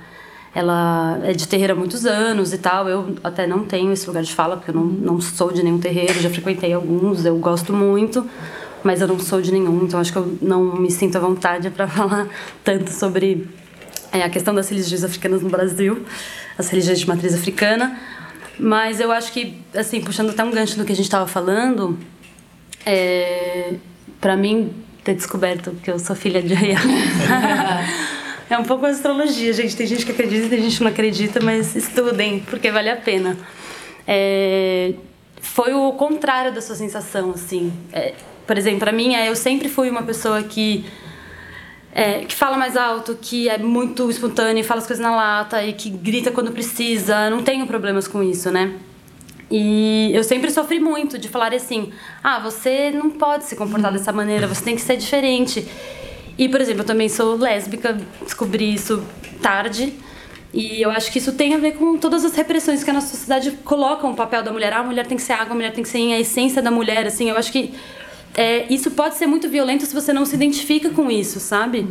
ela 0.54 1.20
é 1.22 1.32
de 1.32 1.46
terreiro 1.46 1.74
há 1.74 1.76
muitos 1.76 2.06
anos 2.06 2.54
e 2.54 2.58
tal, 2.58 2.88
eu 2.88 3.16
até 3.22 3.46
não 3.46 3.64
tenho 3.64 3.92
esse 3.92 4.06
lugar 4.06 4.22
de 4.22 4.32
fala, 4.32 4.56
porque 4.56 4.70
eu 4.70 4.74
não, 4.74 4.84
não 4.84 5.20
sou 5.20 5.52
de 5.52 5.62
nenhum 5.62 5.78
terreiro, 5.78 6.14
já 6.20 6.30
frequentei 6.30 6.72
alguns, 6.72 7.26
eu 7.26 7.36
gosto 7.36 7.72
muito, 7.72 8.26
mas 8.82 9.02
eu 9.02 9.08
não 9.08 9.18
sou 9.18 9.42
de 9.42 9.52
nenhum, 9.52 9.84
então 9.84 10.00
acho 10.00 10.10
que 10.10 10.18
eu 10.18 10.38
não 10.40 10.76
me 10.76 10.90
sinto 10.90 11.16
à 11.16 11.20
vontade 11.20 11.68
para 11.70 11.86
falar 11.88 12.28
tanto 12.62 12.90
sobre 12.90 13.46
é, 14.14 14.22
a 14.22 14.30
questão 14.30 14.54
das 14.54 14.68
religiões 14.68 15.02
africanas 15.02 15.42
no 15.42 15.50
Brasil, 15.50 16.06
as 16.56 16.68
religiões 16.68 17.00
de 17.00 17.08
matriz 17.08 17.34
africana. 17.34 17.98
Mas 18.56 19.00
eu 19.00 19.10
acho 19.10 19.32
que, 19.32 19.58
assim, 19.74 20.00
puxando 20.00 20.30
até 20.30 20.44
um 20.44 20.52
gancho 20.52 20.78
do 20.78 20.84
que 20.84 20.92
a 20.92 20.96
gente 20.96 21.06
estava 21.06 21.26
falando, 21.26 21.98
é, 22.86 23.74
para 24.20 24.36
mim, 24.36 24.72
ter 25.02 25.14
descoberto 25.16 25.72
que 25.82 25.90
eu 25.90 25.98
sou 25.98 26.14
filha 26.14 26.40
de 26.40 26.54
Oiá. 26.54 26.78
é 28.48 28.56
um 28.56 28.62
pouco 28.62 28.86
astrologia, 28.86 29.52
gente. 29.52 29.74
Tem 29.74 29.86
gente 29.86 30.06
que 30.06 30.12
acredita 30.12 30.46
e 30.46 30.48
tem 30.48 30.62
gente 30.62 30.78
que 30.78 30.84
não 30.84 30.90
acredita, 30.92 31.40
mas 31.40 31.74
estudem, 31.74 32.38
porque 32.48 32.70
vale 32.70 32.90
a 32.90 32.96
pena. 32.96 33.36
É, 34.06 34.94
foi 35.40 35.74
o 35.74 35.92
contrário 35.94 36.54
da 36.54 36.60
sua 36.60 36.76
sensação, 36.76 37.32
assim. 37.32 37.72
É, 37.92 38.14
por 38.46 38.56
exemplo, 38.56 38.78
para 38.78 38.92
mim, 38.92 39.16
é, 39.16 39.28
eu 39.28 39.34
sempre 39.34 39.68
fui 39.68 39.90
uma 39.90 40.02
pessoa 40.04 40.40
que 40.44 40.84
é, 41.94 42.24
que 42.24 42.34
fala 42.34 42.58
mais 42.58 42.76
alto, 42.76 43.16
que 43.22 43.48
é 43.48 43.56
muito 43.56 44.10
espontâneo, 44.10 44.64
fala 44.64 44.80
as 44.80 44.86
coisas 44.86 45.02
na 45.02 45.14
lata 45.14 45.62
e 45.62 45.72
que 45.72 45.88
grita 45.88 46.32
quando 46.32 46.50
precisa. 46.50 47.30
Não 47.30 47.44
tenho 47.44 47.64
problemas 47.68 48.08
com 48.08 48.20
isso, 48.20 48.50
né? 48.50 48.74
E 49.48 50.10
eu 50.12 50.24
sempre 50.24 50.50
sofri 50.50 50.80
muito 50.80 51.16
de 51.16 51.28
falar 51.28 51.54
assim: 51.54 51.92
ah, 52.22 52.40
você 52.40 52.90
não 52.90 53.10
pode 53.10 53.44
se 53.44 53.54
comportar 53.54 53.92
dessa 53.92 54.12
maneira, 54.12 54.48
você 54.48 54.64
tem 54.64 54.74
que 54.74 54.82
ser 54.82 54.96
diferente. 54.96 55.68
E, 56.36 56.48
por 56.48 56.60
exemplo, 56.60 56.82
eu 56.82 56.86
também 56.86 57.08
sou 57.08 57.36
lésbica, 57.36 57.96
descobri 58.22 58.74
isso 58.74 59.00
tarde. 59.40 59.94
E 60.52 60.82
eu 60.82 60.90
acho 60.90 61.12
que 61.12 61.18
isso 61.18 61.32
tem 61.32 61.54
a 61.54 61.58
ver 61.58 61.72
com 61.72 61.96
todas 61.96 62.24
as 62.24 62.34
repressões 62.34 62.82
que 62.82 62.90
a 62.90 62.92
nossa 62.92 63.08
sociedade 63.08 63.52
coloca 63.64 64.04
o 64.04 64.14
papel 64.14 64.42
da 64.42 64.52
mulher. 64.52 64.72
Ah, 64.72 64.80
a 64.80 64.82
mulher 64.82 65.06
tem 65.06 65.16
que 65.16 65.22
ser 65.22 65.34
água, 65.34 65.52
a 65.52 65.54
mulher 65.54 65.72
tem 65.72 65.84
que 65.84 65.88
ser 65.88 65.98
a 66.12 66.18
essência 66.18 66.60
da 66.60 66.72
mulher, 66.72 67.06
assim. 67.06 67.30
Eu 67.30 67.36
acho 67.36 67.52
que 67.52 67.72
é, 68.36 68.72
isso 68.72 68.90
pode 68.90 69.16
ser 69.16 69.26
muito 69.26 69.48
violento 69.48 69.86
se 69.86 69.94
você 69.94 70.12
não 70.12 70.24
se 70.24 70.34
identifica 70.34 70.90
com 70.90 71.10
isso, 71.10 71.38
sabe? 71.40 71.86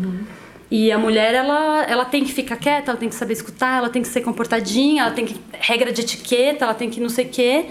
E 0.70 0.92
a 0.92 0.98
mulher, 0.98 1.34
ela, 1.36 1.84
ela 1.84 2.06
tem 2.06 2.24
que 2.24 2.34
ficar 2.34 2.56
quieta, 2.58 2.92
ela 2.92 3.00
tem 3.00 3.08
que 3.08 3.16
saber 3.16 3.34
escutar, 3.34 3.78
ela 3.78 3.90
tem 3.90 4.02
que 4.02 4.08
ser 4.08 4.22
comportadinha, 4.22 5.04
ela 5.04 5.12
tem 5.12 5.26
que. 5.26 5.40
regra 5.52 5.92
de 5.92 6.02
etiqueta, 6.02 6.66
ela 6.66 6.74
tem 6.74 6.90
que 6.90 7.00
não 7.00 7.10
sei 7.10 7.26
o 7.26 7.30
quê. 7.30 7.66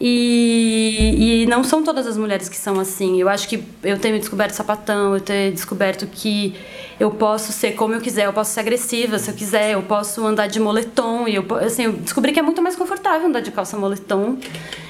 E, 0.00 1.42
e 1.42 1.46
não 1.46 1.62
são 1.62 1.82
todas 1.82 2.06
as 2.06 2.16
mulheres 2.16 2.48
que 2.48 2.56
são 2.56 2.80
assim. 2.80 3.20
Eu 3.20 3.28
acho 3.28 3.48
que 3.48 3.62
eu 3.82 3.98
tenho 3.98 4.18
descoberto 4.18 4.52
sapatão, 4.52 5.14
eu 5.14 5.20
tenho 5.20 5.52
descoberto 5.52 6.06
que 6.06 6.54
eu 6.98 7.10
posso 7.10 7.52
ser 7.52 7.72
como 7.72 7.94
eu 7.94 8.00
quiser, 8.00 8.26
eu 8.26 8.32
posso 8.32 8.52
ser 8.52 8.60
agressiva 8.60 9.18
se 9.18 9.30
eu 9.30 9.34
quiser, 9.34 9.72
eu 9.72 9.82
posso 9.82 10.26
andar 10.26 10.46
de 10.46 10.58
moletom. 10.58 11.28
E 11.28 11.36
eu, 11.36 11.44
assim, 11.64 11.84
eu 11.84 11.92
descobri 11.92 12.32
que 12.32 12.40
é 12.40 12.42
muito 12.42 12.62
mais 12.62 12.74
confortável 12.74 13.28
andar 13.28 13.40
de 13.40 13.50
calça 13.50 13.76
moletom. 13.76 14.38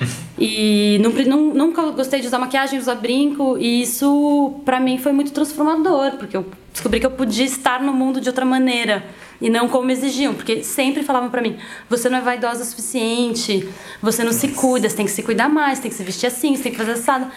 E 0.44 0.98
não, 0.98 1.54
nunca 1.54 1.82
gostei 1.92 2.20
de 2.20 2.26
usar 2.26 2.40
maquiagem, 2.40 2.76
usar 2.76 2.96
brinco. 2.96 3.56
E 3.58 3.80
isso, 3.82 4.54
pra 4.64 4.80
mim, 4.80 4.98
foi 4.98 5.12
muito 5.12 5.30
transformador, 5.30 6.16
porque 6.18 6.36
eu 6.36 6.44
descobri 6.72 6.98
que 6.98 7.06
eu 7.06 7.12
podia 7.12 7.44
estar 7.44 7.80
no 7.80 7.92
mundo 7.92 8.20
de 8.20 8.28
outra 8.28 8.44
maneira. 8.44 9.04
E 9.40 9.48
não 9.48 9.68
como 9.68 9.88
exigiam, 9.92 10.34
porque 10.34 10.64
sempre 10.64 11.04
falavam 11.04 11.30
pra 11.30 11.40
mim: 11.40 11.56
você 11.88 12.08
não 12.08 12.18
é 12.18 12.20
vaidosa 12.20 12.62
o 12.62 12.66
suficiente, 12.66 13.68
você 14.02 14.24
não 14.24 14.32
se 14.32 14.48
cuida, 14.48 14.88
você 14.88 14.96
tem 14.96 15.06
que 15.06 15.12
se 15.12 15.22
cuidar 15.22 15.48
mais, 15.48 15.78
tem 15.78 15.88
que 15.88 15.96
se 15.96 16.02
vestir 16.02 16.26
assim, 16.26 16.56
você 16.56 16.64
tem 16.64 16.72
que 16.72 16.78
fazer 16.78 16.92
assado. 16.92 17.28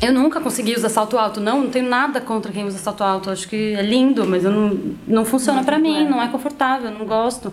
Eu 0.00 0.12
nunca 0.12 0.40
consegui 0.40 0.76
usar 0.76 0.90
salto 0.90 1.18
alto, 1.18 1.40
não, 1.40 1.62
não 1.62 1.70
tenho 1.70 1.88
nada 1.88 2.20
contra 2.20 2.52
quem 2.52 2.64
usa 2.64 2.78
salto 2.78 3.02
alto, 3.02 3.30
acho 3.30 3.48
que 3.48 3.74
é 3.74 3.82
lindo, 3.82 4.24
mas 4.24 4.44
eu 4.44 4.52
não, 4.52 4.78
não 5.08 5.24
funciona 5.24 5.64
pra 5.64 5.76
mim, 5.76 6.08
não 6.08 6.22
é 6.22 6.28
confortável, 6.28 6.88
não 6.92 7.04
gosto. 7.04 7.52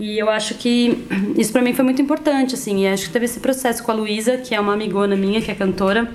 E 0.00 0.18
eu 0.18 0.30
acho 0.30 0.54
que 0.54 1.04
isso 1.36 1.52
pra 1.52 1.60
mim 1.60 1.74
foi 1.74 1.84
muito 1.84 2.00
importante, 2.00 2.54
assim, 2.54 2.84
e 2.84 2.88
acho 2.88 3.04
que 3.04 3.12
teve 3.12 3.26
esse 3.26 3.38
processo 3.38 3.82
com 3.82 3.90
a 3.90 3.94
Luísa, 3.94 4.38
que 4.38 4.54
é 4.54 4.58
uma 4.58 4.72
amigona 4.72 5.14
minha, 5.14 5.42
que 5.42 5.50
é 5.50 5.54
cantora, 5.54 6.10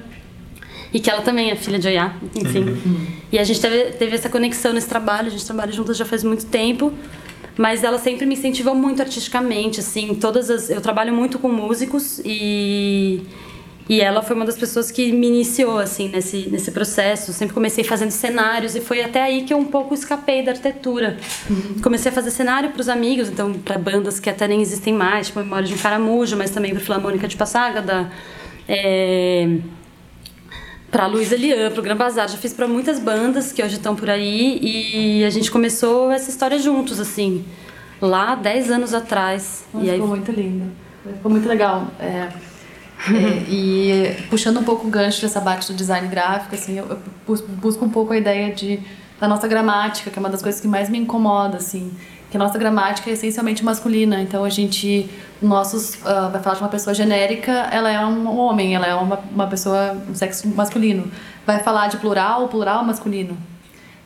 e 0.92 1.00
que 1.00 1.08
ela 1.08 1.22
também 1.22 1.52
é 1.52 1.56
filha 1.56 1.78
de 1.78 1.88
Oiá, 1.88 2.16
enfim. 2.36 2.76
E 3.32 3.38
a 3.38 3.44
gente 3.44 3.62
teve, 3.62 3.92
teve 3.92 4.16
essa 4.16 4.28
conexão 4.28 4.74
nesse 4.74 4.90
trabalho, 4.90 5.28
a 5.28 5.30
gente 5.30 5.46
trabalha 5.46 5.72
juntas 5.72 5.96
já 5.96 6.04
faz 6.04 6.24
muito 6.24 6.48
tempo, 6.48 6.92
mas 7.56 7.84
ela 7.84 8.00
sempre 8.00 8.26
me 8.26 8.34
incentivou 8.34 8.74
muito 8.74 9.04
artisticamente, 9.04 9.80
assim, 9.80 10.16
todas 10.16 10.50
as... 10.50 10.70
Eu 10.72 10.82
trabalho 10.82 11.14
muito 11.14 11.38
com 11.38 11.48
músicos 11.50 12.20
e... 12.26 13.22
E 13.88 14.02
ela 14.02 14.24
foi 14.24 14.36
uma 14.36 14.46
das 14.46 14.58
pessoas 14.58 14.90
que 14.90 15.12
me 15.12 15.28
iniciou, 15.28 15.78
assim, 15.78 16.10
nesse, 16.10 16.50
nesse 16.50 16.72
processo. 16.72 17.32
Sempre 17.32 17.54
comecei 17.54 17.84
fazendo 17.84 18.10
cenários 18.10 18.76
e 18.76 18.82
foi 18.82 19.04
até 19.04 19.22
aí 19.22 19.44
que 19.44 19.54
eu 19.54 19.58
um 19.58 19.66
pouco 19.66 19.94
escapei 19.94 20.44
da 20.44 20.52
arquitetura. 20.52 21.18
Comecei 21.84 22.12
a 22.12 22.14
fazer 22.14 22.32
cenário 22.32 22.72
para 22.72 22.82
os 22.82 22.90
amigos, 22.90 23.30
então 23.30 23.54
para 23.54 23.78
bandas 23.78 24.20
que 24.20 24.30
até 24.30 24.48
nem 24.48 24.60
existem 24.62 24.94
mais, 24.94 25.28
tipo 25.28 25.40
Memória 25.40 25.68
de 25.68 25.74
um 25.76 25.78
Caramujo, 25.78 26.36
mas 26.36 26.50
também 26.50 26.72
para 26.72 26.80
Filarmônica 26.80 27.28
de 27.28 27.38
Passagada, 27.38 28.12
é... 28.68 29.58
Pra 30.90 31.08
Luísa 31.08 31.36
Lian, 31.36 31.72
pro 31.72 31.82
Gran 31.82 31.98
Bazar, 31.98 32.30
já 32.30 32.38
fiz 32.38 32.54
para 32.54 32.68
muitas 32.68 33.00
bandas 33.00 33.52
que 33.52 33.62
hoje 33.62 33.76
estão 33.76 33.96
por 33.96 34.10
aí 34.10 34.60
e 34.62 35.26
a 35.26 35.30
gente 35.30 35.52
começou 35.52 36.10
essa 36.10 36.30
história 36.30 36.58
juntos, 36.58 37.02
assim, 37.02 37.44
lá 38.02 38.34
10 38.34 38.72
anos 38.72 38.94
atrás. 38.94 39.66
Nossa, 39.74 39.86
e 39.86 39.90
aí 39.90 39.96
ficou 39.96 40.08
muito 40.08 40.32
lindo. 40.32 40.72
Ficou 41.04 41.30
muito 41.30 41.50
legal. 41.50 41.92
É, 42.00 42.30
é, 43.10 43.50
e 43.50 44.16
puxando 44.30 44.60
um 44.60 44.64
pouco 44.64 44.88
o 44.88 44.90
gancho 44.90 45.22
dessa 45.22 45.42
parte 45.42 45.72
do 45.72 45.76
design 45.76 46.08
gráfico, 46.08 46.56
assim, 46.56 46.78
eu, 46.78 46.86
eu 46.88 47.00
bus- 47.26 47.42
busco 47.42 47.84
um 47.86 47.90
pouco 47.90 48.14
a 48.14 48.18
ideia 48.18 48.54
de, 48.54 48.80
da 49.20 49.28
nossa 49.28 49.48
gramática, 49.48 50.10
que 50.10 50.18
é 50.18 50.20
uma 50.20 50.30
das 50.30 50.42
coisas 50.42 50.60
que 50.62 50.68
mais 50.68 50.90
me 50.90 50.98
incomoda, 50.98 51.58
assim. 51.58 51.92
Que 52.32 52.38
a 52.38 52.40
nossa 52.40 52.58
gramática 52.58 53.10
é 53.10 53.14
essencialmente 53.14 53.64
masculina. 53.64 54.22
Então 54.22 54.44
a 54.44 54.50
gente, 54.50 55.10
nossos, 55.42 56.06
ah, 56.06 56.30
vai 56.32 56.42
falar 56.42 56.56
de 56.56 56.62
uma 56.64 56.70
pessoa 56.70 56.94
genérica, 56.94 57.52
ela 57.72 57.92
é 57.92 58.06
um 58.06 58.38
homem, 58.38 58.76
ela 58.76 58.88
é 58.88 58.96
uma, 58.96 59.20
uma 59.32 59.48
pessoa, 59.48 59.96
um 60.10 60.16
sexo 60.16 60.48
masculino. 60.48 61.12
Vai 61.46 61.60
falar 61.60 61.88
de 61.88 61.98
plural, 61.98 62.48
plural 62.48 62.84
masculino. 62.84 63.38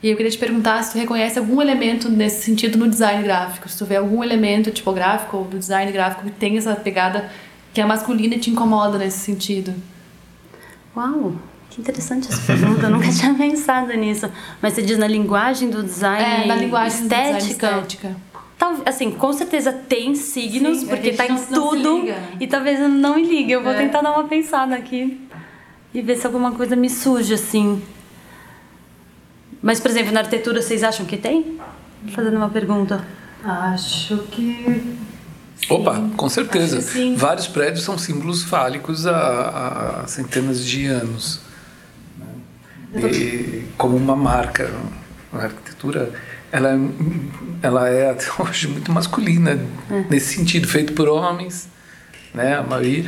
E 0.01 0.09
eu 0.09 0.15
queria 0.15 0.31
te 0.31 0.37
perguntar 0.37 0.81
se 0.83 0.93
tu 0.93 0.97
reconhece 0.97 1.39
algum 1.39 1.61
elemento 1.61 2.09
nesse 2.09 2.43
sentido 2.43 2.77
no 2.77 2.87
design 2.87 3.21
gráfico, 3.21 3.67
se 3.67 3.77
tu 3.77 3.85
vê 3.85 3.97
algum 3.97 4.23
elemento 4.23 4.71
tipográfico 4.71 5.37
ou 5.37 5.43
do 5.43 5.57
design 5.57 5.91
gráfico 5.91 6.23
que 6.23 6.31
tem 6.31 6.57
essa 6.57 6.73
pegada 6.73 7.29
que 7.73 7.79
é 7.81 7.85
masculina 7.85 8.35
e 8.35 8.39
te 8.39 8.49
incomoda 8.49 8.97
nesse 8.97 9.19
sentido. 9.19 9.73
Uau, 10.95 11.33
que 11.69 11.79
interessante 11.81 12.27
essa 12.29 12.41
pergunta, 12.41 12.87
eu 12.87 12.89
nunca 12.89 13.09
tinha 13.13 13.33
pensado 13.33 13.93
nisso. 13.93 14.29
Mas 14.61 14.73
você 14.73 14.81
diz 14.81 14.97
na 14.97 15.07
linguagem 15.07 15.69
do 15.69 15.83
design 15.83 16.43
É, 16.43 16.45
na 16.47 16.55
linguagem 16.55 16.99
do 16.99 17.03
estética? 17.03 17.37
design 17.37 17.51
estética. 17.81 18.15
Tal- 18.57 18.81
assim, 18.85 19.11
com 19.11 19.31
certeza 19.31 19.71
tem 19.71 20.15
signos, 20.15 20.79
Sim, 20.79 20.87
porque 20.87 21.13
tá 21.13 21.25
em 21.25 21.35
tudo. 21.37 22.03
E 22.39 22.45
talvez 22.47 22.79
eu 22.79 22.89
não 22.89 23.15
me 23.15 23.23
ligue. 23.25 23.53
Eu 23.53 23.63
vou 23.63 23.71
É. 23.71 23.77
tentar 23.77 24.01
dar 24.01 24.11
uma 24.11 24.25
pensada 24.27 24.75
aqui 24.75 25.21
e 25.93 26.01
ver 26.01 26.17
se 26.17 26.25
alguma 26.27 26.51
coisa 26.51 26.75
me 26.75 26.89
surge, 26.89 27.33
assim. 27.33 27.81
Mas, 29.61 29.79
por 29.79 29.89
exemplo, 29.91 30.11
na 30.11 30.19
arquitetura, 30.21 30.61
vocês 30.61 30.83
acham 30.83 31.05
que 31.05 31.15
tem? 31.17 31.57
Fazendo 32.09 32.35
uma 32.37 32.49
pergunta. 32.49 33.05
Acho 33.43 34.17
que. 34.31 34.81
Opa, 35.69 36.01
com 36.15 36.29
certeza. 36.29 36.81
sim. 36.81 37.15
Vários 37.15 37.47
prédios 37.47 37.83
são 37.83 37.97
símbolos 37.97 38.43
fálicos 38.43 39.05
há, 39.05 40.01
há 40.03 40.07
centenas 40.07 40.63
de 40.63 40.85
anos. 40.85 41.41
né? 42.93 43.09
E 43.11 43.65
como 43.77 43.95
uma 43.97 44.15
marca. 44.15 44.71
A 45.31 45.37
arquitetura 45.43 46.11
ela, 46.51 46.69
é- 46.73 46.79
ela 47.61 47.87
é 47.89 48.09
até 48.09 48.25
hoje 48.41 48.67
muito 48.67 48.91
masculina, 48.91 49.59
nesse 50.09 50.35
sentido, 50.37 50.67
feito 50.67 50.93
por 50.93 51.07
homens. 51.07 51.67
Né, 52.33 52.55
a 52.57 52.61
maioria. 52.61 53.05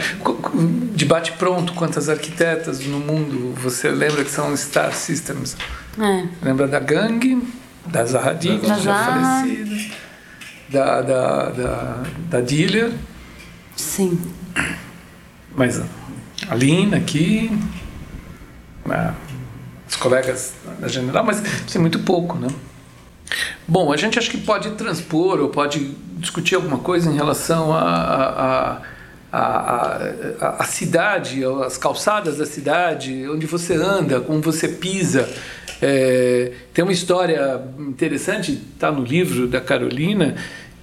Debate 0.95 1.33
pronto 1.33 1.73
quantas 1.73 2.09
arquitetas 2.09 2.79
no 2.87 2.99
mundo 2.99 3.53
você 3.61 3.89
lembra 3.89 4.23
que 4.23 4.31
são 4.31 4.55
Star 4.57 4.93
Systems? 4.95 5.55
É. 5.99 6.25
Lembra 6.43 6.67
da 6.67 6.79
Gang, 6.79 7.41
da 7.85 8.03
Zaha 8.03 8.31
Hadid, 8.31 8.65
já 8.81 8.95
falecida, 9.05 9.75
da, 10.71 11.01
da, 11.01 11.49
da, 11.49 12.03
da 12.29 12.41
Dilia, 12.41 12.91
Sim. 13.75 14.19
mas 15.55 15.81
a 16.47 16.55
Lina 16.55 16.97
aqui, 16.97 17.51
né, 18.85 19.13
os 19.87 19.95
colegas 19.97 20.53
da 20.79 20.87
General, 20.87 21.23
mas 21.23 21.41
tem 21.71 21.81
muito 21.81 21.99
pouco, 21.99 22.37
né? 22.37 22.47
Bom, 23.67 23.91
a 23.91 23.97
gente 23.97 24.17
acho 24.17 24.29
que 24.29 24.37
pode 24.37 24.71
transpor 24.71 25.39
ou 25.39 25.49
pode 25.49 25.95
discutir 26.17 26.55
alguma 26.55 26.79
coisa 26.79 27.09
em 27.09 27.15
relação 27.15 27.73
à 27.73 27.79
a, 27.79 28.71
a, 28.77 28.81
a, 29.31 30.09
a, 30.39 30.55
a 30.59 30.63
cidade, 30.65 31.41
as 31.65 31.77
calçadas 31.77 32.37
da 32.37 32.45
cidade, 32.45 33.27
onde 33.29 33.45
você 33.45 33.75
anda, 33.75 34.19
como 34.19 34.41
você 34.41 34.67
pisa. 34.67 35.29
É, 35.81 36.51
tem 36.73 36.83
uma 36.83 36.91
história 36.91 37.61
interessante, 37.79 38.61
está 38.73 38.91
no 38.91 39.03
livro 39.03 39.47
da 39.47 39.61
Carolina, 39.61 40.35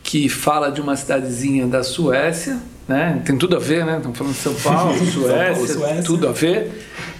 que 0.03 0.29
fala 0.29 0.71
de 0.71 0.81
uma 0.81 0.97
cidadezinha 0.97 1.67
da 1.67 1.83
Suécia, 1.83 2.59
né? 2.89 3.23
Tem 3.25 3.37
tudo 3.37 3.57
a 3.57 3.59
ver, 3.59 3.85
né? 3.85 3.99
Estamos 3.99 4.17
falando 4.17 4.35
de 4.35 4.41
São 4.41 4.55
Paulo, 4.55 4.99
Suécia, 5.07 5.67
Suécia. 5.67 6.03
tudo 6.03 6.29
a 6.29 6.33
ver. 6.33 6.71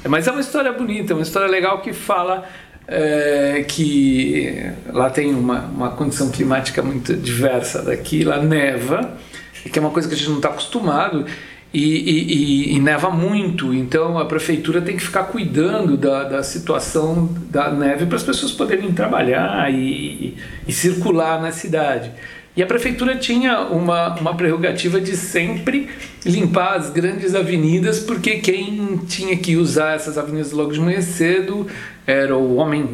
Mas 0.09 0.27
é 0.27 0.31
uma 0.33 0.41
história 0.41 0.73
bonita, 0.73 1.13
uma 1.13 1.23
história 1.23 1.49
legal 1.49 1.83
que 1.83 1.93
fala 1.93 2.49
é, 2.89 3.65
que 3.69 4.73
lá 4.91 5.11
tem 5.11 5.35
uma, 5.35 5.61
uma 5.67 5.91
condição 5.91 6.31
climática 6.31 6.83
muito 6.83 7.15
diversa 7.15 7.83
daqui, 7.83 8.25
lá 8.25 8.43
neva, 8.43 9.19
que 9.65 9.79
é 9.79 9.83
uma 9.83 9.91
coisa 9.91 10.09
que 10.09 10.15
a 10.15 10.17
gente 10.17 10.29
não 10.31 10.37
está 10.37 10.49
acostumado. 10.49 11.25
E, 11.73 11.83
e- 11.85 12.33
e- 12.73 12.77
e 12.77 12.81
neva 12.81 13.11
muito, 13.11 13.75
então 13.75 14.19
a 14.19 14.25
prefeitura 14.25 14.81
tem 14.81 14.97
que 14.97 15.03
ficar 15.03 15.25
cuidando 15.25 15.99
da, 15.99 16.25
da 16.25 16.43
situação 16.43 17.29
da 17.51 17.71
neve 17.71 18.07
para 18.07 18.17
as 18.17 18.23
pessoas 18.23 18.53
poderem 18.53 18.91
trabalhar 18.93 19.71
e, 19.71 20.35
circular 20.71 21.43
na 21.43 21.53
cidade. 21.53 22.11
E 22.57 22.63
a 22.63 22.67
prefeitura 22.67 23.17
tinha 23.17 23.61
uma, 23.61 24.15
uma 24.19 24.35
prerrogativa 24.35 24.99
de 24.99 25.15
sempre 25.15 25.91
limpar 26.25 26.75
as 26.77 26.89
grandes 26.89 27.35
avenidas, 27.35 28.01
porque 28.01 28.39
quem 28.39 28.97
tinha 29.07 29.37
que 29.37 29.55
usar 29.55 29.95
essas 29.95 30.17
avenidas 30.17 30.53
logo 30.53 30.73
de 30.73 30.81
manhã 30.81 31.03
cedo 31.03 31.67
era 32.07 32.35
o 32.35 32.57
homem 32.57 32.89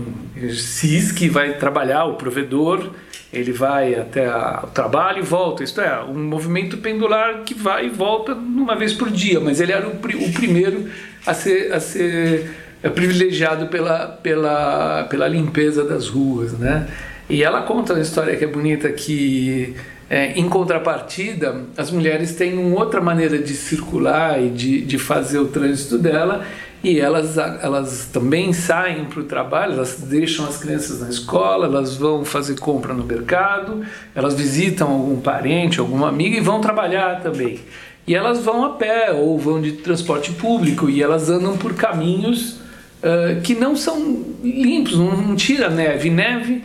cis 0.52 1.12
que 1.12 1.28
vai 1.28 1.54
trabalhar, 1.58 2.06
o 2.06 2.14
provedor, 2.14 2.90
ele 3.34 3.52
vai 3.52 3.94
até 3.94 4.26
a- 4.26 4.60
o 4.64 4.66
trabalho 4.68 5.18
e 5.18 5.22
volta. 5.22 5.62
Isto 5.64 5.80
é, 5.80 6.02
um 6.04 6.24
movimento 6.24 6.76
pendular 6.78 7.42
que 7.44 7.54
vai 7.54 7.86
e 7.86 7.90
volta 7.90 8.32
uma 8.34 8.74
vez 8.76 8.92
por 8.92 9.10
dia, 9.10 9.40
mas 9.40 9.60
ele 9.60 9.72
era 9.72 9.86
o, 9.86 9.92
o 9.92 10.32
primeiro 10.32 10.88
a 11.26 11.34
ser, 11.34 11.72
a 11.72 11.80
ser 11.80 12.50
é, 12.82 12.88
privilegiado 12.88 13.66
pela, 13.68 14.06
pela, 14.08 15.04
pela 15.10 15.26
limpeza 15.28 15.84
das 15.84 16.08
ruas, 16.08 16.52
né? 16.58 16.86
E 17.28 17.42
ela 17.42 17.62
conta 17.62 17.94
uma 17.94 18.02
história 18.02 18.36
que 18.36 18.44
é 18.44 18.46
bonita 18.46 18.90
que 18.92 19.74
é, 20.10 20.32
em 20.38 20.46
contrapartida 20.48 21.62
as 21.76 21.90
mulheres 21.90 22.34
têm 22.36 22.58
uma 22.58 22.78
outra 22.78 23.00
maneira 23.00 23.38
de 23.38 23.54
circular 23.54 24.42
e 24.42 24.50
de, 24.50 24.82
de 24.82 24.98
fazer 24.98 25.38
o 25.38 25.46
trânsito 25.48 25.96
dela 25.96 26.44
e 26.84 27.00
elas, 27.00 27.36
elas 27.38 28.10
também 28.12 28.52
saem 28.52 29.06
para 29.06 29.20
o 29.20 29.24
trabalho, 29.24 29.72
elas 29.72 29.96
deixam 30.00 30.44
as 30.46 30.58
crianças 30.58 31.00
na 31.00 31.08
escola, 31.08 31.66
elas 31.66 31.96
vão 31.96 32.24
fazer 32.24 32.58
compra 32.60 32.92
no 32.92 33.02
mercado, 33.04 33.82
elas 34.14 34.34
visitam 34.34 34.90
algum 34.90 35.20
parente, 35.20 35.80
alguma 35.80 36.08
amiga 36.08 36.36
e 36.36 36.40
vão 36.40 36.60
trabalhar 36.60 37.20
também. 37.22 37.60
E 38.06 38.14
elas 38.14 38.38
vão 38.44 38.64
a 38.64 38.70
pé 38.70 39.10
ou 39.12 39.38
vão 39.38 39.60
de 39.62 39.72
transporte 39.72 40.30
público 40.32 40.90
e 40.90 41.02
elas 41.02 41.30
andam 41.30 41.56
por 41.56 41.72
caminhos 41.74 42.58
ah, 43.02 43.40
que 43.42 43.54
não 43.54 43.74
são 43.74 44.22
limpos, 44.42 44.98
não, 44.98 45.16
não 45.16 45.36
tira 45.36 45.70
neve. 45.70 46.10
Neve 46.10 46.62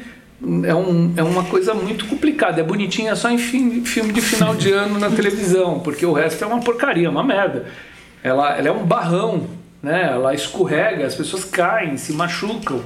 é, 0.65 0.75
um, 0.75 1.13
é 1.15 1.23
uma 1.23 1.43
coisa 1.45 1.73
muito 1.73 2.05
complicada, 2.07 2.59
é 2.59 2.63
bonitinha 2.63 3.15
só 3.15 3.29
em 3.29 3.37
fi- 3.37 3.81
filme 3.85 4.11
de 4.11 4.21
final 4.21 4.53
de 4.55 4.71
ano 4.71 4.99
na 4.99 5.09
televisão, 5.09 5.79
porque 5.79 6.05
o 6.05 6.11
resto 6.13 6.43
é 6.43 6.47
uma 6.47 6.59
porcaria, 6.59 7.09
uma 7.09 7.23
merda. 7.23 7.65
Ela, 8.21 8.57
ela 8.57 8.67
é 8.67 8.71
um 8.71 8.85
barrão, 8.85 9.47
né? 9.81 10.09
ela 10.13 10.33
escorrega, 10.33 11.05
as 11.05 11.15
pessoas 11.15 11.43
caem, 11.45 11.97
se 11.97 12.13
machucam. 12.13 12.83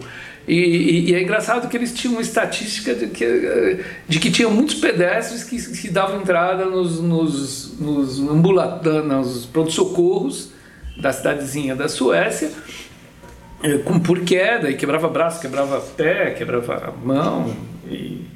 E, 0.47 0.55
e- 0.55 1.09
e 1.11 1.15
é 1.15 1.21
engraçado 1.21 1.69
que 1.69 1.77
eles 1.77 1.93
tinham 1.93 2.15
uma 2.15 2.21
estatística 2.21 2.93
de 2.93 3.07
que, 3.07 3.79
de 4.09 4.19
que 4.19 4.29
tinha 4.29 4.49
muitos 4.49 4.75
pedestres 4.75 5.43
que, 5.43 5.77
davam 5.89 6.19
entrada 6.21 6.65
nos, 6.65 6.99
nos, 6.99 7.79
nos, 7.79 8.19
nos 8.19 9.45
pronto-socorros 9.45 10.49
da 10.97 11.13
cidadezinha 11.13 11.75
da 11.75 11.87
Suécia 11.87 12.51
eh, 13.63 13.77
com 13.79 13.97
por 13.99 14.19
queda 14.21 14.69
e 14.69 14.75
quebrava 14.75 15.07
braço, 15.07 15.39
quebrava 15.39 15.79
pé, 15.79 16.31
quebrava 16.31 16.93
mão 17.03 17.55
e, 17.89 18.27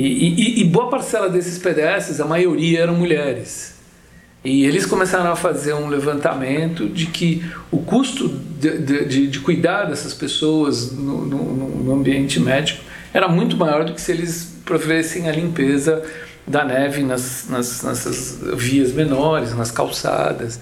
e- 0.00 0.60
e 0.60 0.64
boa 0.64 0.88
parcela 0.88 1.28
desses 1.28 1.58
pedestres, 1.58 2.20
a 2.20 2.24
maioria 2.24 2.80
eram 2.82 2.94
mulheres. 2.94 3.69
E 4.42 4.64
eles 4.64 4.86
começaram 4.86 5.30
a 5.30 5.36
fazer 5.36 5.74
um 5.74 5.88
levantamento 5.88 6.88
de 6.88 7.06
que 7.06 7.44
o 7.70 7.78
custo 7.78 8.26
de, 8.28 8.78
de, 8.78 9.26
de- 9.26 9.40
cuidar 9.40 9.84
dessas 9.84 10.14
pessoas 10.14 10.92
no, 10.92 11.26
no, 11.26 11.44
no 11.84 11.94
ambiente 11.94 12.40
médico 12.40 12.82
era 13.12 13.28
muito 13.28 13.56
maior 13.56 13.84
do 13.84 13.92
que 13.92 14.00
se 14.00 14.12
eles 14.12 14.54
provessem 14.64 15.28
a 15.28 15.32
limpeza 15.32 16.02
da 16.46 16.64
neve 16.64 17.02
nas, 17.02 17.46
nas, 17.50 17.82
nessas 17.82 18.40
vias 18.56 18.92
menores, 18.92 19.54
nas 19.54 19.70
calçadas. 19.70 20.58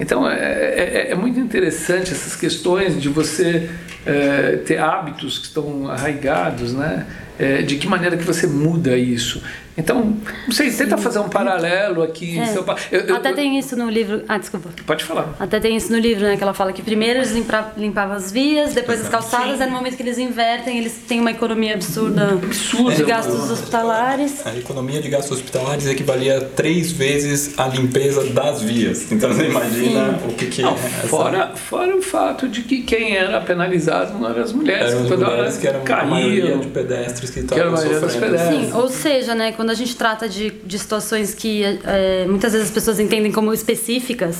Então 0.00 0.28
é, 0.28 0.38
é, 0.38 1.08
é 1.10 1.14
muito 1.14 1.38
interessante 1.38 2.12
essas 2.12 2.34
questões 2.34 3.00
de 3.00 3.08
você 3.10 3.68
é, 4.08 4.56
ter 4.64 4.78
hábitos 4.78 5.38
que 5.38 5.46
estão 5.46 5.88
arraigados, 5.90 6.72
né? 6.72 7.06
É, 7.38 7.62
de 7.62 7.76
que 7.76 7.86
maneira 7.86 8.16
que 8.16 8.24
você 8.24 8.46
muda 8.48 8.96
isso? 8.98 9.40
Então, 9.76 10.16
não 10.44 10.52
sei, 10.52 10.72
tenta 10.72 10.96
fazer 10.98 11.20
um 11.20 11.28
paralelo 11.28 12.02
aqui 12.02 12.36
em 12.36 12.40
É. 12.40 12.46
Paulo. 12.52 12.80
Eu- 12.90 13.02
eu- 13.02 13.14
Até 13.14 13.32
tem 13.32 13.56
isso 13.60 13.76
no 13.76 13.88
livro. 13.88 14.24
Ah, 14.28 14.36
desculpa. 14.36 14.70
Pode 14.84 15.04
falar. 15.04 15.36
Até 15.38 15.60
tem 15.60 15.76
isso 15.76 15.92
no 15.92 15.98
livro, 16.00 16.24
né? 16.24 16.36
Que 16.36 16.42
ela 16.42 16.52
fala 16.52 16.72
que 16.72 16.82
primeiro 16.82 17.20
eles 17.20 17.30
limpa- 17.30 17.70
limpavam 17.76 18.16
as 18.16 18.32
vias, 18.32 18.74
depois 18.74 19.00
as 19.00 19.08
calçadas, 19.08 19.58
Sim. 19.58 19.62
é 19.62 19.66
no 19.66 19.72
momento 19.72 19.96
que 19.96 20.02
eles 20.02 20.18
invertem, 20.18 20.78
eles 20.78 20.94
têm 21.06 21.20
uma 21.20 21.30
economia 21.30 21.74
absurda 21.74 22.32
Absurda. 22.32 22.96
de 22.96 23.04
gastos 23.04 23.48
hospitalares. 23.52 24.44
A 24.44 24.56
economia 24.56 25.00
de 25.00 25.08
gastos 25.08 25.38
hospitalares 25.38 25.86
equivalia 25.86 26.38
a 26.38 26.40
três 26.40 26.90
vezes 26.90 27.56
a 27.56 27.68
limpeza 27.68 28.24
das 28.30 28.60
vias. 28.60 29.12
Então 29.12 29.32
você 29.32 29.44
imagina 29.46 30.18
o 30.28 30.32
que, 30.34 30.46
que 30.46 30.60
Não, 30.62 30.72
é 30.72 30.74
essa... 30.74 31.06
fora, 31.06 31.52
fora 31.54 31.96
o 31.96 32.02
fato 32.02 32.48
de 32.48 32.62
que 32.62 32.82
quem 32.82 33.16
era 33.16 33.40
penalizado 33.40 33.97
não 34.06 34.28
eram 34.28 34.42
as 34.42 34.52
mulheres, 34.52 34.86
Eram 34.90 34.96
as 34.98 35.02
que 35.04 35.08
toda 35.08 35.24
mulheres 35.26 35.52
hora 35.54 35.60
que 35.60 35.66
eram 35.66 35.80
a 35.80 36.04
maioria 36.06 36.42
caíam. 36.42 36.60
de 36.60 36.66
pedestres 36.68 37.30
que 37.30 37.40
estavam 37.40 37.70
dos 37.70 37.80
sofrendo. 37.80 38.20
pedestres. 38.20 38.66
Sim, 38.66 38.72
ou 38.74 38.88
seja, 38.88 39.34
né, 39.34 39.52
quando 39.52 39.70
a 39.70 39.74
gente 39.74 39.96
trata 39.96 40.28
de, 40.28 40.50
de 40.50 40.78
situações 40.78 41.34
que 41.34 41.62
é, 41.84 42.26
muitas 42.28 42.52
vezes 42.52 42.68
as 42.68 42.74
pessoas 42.74 42.98
entendem 43.00 43.30
como 43.32 43.52
específicas, 43.52 44.36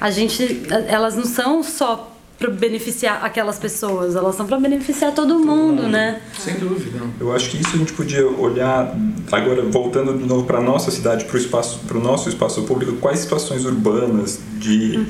a 0.00 0.10
gente, 0.10 0.62
elas 0.88 1.16
não 1.16 1.24
são 1.24 1.62
só 1.62 2.10
para 2.36 2.50
beneficiar 2.50 3.24
aquelas 3.24 3.58
pessoas, 3.60 4.16
elas 4.16 4.34
são 4.34 4.44
para 4.44 4.58
beneficiar 4.58 5.12
todo 5.12 5.38
mundo, 5.38 5.84
né? 5.84 6.20
Sem 6.36 6.54
dúvida. 6.54 6.98
Eu 7.20 7.32
acho 7.32 7.48
que 7.48 7.58
isso 7.60 7.74
a 7.74 7.78
gente 7.78 7.92
podia 7.92 8.26
olhar 8.26 8.92
agora 9.30 9.62
voltando 9.62 10.18
de 10.18 10.24
novo 10.26 10.44
para 10.44 10.60
nossa 10.60 10.90
cidade, 10.90 11.24
para 11.26 11.36
o 11.36 11.38
espaço, 11.38 11.78
para 11.86 11.96
o 11.96 12.00
nosso 12.02 12.28
espaço 12.28 12.62
público, 12.64 12.94
quais 12.96 13.20
situações 13.20 13.64
urbanas 13.64 14.40
de 14.58 14.98
mes- 14.98 15.06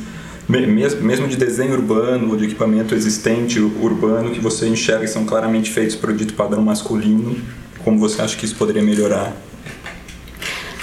mesmo 0.49 1.27
de 1.27 1.37
desenho 1.37 1.73
urbano 1.73 2.31
ou 2.31 2.37
de 2.37 2.45
equipamento 2.45 2.95
existente 2.95 3.59
urbano 3.59 4.31
que 4.31 4.41
você 4.41 4.69
enxerga 4.69 5.05
que 5.05 5.11
são 5.11 5.25
claramente 5.25 5.71
feitos 5.71 5.97
para 5.97 6.11
o 6.11 6.15
dito 6.15 6.35
padrão 6.35 6.63
masculino, 6.63 7.37
como 7.83 7.99
você 7.99 8.21
acha 8.21 8.37
que 8.37 8.45
isso 8.45 8.57
poderia 8.57 8.83
melhorar? 8.83 9.33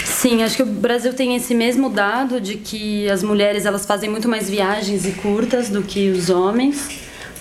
Sim, 0.04 0.42
acho 0.42 0.56
que 0.56 0.62
o 0.62 0.66
Brasil 0.66 1.12
tem 1.12 1.34
esse 1.34 1.52
mesmo 1.52 1.90
dado 1.90 2.40
de 2.40 2.54
que 2.54 3.08
as 3.10 3.24
mulheres 3.24 3.66
elas 3.66 3.84
fazem 3.84 4.08
muito 4.08 4.28
mais 4.28 4.48
viagens 4.48 5.04
e 5.04 5.10
curtas 5.12 5.68
do 5.68 5.82
que 5.82 6.10
os 6.10 6.30
homens, 6.30 6.88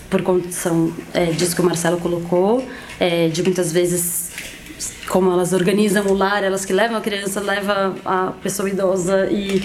por 0.10 0.24
condição 0.24 0.92
é, 1.14 1.26
disso 1.26 1.56
que 1.56 1.62
o 1.62 1.66
Marcelo 1.66 1.98
colocou, 1.98 2.68
é, 3.00 3.28
de 3.28 3.44
muitas 3.44 3.72
vezes 3.72 4.32
como 5.08 5.32
elas 5.32 5.54
organizam 5.54 6.08
o 6.08 6.14
lar, 6.14 6.44
elas 6.44 6.66
que 6.66 6.74
levam 6.74 6.98
a 6.98 7.02
criança, 7.02 7.40
levam 7.40 7.96
a 8.06 8.34
pessoa 8.42 8.70
idosa 8.70 9.28
e 9.30 9.62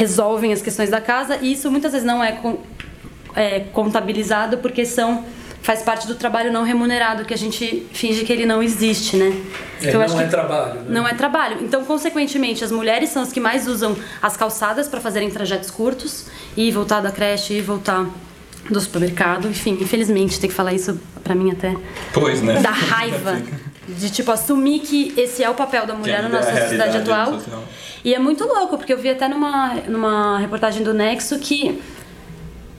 resolvem 0.00 0.52
as 0.52 0.60
questões 0.60 0.90
da 0.90 1.00
casa. 1.00 1.38
E 1.40 1.52
isso 1.52 1.70
muitas 1.70 1.92
vezes 1.92 2.06
não 2.06 2.22
é, 2.22 2.32
con- 2.32 2.58
é 3.34 3.60
contabilizado 3.72 4.58
porque 4.58 4.84
são 4.84 5.24
faz 5.62 5.82
parte 5.82 6.06
do 6.06 6.14
trabalho 6.14 6.52
não 6.52 6.62
remunerado 6.62 7.24
que 7.24 7.34
a 7.34 7.36
gente 7.36 7.88
finge 7.92 8.24
que 8.24 8.32
ele 8.32 8.46
não 8.46 8.62
existe, 8.62 9.16
né? 9.16 9.32
É, 9.82 9.88
eu 9.92 9.98
não 10.08 10.20
é 10.20 10.26
trabalho, 10.26 10.74
né? 10.82 10.84
Não 10.90 11.08
é 11.08 11.12
trabalho. 11.14 11.56
Então, 11.60 11.84
consequentemente, 11.84 12.62
as 12.62 12.70
mulheres 12.70 13.08
são 13.10 13.20
as 13.22 13.32
que 13.32 13.40
mais 13.40 13.66
usam 13.66 13.96
as 14.22 14.36
calçadas 14.36 14.86
para 14.86 15.00
fazerem 15.00 15.28
trajetos 15.28 15.68
curtos 15.70 16.26
e 16.56 16.70
voltar 16.70 17.00
da 17.00 17.10
creche 17.10 17.54
e 17.54 17.60
voltar 17.60 18.06
do 18.70 18.80
supermercado. 18.80 19.48
Enfim, 19.48 19.76
infelizmente, 19.80 20.38
ter 20.38 20.46
que 20.46 20.54
falar 20.54 20.72
isso 20.72 21.00
pra 21.24 21.34
mim 21.34 21.50
até 21.50 21.74
Pois, 22.12 22.40
né? 22.42 22.60
da 22.60 22.70
raiva 22.70 23.42
de 23.88 24.10
tipo 24.10 24.30
assumir 24.32 24.80
que 24.80 25.14
esse 25.16 25.42
é 25.42 25.50
o 25.50 25.54
papel 25.54 25.86
da 25.86 25.94
mulher 25.94 26.22
na 26.22 26.28
é 26.28 26.32
nossa 26.32 26.60
sociedade 26.62 26.96
atual. 26.98 27.34
social. 27.34 27.62
E 28.04 28.14
é 28.14 28.18
muito 28.18 28.44
louco, 28.44 28.76
porque 28.76 28.92
eu 28.92 28.98
vi 28.98 29.10
até 29.10 29.28
numa, 29.28 29.74
numa 29.88 30.38
reportagem 30.38 30.82
do 30.82 30.94
Nexo 30.94 31.38
que 31.38 31.82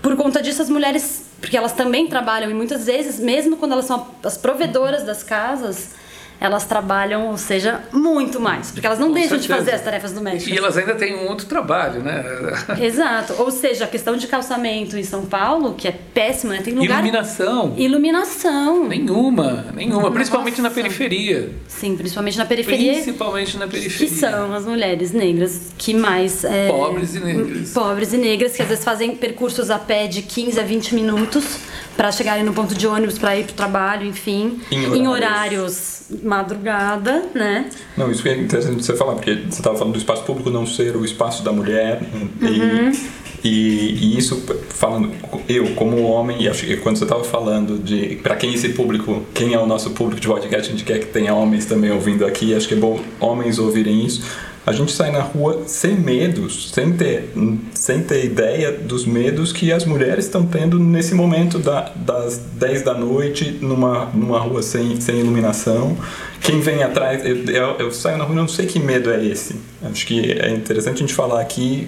por 0.01 0.15
conta 0.15 0.41
disso 0.41 0.61
as 0.61 0.69
mulheres, 0.69 1.25
porque 1.41 1.57
elas 1.57 1.73
também 1.73 2.07
trabalham 2.07 2.49
e 2.49 2.53
muitas 2.53 2.85
vezes, 2.85 3.19
mesmo 3.19 3.57
quando 3.57 3.73
elas 3.73 3.85
são 3.85 4.07
as 4.23 4.37
provedoras 4.37 5.03
das 5.03 5.23
casas, 5.23 5.95
elas 6.39 6.65
trabalham, 6.65 7.27
ou 7.27 7.37
seja, 7.37 7.81
muito 7.91 8.39
mais, 8.39 8.71
porque 8.71 8.85
elas 8.85 8.99
não 8.99 9.07
Com 9.07 9.13
deixam 9.15 9.37
de 9.37 9.43
certeza. 9.45 9.65
fazer 9.65 9.75
as 9.75 9.83
tarefas 9.83 10.11
domésticas. 10.13 10.53
E 10.55 10.57
elas 10.57 10.77
ainda 10.77 10.95
têm 10.95 11.15
um 11.15 11.27
outro 11.27 11.47
trabalho, 11.47 12.01
né? 12.01 12.23
Exato. 12.79 13.33
Ou 13.39 13.49
seja, 13.51 13.85
a 13.85 13.87
questão 13.87 14.15
de 14.15 14.27
calçamento 14.27 14.95
em 14.97 15.03
São 15.03 15.25
Paulo, 15.25 15.73
que 15.73 15.87
é 15.87 15.91
péssima, 15.91 16.53
né? 16.53 16.61
Tem 16.63 16.73
lugar 16.73 16.99
Iluminação. 16.99 17.73
Iluminação. 17.77 18.87
Nenhuma, 18.87 19.65
nenhuma. 19.75 20.11
Principalmente 20.11 20.57
na 20.61 20.69
Nossa. 20.69 20.75
periferia. 20.81 21.49
Sim, 21.67 21.95
principalmente 21.95 22.37
na 22.37 22.45
periferia. 22.45 22.93
Principalmente 22.93 23.57
na 23.57 23.65
Que 23.67 23.71
periferia. 23.71 24.15
são 24.31 24.53
as 24.53 24.65
mulheres 24.65 25.11
negras 25.11 25.71
que 25.77 25.93
mais. 25.93 26.43
é, 26.43 26.69
Pobres 26.69 27.15
e 27.15 27.19
negras. 27.19 27.69
Pobres 27.71 28.13
e 28.13 28.17
negras, 28.17 28.55
que 28.55 28.61
às 28.61 28.67
vezes 28.67 28.83
fazem 28.83 29.15
percursos 29.15 29.69
a 29.69 29.77
pé 29.79 30.07
de 30.07 30.21
15 30.21 30.59
a 30.59 30.63
20 30.63 30.95
minutos 30.95 31.57
para 31.97 32.11
chegarem 32.11 32.43
no 32.43 32.53
ponto 32.53 32.75
de 32.75 32.85
ônibus 32.85 33.17
para 33.17 33.35
ir 33.37 33.45
pro 33.45 33.55
trabalho, 33.55 34.05
enfim. 34.05 34.61
Em 34.71 34.85
Em 34.95 35.07
horários. 35.07 35.07
horários 35.07 35.97
madrugada, 36.23 37.25
né? 37.33 37.69
Não, 37.97 38.09
isso 38.11 38.25
é 38.27 38.37
interessante 38.37 38.85
você 38.85 38.95
falar, 38.95 39.15
porque 39.15 39.33
você 39.33 39.59
estava 39.59 39.75
falando 39.77 39.93
do 39.93 39.99
espaço 39.99 40.23
público 40.23 40.49
não 40.49 40.65
ser 40.65 40.95
o 40.95 41.03
espaço 41.03 41.43
da 41.43 41.51
mulher. 41.51 42.01
E, 42.41 43.47
e, 43.47 43.49
e 43.49 44.17
isso, 44.17 44.43
falando, 44.69 45.11
eu 45.49 45.73
como 45.75 46.03
homem, 46.03 46.43
e 46.43 46.47
acho 46.47 46.65
que 46.65 46.77
quando 46.77 46.97
você 46.97 47.03
estava 47.03 47.23
falando 47.23 47.77
de 47.77 48.17
para 48.17 48.35
quem 48.35 48.53
esse 48.53 48.69
público, 48.69 49.23
quem 49.33 49.53
é 49.53 49.59
o 49.59 49.65
nosso 49.65 49.91
público 49.91 50.21
de 50.21 50.27
podcast, 50.27 50.69
a 50.69 50.71
gente 50.71 50.83
quer 50.85 50.99
que 50.99 51.07
tenha 51.07 51.33
homens 51.33 51.65
também 51.65 51.91
ouvindo 51.91 52.25
aqui, 52.25 52.55
acho 52.55 52.67
que 52.67 52.73
é 52.73 52.77
bom 52.77 52.99
homens 53.19 53.59
ouvirem 53.59 54.05
isso. 54.05 54.23
A 54.67 54.73
gente 54.73 54.91
sai 54.91 55.11
na 55.11 55.21
rua 55.21 55.63
sem 55.65 55.95
medos, 55.95 56.71
sem 56.73 56.91
ter, 56.91 57.31
sem 57.73 58.03
ter 58.03 58.25
ideia 58.25 58.69
dos 58.69 59.05
medos 59.05 59.53
que 59.53 59.71
as 59.71 59.85
mulheres 59.85 60.25
estão 60.25 60.45
tendo 60.45 60.77
nesse 60.77 61.15
momento 61.15 61.57
da, 61.57 61.89
das 61.95 62.37
10 62.37 62.81
da 62.81 62.93
noite, 62.93 63.59
numa, 63.61 64.07
numa 64.13 64.37
rua 64.39 64.61
sem, 64.61 64.99
sem 64.99 65.21
iluminação. 65.21 65.95
Quem 66.41 66.59
vem 66.59 66.83
atrás, 66.83 67.25
eu, 67.25 67.45
eu, 67.45 67.75
eu 67.79 67.91
saio 67.91 68.17
na 68.17 68.25
rua 68.25 68.33
e 68.33 68.39
não 68.39 68.47
sei 68.49 68.65
que 68.65 68.77
medo 68.77 69.09
é 69.09 69.25
esse. 69.25 69.55
Acho 69.81 70.05
que 70.05 70.33
é 70.33 70.51
interessante 70.51 70.97
a 70.97 70.99
gente 70.99 71.13
falar 71.13 71.39
aqui 71.39 71.87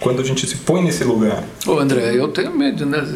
quando 0.00 0.20
a 0.20 0.24
gente 0.24 0.46
se 0.46 0.56
põe 0.58 0.82
nesse 0.82 1.02
lugar. 1.04 1.42
Ô 1.66 1.78
André, 1.78 2.14
eu 2.14 2.28
tenho 2.28 2.52
medo, 2.56 2.84
né? 2.86 2.98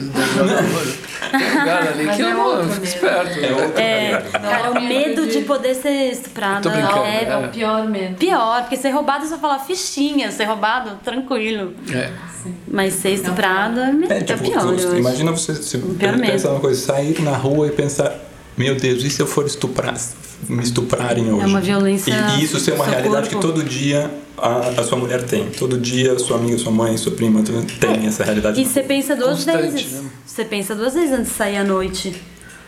Tem 1.30 1.46
um 1.46 1.58
lugar 1.60 1.86
ali 1.88 2.04
Mas 2.04 2.16
que 2.16 2.22
é 2.22 2.24
eu 2.24 2.30
não 2.34 2.44
outro 2.46 2.68
fico 2.70 2.84
esperto. 2.86 3.38
É, 3.78 4.22
cara, 4.32 4.66
é 4.66 4.70
o 4.70 4.72
o 4.72 4.80
medo 4.82 5.26
de 5.26 5.38
de- 5.38 5.44
poder 5.44 5.74
ser 5.74 6.10
Tô 6.62 6.70
brincando, 6.70 7.04
é 7.04 7.24
É 7.24 7.36
o 7.36 7.48
pior 7.50 7.86
medo. 7.88 8.16
pior, 8.16 8.62
porque 8.62 8.76
ser 8.76 8.90
roubado 8.90 9.24
você 9.24 9.30
vai 9.32 9.38
falar 9.40 9.58
fichinha, 9.60 10.32
ser 10.32 10.44
roubado, 10.44 10.98
tranquilo. 11.04 11.72
É. 11.92 12.10
Mas 12.66 12.94
ser 12.94 13.10
estuprada 13.10 13.94
é, 14.08 14.14
É, 14.18 14.20
tipo, 14.22 14.42
pior, 14.42 14.60
você- 14.62 14.86
acho. 14.86 14.96
imagina 14.96 15.30
você 15.30 15.54
se 15.54 15.78
pior 15.78 16.18
pensar 16.18 16.50
uma 16.50 16.60
coisa, 16.60 16.80
sair 16.80 17.20
na 17.22 17.36
rua 17.36 17.66
e 17.68 17.70
pensar, 17.70 18.16
meu 18.60 18.74
Deus, 18.74 19.02
e 19.02 19.08
se 19.10 19.20
eu 19.22 19.26
for 19.26 19.46
estuprar, 19.46 19.98
me 20.48 20.62
estuprarem 20.62 21.32
hoje? 21.32 21.44
É 21.44 21.46
uma 21.46 21.60
violência 21.60 22.12
E, 22.12 22.40
e 22.40 22.44
isso 22.44 22.60
ser 22.60 22.72
uma 22.74 22.84
realidade 22.84 23.28
que 23.28 23.34
corpo. 23.34 23.48
todo 23.48 23.64
dia 23.64 24.10
a, 24.36 24.80
a 24.80 24.84
sua 24.84 24.98
mulher 24.98 25.22
tem. 25.22 25.46
Todo 25.50 25.78
dia 25.78 26.18
sua 26.18 26.36
amiga, 26.36 26.58
sua 26.58 26.70
mãe, 26.70 26.94
sua 26.98 27.12
prima 27.12 27.42
tem 27.42 28.06
essa 28.06 28.22
realidade. 28.22 28.60
E 28.60 28.66
você 28.66 28.82
pensa 28.82 29.16
duas 29.16 29.36
Constante, 29.44 29.72
vezes. 29.72 29.92
né? 29.92 30.10
Você 30.26 30.44
pensa 30.44 30.74
duas 30.74 30.92
vezes 30.94 31.12
antes 31.12 31.30
de 31.32 31.36
sair 31.36 31.56
à 31.56 31.64
noite. 31.64 32.14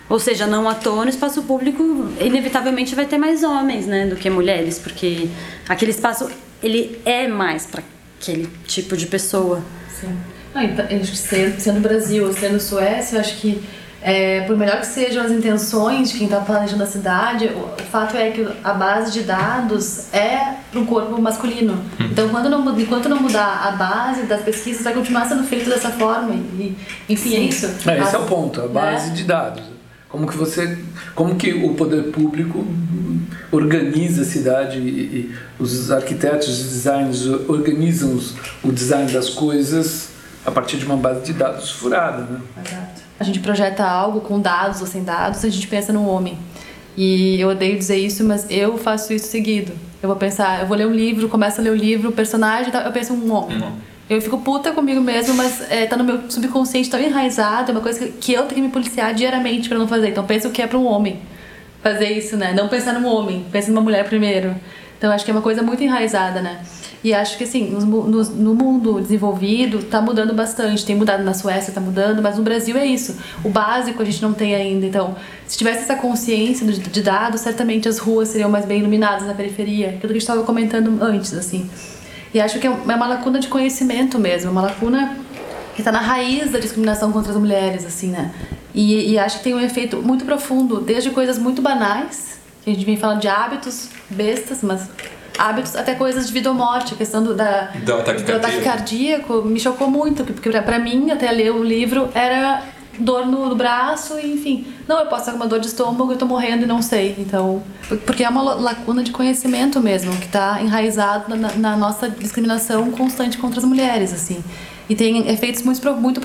Ou 0.08 0.18
seja, 0.18 0.46
não 0.46 0.68
à 0.68 0.74
toa 0.74 1.04
no 1.04 1.10
espaço 1.10 1.42
público, 1.42 1.82
inevitavelmente 2.20 2.94
vai 2.94 3.06
ter 3.06 3.18
mais 3.18 3.42
homens, 3.42 3.86
né, 3.86 4.06
do 4.06 4.16
que 4.16 4.28
mulheres, 4.28 4.78
porque 4.78 5.28
aquele 5.68 5.90
espaço 5.90 6.28
ele 6.62 6.98
é 7.04 7.28
mais 7.28 7.66
para 7.66 7.82
aquele 8.20 8.48
tipo 8.66 8.96
de 8.96 9.06
pessoa. 9.06 9.62
Sim. 10.00 10.14
Não, 10.54 10.62
então, 10.62 10.86
que 10.86 11.16
sendo, 11.16 11.60
sendo 11.60 11.80
Brasil 11.80 12.26
ou 12.26 12.32
sendo 12.32 12.60
Suécia, 12.60 13.16
eu 13.16 13.20
acho 13.20 13.36
que 13.38 13.62
é, 14.02 14.40
por 14.42 14.56
melhor 14.56 14.80
que 14.80 14.86
sejam 14.86 15.24
as 15.24 15.30
intenções 15.30 16.10
de 16.10 16.18
quem 16.18 16.24
está 16.26 16.40
planejando 16.40 16.82
a 16.82 16.86
cidade, 16.86 17.46
o, 17.46 17.58
o 17.80 17.84
fato 17.90 18.16
é 18.16 18.30
que 18.30 18.46
a 18.64 18.72
base 18.74 19.12
de 19.12 19.22
dados 19.22 20.12
é 20.12 20.54
para 20.70 20.80
o 20.80 20.86
corpo 20.86 21.20
masculino. 21.20 21.78
Então, 22.00 22.28
quando 22.30 22.48
não, 22.50 22.60
muda- 22.62 22.80
enquanto 22.80 23.08
não 23.08 23.20
mudar 23.20 23.62
a 23.68 23.70
base 23.72 24.22
das 24.24 24.42
pesquisas, 24.42 24.82
vai 24.82 24.92
continuar 24.94 25.26
sendo 25.26 25.44
feito 25.44 25.70
dessa 25.70 25.90
forma. 25.90 26.34
E, 26.34 26.76
enfim, 27.08 27.34
é 27.36 27.40
isso. 27.40 27.66
É, 27.66 27.70
esse 27.70 27.88
é 27.90 28.00
As- 28.00 28.14
o 28.14 28.26
ponto, 28.26 28.60
a 28.60 28.66
base 28.68 29.10
né? 29.10 29.14
de 29.14 29.24
dados. 29.24 29.62
Como 30.08 30.26
que 30.26 30.36
você, 30.36 30.78
como 31.14 31.36
que 31.36 31.52
o 31.54 31.74
poder 31.74 32.10
público 32.10 32.66
organiza 33.50 34.22
a 34.22 34.24
cidade 34.24 34.78
e, 34.78 34.82
e 34.82 35.34
os 35.58 35.90
arquitetos 35.90 36.48
e 36.60 36.64
designers 36.64 37.26
organizam 37.48 38.14
os- 38.14 38.34
o 38.62 38.72
design 38.72 39.10
das 39.12 39.28
coisas 39.30 40.08
a 40.44 40.50
partir 40.50 40.76
de 40.78 40.84
uma 40.86 40.96
base 40.96 41.20
de 41.22 41.32
dados 41.34 41.70
furada, 41.70 42.22
né? 42.24 42.40
Exato. 42.66 43.01
A 43.22 43.24
gente 43.24 43.38
projeta 43.38 43.84
algo 43.84 44.20
com 44.20 44.40
dados 44.40 44.80
ou 44.80 44.86
sem 44.88 45.04
dados, 45.04 45.44
a 45.44 45.48
gente 45.48 45.68
pensa 45.68 45.92
no 45.92 46.08
homem. 46.08 46.36
E 46.96 47.40
eu 47.40 47.50
odeio 47.50 47.78
dizer 47.78 47.96
isso, 47.96 48.24
mas 48.24 48.50
eu 48.50 48.76
faço 48.76 49.12
isso 49.12 49.28
seguido. 49.28 49.72
Eu 50.02 50.08
vou 50.08 50.16
pensar, 50.16 50.62
eu 50.62 50.66
vou 50.66 50.76
ler 50.76 50.88
um 50.88 50.92
livro, 50.92 51.28
começo 51.28 51.60
a 51.60 51.62
ler 51.62 51.70
o 51.70 51.76
livro, 51.76 52.08
o 52.08 52.12
personagem, 52.12 52.72
eu 52.84 52.90
penso 52.90 53.12
um 53.14 53.32
homem. 53.32 53.62
Eu 54.10 54.20
fico 54.20 54.38
puta 54.38 54.72
comigo 54.72 55.00
mesmo, 55.00 55.34
mas 55.34 55.70
é, 55.70 55.86
tá 55.86 55.96
no 55.96 56.02
meu 56.02 56.28
subconsciente 56.28 56.90
tão 56.90 56.98
enraizado, 56.98 57.70
é 57.70 57.72
uma 57.72 57.80
coisa 57.80 58.08
que, 58.08 58.32
eu 58.32 58.42
tenho 58.42 58.56
que 58.56 58.60
me 58.60 58.68
policiar 58.70 59.14
diariamente 59.14 59.68
pra 59.68 59.78
não 59.78 59.86
fazer. 59.86 60.08
Então 60.08 60.26
penso 60.26 60.50
que 60.50 60.60
é 60.60 60.66
pra 60.66 60.76
um 60.76 60.86
homem 60.86 61.20
fazer 61.80 62.10
isso, 62.10 62.36
né? 62.36 62.52
Não 62.52 62.66
pensar 62.66 62.92
num 62.92 63.06
homem, 63.06 63.46
pensa 63.52 63.70
numa 63.70 63.82
mulher 63.82 64.04
primeiro. 64.04 64.52
Então 64.98 65.12
acho 65.12 65.24
que 65.24 65.30
é 65.30 65.34
uma 65.34 65.42
coisa 65.42 65.62
muito 65.62 65.80
enraizada, 65.84 66.42
né? 66.42 66.60
E 67.04 67.12
acho 67.12 67.36
que 67.36 67.44
assim, 67.44 67.70
no, 67.70 68.54
mundo 68.54 69.00
desenvolvido 69.00 69.78
está 69.80 70.00
mudando 70.00 70.32
bastante. 70.32 70.84
Tem 70.84 70.94
mudado 70.94 71.24
na 71.24 71.34
Suécia, 71.34 71.70
está 71.70 71.80
mudando, 71.80 72.22
mas 72.22 72.36
no 72.36 72.44
Brasil 72.44 72.76
é 72.76 72.86
isso. 72.86 73.16
O 73.42 73.48
básico 73.48 74.00
a 74.00 74.04
gente 74.04 74.22
não 74.22 74.32
tem 74.32 74.54
ainda. 74.54 74.86
Então, 74.86 75.16
se 75.46 75.58
tivesse 75.58 75.80
essa 75.80 75.96
consciência 75.96 76.64
de, 76.66 76.78
de 76.78 77.02
dados, 77.02 77.40
certamente 77.40 77.88
as 77.88 77.98
ruas 77.98 78.28
seriam 78.28 78.48
mais 78.48 78.64
bem 78.64 78.78
iluminadas 78.78 79.26
na 79.26 79.34
periferia. 79.34 79.88
Aquilo 79.88 80.00
que 80.00 80.06
a 80.06 80.12
gente 80.12 80.22
estava 80.22 80.44
comentando 80.44 81.02
antes, 81.02 81.34
assim. 81.34 81.68
E 82.32 82.40
acho 82.40 82.60
que 82.60 82.66
é, 82.66 82.70
é 82.70 82.94
uma 82.94 83.06
lacuna 83.06 83.40
de 83.40 83.48
conhecimento 83.48 84.18
mesmo, 84.18 84.50
uma 84.50 84.62
lacuna 84.62 85.18
que 85.74 85.80
está 85.80 85.90
na 85.90 86.00
raiz 86.00 86.50
da 86.50 86.58
discriminação 86.58 87.10
contra 87.12 87.32
as 87.32 87.38
mulheres, 87.38 87.84
assim, 87.84 88.08
né? 88.08 88.32
E, 88.74 89.12
e 89.12 89.18
acho 89.18 89.38
que 89.38 89.44
tem 89.44 89.54
um 89.54 89.60
efeito 89.60 90.00
muito 90.02 90.24
profundo, 90.24 90.80
desde 90.80 91.10
coisas 91.10 91.38
muito 91.38 91.60
banais, 91.60 92.38
que 92.62 92.70
a 92.70 92.72
gente 92.72 92.84
vem 92.86 92.96
falando 92.96 93.20
de 93.20 93.28
hábitos 93.28 93.88
bestas, 94.08 94.62
mas 94.62 94.88
hábitos, 95.38 95.76
até 95.76 95.94
coisas 95.94 96.26
de 96.26 96.32
vida 96.32 96.48
ou 96.48 96.54
morte, 96.54 96.94
a 96.94 96.96
questão 96.96 97.22
do, 97.22 97.34
da, 97.34 97.70
do 97.84 97.94
ataque, 97.94 98.22
do 98.22 98.32
ataque 98.32 98.60
cardíaco 98.60 99.42
me 99.42 99.58
chocou 99.58 99.90
muito, 99.90 100.24
porque 100.24 100.50
para 100.50 100.78
mim, 100.78 101.10
até 101.10 101.30
ler 101.30 101.52
o 101.52 101.62
livro, 101.62 102.08
era 102.14 102.62
dor 102.98 103.26
no, 103.26 103.48
no, 103.48 103.54
braço, 103.54 104.18
enfim. 104.18 104.66
Não, 104.86 105.00
eu 105.00 105.06
posso 105.06 105.22
estar 105.22 105.32
com 105.32 105.38
uma 105.38 105.46
dor 105.46 105.60
de 105.60 105.66
estômago, 105.66 106.12
eu 106.12 106.18
tô 106.18 106.26
morrendo 106.26 106.64
e 106.64 106.66
não 106.66 106.82
sei. 106.82 107.14
Então, 107.18 107.62
porque 108.06 108.24
é 108.24 108.28
uma 108.28 108.42
lacuna 108.42 109.02
de 109.02 109.10
conhecimento 109.10 109.80
mesmo, 109.80 110.14
que 110.16 110.26
está 110.26 110.60
enraizado 110.60 111.34
na, 111.34 111.52
na, 111.54 111.76
nossa 111.76 112.08
discriminação 112.08 112.90
constante 112.90 113.38
contra 113.38 113.58
as 113.58 113.64
mulheres, 113.64 114.12
assim. 114.12 114.42
E 114.88 114.94
tem 114.94 115.28
efeitos 115.28 115.62
muito, 115.62 115.92
muito, 115.94 116.20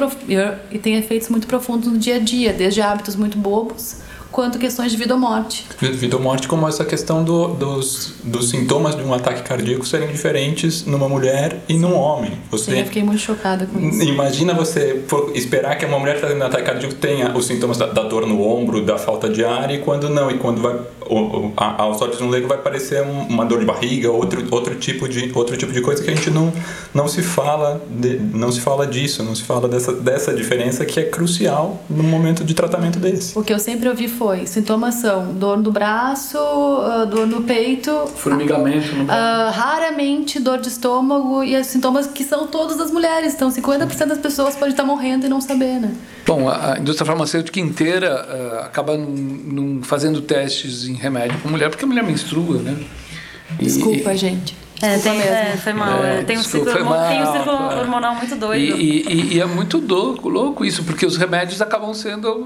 e 0.69 0.77
tem 0.77 0.95
efeitos 0.95 1.29
muito 1.29 1.47
profundos 1.47 1.91
no 1.91 1.97
dia 1.97 2.15
a 2.15 2.19
dia, 2.19 2.51
desde 2.51 2.81
hábitos 2.81 3.15
muito 3.15 3.37
bobos 3.37 4.06
quanto 4.31 4.59
questões 4.59 4.91
de 4.91 4.97
vida 4.97 5.13
ou 5.13 5.19
morte. 5.19 5.65
Vida 5.79 6.15
ou 6.15 6.21
morte, 6.21 6.47
como 6.47 6.67
essa 6.67 6.85
questão 6.85 7.23
do, 7.23 7.49
dos, 7.49 8.13
dos 8.23 8.49
sintomas 8.49 8.95
de 8.95 9.03
um 9.03 9.13
ataque 9.13 9.43
cardíaco 9.43 9.85
serem 9.85 10.09
diferentes 10.09 10.85
numa 10.85 11.07
mulher 11.07 11.61
e 11.67 11.77
num 11.77 11.95
homem. 11.95 12.33
Você, 12.51 12.71
Sim, 12.71 12.79
eu 12.79 12.85
fiquei 12.85 13.03
muito 13.03 13.21
chocada 13.21 13.65
com 13.65 13.79
isso. 13.79 14.03
Imagina 14.03 14.53
você 14.53 15.03
esperar 15.33 15.77
que 15.77 15.85
uma 15.85 15.99
mulher 15.99 16.13
que 16.13 16.17
está 16.17 16.27
tendo 16.27 16.41
um 16.41 16.47
ataque 16.47 16.63
cardíaco 16.63 16.95
tenha 16.95 17.35
os 17.35 17.45
sintomas 17.45 17.77
da, 17.77 17.87
da, 17.87 18.03
dor 18.03 18.25
no 18.25 18.41
ombro, 18.41 18.83
da 18.83 18.97
falta 18.97 19.29
de 19.29 19.43
ar, 19.43 19.71
e 19.73 19.79
quando 19.79 20.09
não, 20.09 20.29
e 20.31 20.37
quando 20.37 20.61
vai 20.61 20.79
aos 21.55 22.01
olhos 22.01 22.19
no 22.19 22.29
leigo 22.29 22.47
vai 22.47 22.57
parecer 22.57 23.01
uma 23.01 23.45
dor 23.45 23.59
de 23.59 23.65
barriga, 23.65 24.11
outro, 24.11 24.45
outro, 24.51 24.75
tipo 24.75 25.07
de, 25.07 25.31
outro 25.33 25.57
tipo 25.57 25.71
de 25.71 25.81
coisa 25.81 26.03
que 26.03 26.09
a 26.09 26.15
gente 26.15 26.29
não, 26.29 26.51
não 26.93 27.07
se 27.07 27.21
fala 27.21 27.81
de, 27.89 28.17
não 28.19 28.51
se 28.51 28.61
fala 28.61 28.85
disso, 28.85 29.23
não 29.23 29.35
se 29.35 29.43
fala 29.43 29.67
dessa, 29.67 29.93
dessa 29.93 30.33
diferença 30.33 30.85
que 30.85 30.99
é 30.99 31.03
crucial 31.03 31.81
no 31.89 32.03
momento 32.03 32.43
de 32.43 32.53
tratamento 32.53 32.99
desse. 32.99 33.37
O 33.37 33.43
que 33.43 33.53
eu 33.53 33.59
sempre 33.59 33.89
ouvi 33.89 34.07
foi 34.07 34.45
sintomas 34.45 34.95
são 34.95 35.33
dor 35.33 35.57
no 35.57 35.71
braço, 35.71 36.37
uh, 36.37 37.05
dor 37.05 37.27
no 37.27 37.43
peito, 37.43 37.91
formigamento, 38.15 38.95
no 38.95 39.03
uh, 39.03 39.51
raramente 39.51 40.39
dor 40.39 40.59
de 40.59 40.67
estômago 40.67 41.43
e 41.43 41.55
os 41.55 41.67
sintomas 41.67 42.07
que 42.07 42.23
são 42.23 42.47
todas 42.47 42.77
das 42.77 42.91
mulheres. 42.91 43.33
Então 43.33 43.49
50% 43.49 44.05
das 44.05 44.19
pessoas 44.19 44.55
podem 44.55 44.71
estar 44.71 44.83
morrendo 44.83 45.25
e 45.25 45.29
não 45.29 45.41
saber, 45.41 45.79
né? 45.79 45.93
Bom, 46.27 46.49
a 46.49 46.77
indústria 46.77 47.05
farmacêutica 47.05 47.57
inteira 47.57 48.27
uh, 48.27 48.65
acaba 48.65 48.97
num, 48.97 49.81
fazendo 49.81 50.21
testes 50.21 50.85
em 50.85 50.93
remédio 50.93 51.39
para 51.39 51.49
mulher 51.49 51.69
porque 51.69 51.85
a 51.85 51.87
mulher 51.87 52.03
menstrua, 52.03 52.61
né? 52.61 52.77
E, 53.57 53.63
Desculpa, 53.63 54.13
gente. 54.13 54.53
É, 54.81 54.97
tem, 54.99 55.21
é, 55.21 55.55
foi 55.55 55.71
mal. 55.71 56.03
É, 56.03 56.23
tem, 56.23 56.37
um 56.37 56.43
ciclo, 56.43 56.85
mal, 56.85 57.07
tem 57.07 57.23
um 57.23 57.31
ciclo 57.31 57.53
hormonal 57.79 58.13
muito 58.15 58.35
doido. 58.35 58.77
E, 58.77 59.01
e, 59.07 59.33
e, 59.35 59.41
é 59.41 59.45
muito 59.45 59.79
louco, 59.79 60.27
louco 60.27 60.65
isso, 60.65 60.83
porque 60.83 61.05
os 61.05 61.15
remédios 61.15 61.61
acabam 61.61 61.93
sendo 61.93 62.45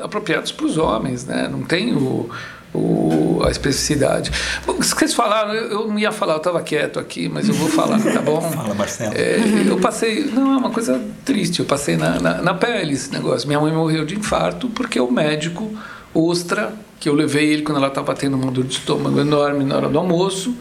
apropriados 0.00 0.50
para 0.50 0.66
os 0.66 0.76
homens, 0.76 1.24
né? 1.24 1.48
Não 1.50 1.62
tem 1.62 1.94
o, 1.94 2.28
o, 2.74 3.42
a 3.44 3.50
especificidade. 3.50 4.30
Bom, 4.66 4.74
vocês 4.74 5.14
falaram, 5.14 5.54
eu, 5.54 5.70
eu 5.70 5.88
não 5.88 5.98
ia 5.98 6.10
falar, 6.10 6.34
eu 6.34 6.38
estava 6.38 6.60
quieto 6.62 6.98
aqui, 6.98 7.28
mas 7.28 7.48
eu 7.48 7.54
vou 7.54 7.68
falar, 7.68 8.00
tá 8.00 8.20
bom? 8.20 8.40
Fala, 8.52 8.74
Marcelo. 8.74 9.14
É, 9.14 9.38
eu 9.66 9.78
passei, 9.78 10.24
não, 10.24 10.54
é 10.54 10.56
uma 10.56 10.70
coisa 10.70 11.00
triste, 11.24 11.60
eu 11.60 11.66
passei 11.66 11.96
na, 11.96 12.18
na, 12.20 12.42
na 12.42 12.54
pele 12.54 12.92
esse 12.92 13.12
negócio. 13.12 13.46
Minha 13.46 13.60
mãe 13.60 13.72
morreu 13.72 14.04
de 14.04 14.16
infarto 14.16 14.68
porque 14.68 14.98
o 14.98 15.10
médico 15.10 15.70
ostra, 16.14 16.72
que 16.98 17.08
eu 17.08 17.14
levei 17.14 17.52
ele 17.52 17.62
quando 17.62 17.78
ela 17.78 17.88
estava 17.88 18.14
tendo 18.14 18.36
uma 18.36 18.50
dor 18.50 18.64
de 18.64 18.74
estômago 18.74 19.20
enorme 19.20 19.64
na 19.64 19.76
hora 19.76 19.88
do 19.88 19.98
almoço, 19.98 20.54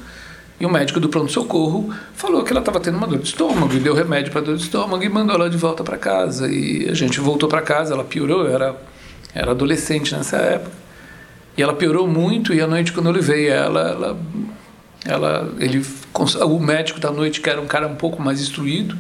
e 0.60 0.66
o 0.66 0.70
médico 0.70 1.00
do 1.00 1.10
pronto-socorro 1.10 1.90
falou 2.14 2.44
que 2.44 2.52
ela 2.52 2.60
estava 2.60 2.80
tendo 2.80 2.96
uma 2.96 3.08
dor 3.08 3.18
de 3.18 3.28
estômago 3.28 3.74
e 3.74 3.80
deu 3.80 3.96
remédio 3.96 4.32
para 4.32 4.42
dor 4.42 4.56
de 4.56 4.62
estômago 4.62 5.04
e 5.04 5.10
mandou 5.10 5.36
ela 5.36 5.50
de 5.50 5.58
volta 5.58 5.84
para 5.84 5.98
casa. 5.98 6.48
E 6.48 6.88
a 6.88 6.94
gente 6.94 7.20
voltou 7.20 7.50
para 7.50 7.62
casa, 7.62 7.96
ela 7.96 8.04
piorou, 8.04 8.46
eu 8.46 8.54
era, 8.54 8.76
era 9.34 9.52
adolescente 9.52 10.16
nessa 10.16 10.38
época. 10.38 10.81
E 11.58 11.62
ela 11.62 11.74
piorou 11.74 12.08
muito 12.08 12.54
e 12.54 12.62
à 12.62 12.68
noite 12.68 12.94
quando 12.94 13.08
eu 13.08 13.12
levei 13.12 13.48
ela, 13.48 13.82
ela, 13.82 14.20
ela 15.06 15.54
ele, 15.60 15.86
o 16.14 16.60
médico 16.60 17.00
da 17.00 17.12
noite 17.12 17.42
que 17.42 17.50
era 17.50 17.62
um 17.62 17.68
cara 17.68 17.88
um 17.88 17.96
pouco 17.96 18.22
mais 18.22 18.42
instruído, 18.42 18.98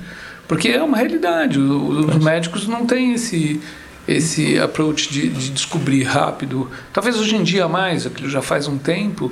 porque 0.47 0.69
é 0.69 0.83
uma 0.83 0.97
realidade, 0.97 1.59
os 1.59 2.17
médicos 2.17 2.67
não 2.67 2.85
têm 2.85 3.13
esse 3.13 3.61
esse 4.07 4.59
approach 4.59 5.11
de, 5.11 5.29
de 5.29 5.51
descobrir 5.51 6.03
rápido. 6.03 6.69
Talvez 6.91 7.17
hoje 7.17 7.35
em 7.35 7.43
dia 7.43 7.67
mais, 7.67 8.05
aquilo 8.05 8.29
já 8.29 8.41
faz 8.41 8.67
um 8.67 8.77
tempo, 8.77 9.31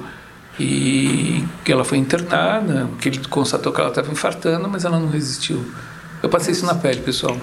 e 0.60 1.44
que 1.64 1.72
ela 1.72 1.86
foi 1.86 1.98
internada, 1.98 2.90
que 3.00 3.10
ele 3.10 3.20
constatou 3.30 3.72
que 3.72 3.80
ela 3.80 3.90
estava 3.90 4.12
infartando, 4.12 4.68
mas 4.68 4.84
ela 4.84 5.00
não 5.00 5.10
resistiu. 5.10 5.66
Eu 6.22 6.28
passei 6.28 6.52
isso 6.52 6.66
na 6.66 6.76
pele, 6.76 7.00
pessoal. 7.00 7.38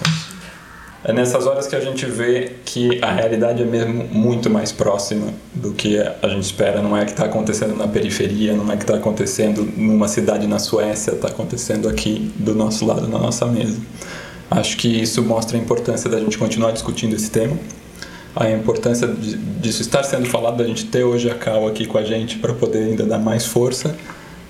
É 1.08 1.12
nessas 1.12 1.46
horas 1.46 1.68
que 1.68 1.76
a 1.76 1.80
gente 1.80 2.04
vê 2.04 2.50
que 2.64 2.98
a 3.00 3.12
realidade 3.12 3.62
é 3.62 3.64
mesmo 3.64 4.08
muito 4.10 4.50
mais 4.50 4.72
próxima 4.72 5.28
do 5.54 5.70
que 5.70 6.00
a 6.00 6.26
gente 6.26 6.42
espera. 6.42 6.82
Não 6.82 6.96
é 6.96 7.04
que 7.04 7.12
está 7.12 7.26
acontecendo 7.26 7.76
na 7.76 7.86
periferia, 7.86 8.52
não 8.54 8.72
é 8.72 8.76
que 8.76 8.82
está 8.82 8.96
acontecendo 8.96 9.62
numa 9.76 10.08
cidade 10.08 10.48
na 10.48 10.58
Suécia, 10.58 11.12
está 11.12 11.28
acontecendo 11.28 11.88
aqui 11.88 12.32
do 12.34 12.56
nosso 12.56 12.84
lado, 12.84 13.06
na 13.06 13.20
nossa 13.20 13.46
mesa. 13.46 13.78
Acho 14.50 14.76
que 14.76 14.88
isso 14.88 15.22
mostra 15.22 15.56
a 15.56 15.60
importância 15.60 16.10
da 16.10 16.18
gente 16.18 16.36
continuar 16.36 16.72
discutindo 16.72 17.14
esse 17.14 17.30
tema 17.30 17.56
a 18.34 18.50
importância 18.50 19.08
disso 19.08 19.80
estar 19.80 20.02
sendo 20.02 20.28
falado, 20.28 20.58
da 20.58 20.64
gente 20.64 20.84
ter 20.84 21.02
hoje 21.02 21.30
a 21.30 21.34
Cal 21.34 21.66
aqui 21.66 21.86
com 21.86 21.96
a 21.96 22.02
gente 22.02 22.36
para 22.36 22.52
poder 22.52 22.80
ainda 22.80 23.04
dar 23.06 23.18
mais 23.18 23.46
força 23.46 23.96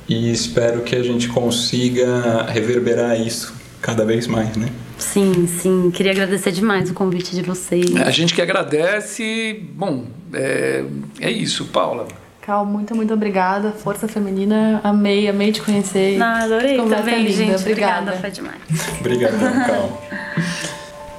e 0.09 0.33
espero 0.33 0.81
que 0.81 0.97
a 0.97 1.03
gente 1.05 1.29
consiga 1.29 2.47
reverberar 2.49 3.21
isso 3.21 3.55
cada 3.87 4.05
vez 4.05 4.27
mais, 4.27 4.57
né? 4.57 4.69
Sim, 4.99 5.47
sim. 5.47 5.93
Queria 5.95 6.11
agradecer 6.11 6.51
demais 6.51 6.91
o 6.91 6.95
convite 6.95 7.37
de 7.37 7.41
vocês. 7.41 7.95
A 7.95 8.11
gente 8.11 8.35
que 8.35 8.43
agradece. 8.43 9.65
Bom, 9.75 10.07
é, 10.35 10.85
é 11.21 11.31
isso, 11.31 11.67
Paula. 11.67 12.09
Cal, 12.43 12.67
muito, 12.67 12.97
muito 12.97 13.15
obrigada. 13.15 13.71
Força 13.71 14.09
Feminina, 14.09 14.81
amei, 14.83 15.29
amei 15.29 15.53
te 15.53 15.63
conhecer. 15.63 16.19
Não, 16.19 16.27
adorei 16.27 16.77
também, 16.77 17.19
linda. 17.19 17.33
gente. 17.33 17.61
Obrigada. 17.61 18.13
obrigada, 18.13 18.13
foi 18.17 18.31
demais. 18.33 18.61
Obrigadão, 18.99 19.53
Cal. 19.67 20.03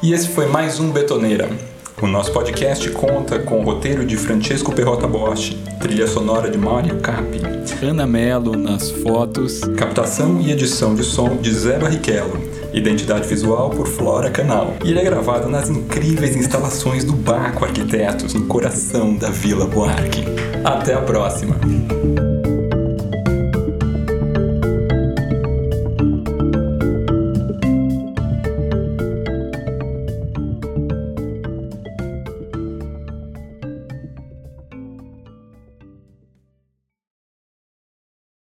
E 0.04 0.12
esse 0.12 0.28
foi 0.28 0.48
mais 0.48 0.78
um 0.78 0.92
Betoneira. 0.92 1.50
O 2.00 2.06
nosso 2.06 2.32
podcast 2.32 2.88
conta 2.92 3.40
com 3.40 3.60
o 3.60 3.64
roteiro 3.64 4.06
de 4.06 4.16
Francesco 4.18 4.72
Perrota 4.72 5.08
Bosch, 5.08 5.58
trilha 5.82 6.06
sonora 6.06 6.48
de 6.48 6.56
Mário 6.56 7.00
Capi, 7.00 7.42
Ana 7.82 8.06
Mello 8.06 8.56
nas 8.56 8.92
fotos, 8.92 9.62
captação 9.76 10.40
e 10.40 10.52
edição 10.52 10.94
de 10.94 11.04
som 11.04 11.38
de 11.38 11.52
Zé 11.52 11.80
Barrichello, 11.80 12.40
identidade 12.74 13.28
visual 13.28 13.70
por 13.70 13.88
Flora 13.88 14.30
Canal. 14.30 14.76
E 14.84 14.90
ele 14.90 15.00
é 15.00 15.04
gravado 15.04 15.50
nas 15.50 15.70
incríveis 15.70 16.36
instalações 16.36 17.04
do 17.04 17.14
Baco 17.14 17.66
Arquitetos, 17.66 18.34
no 18.34 18.46
coração 18.46 19.16
da 19.16 19.30
Vila 19.30 19.66
Buarque. 19.66 20.24
Até 20.64 20.94
a 20.94 21.02
próxima! 21.02 21.58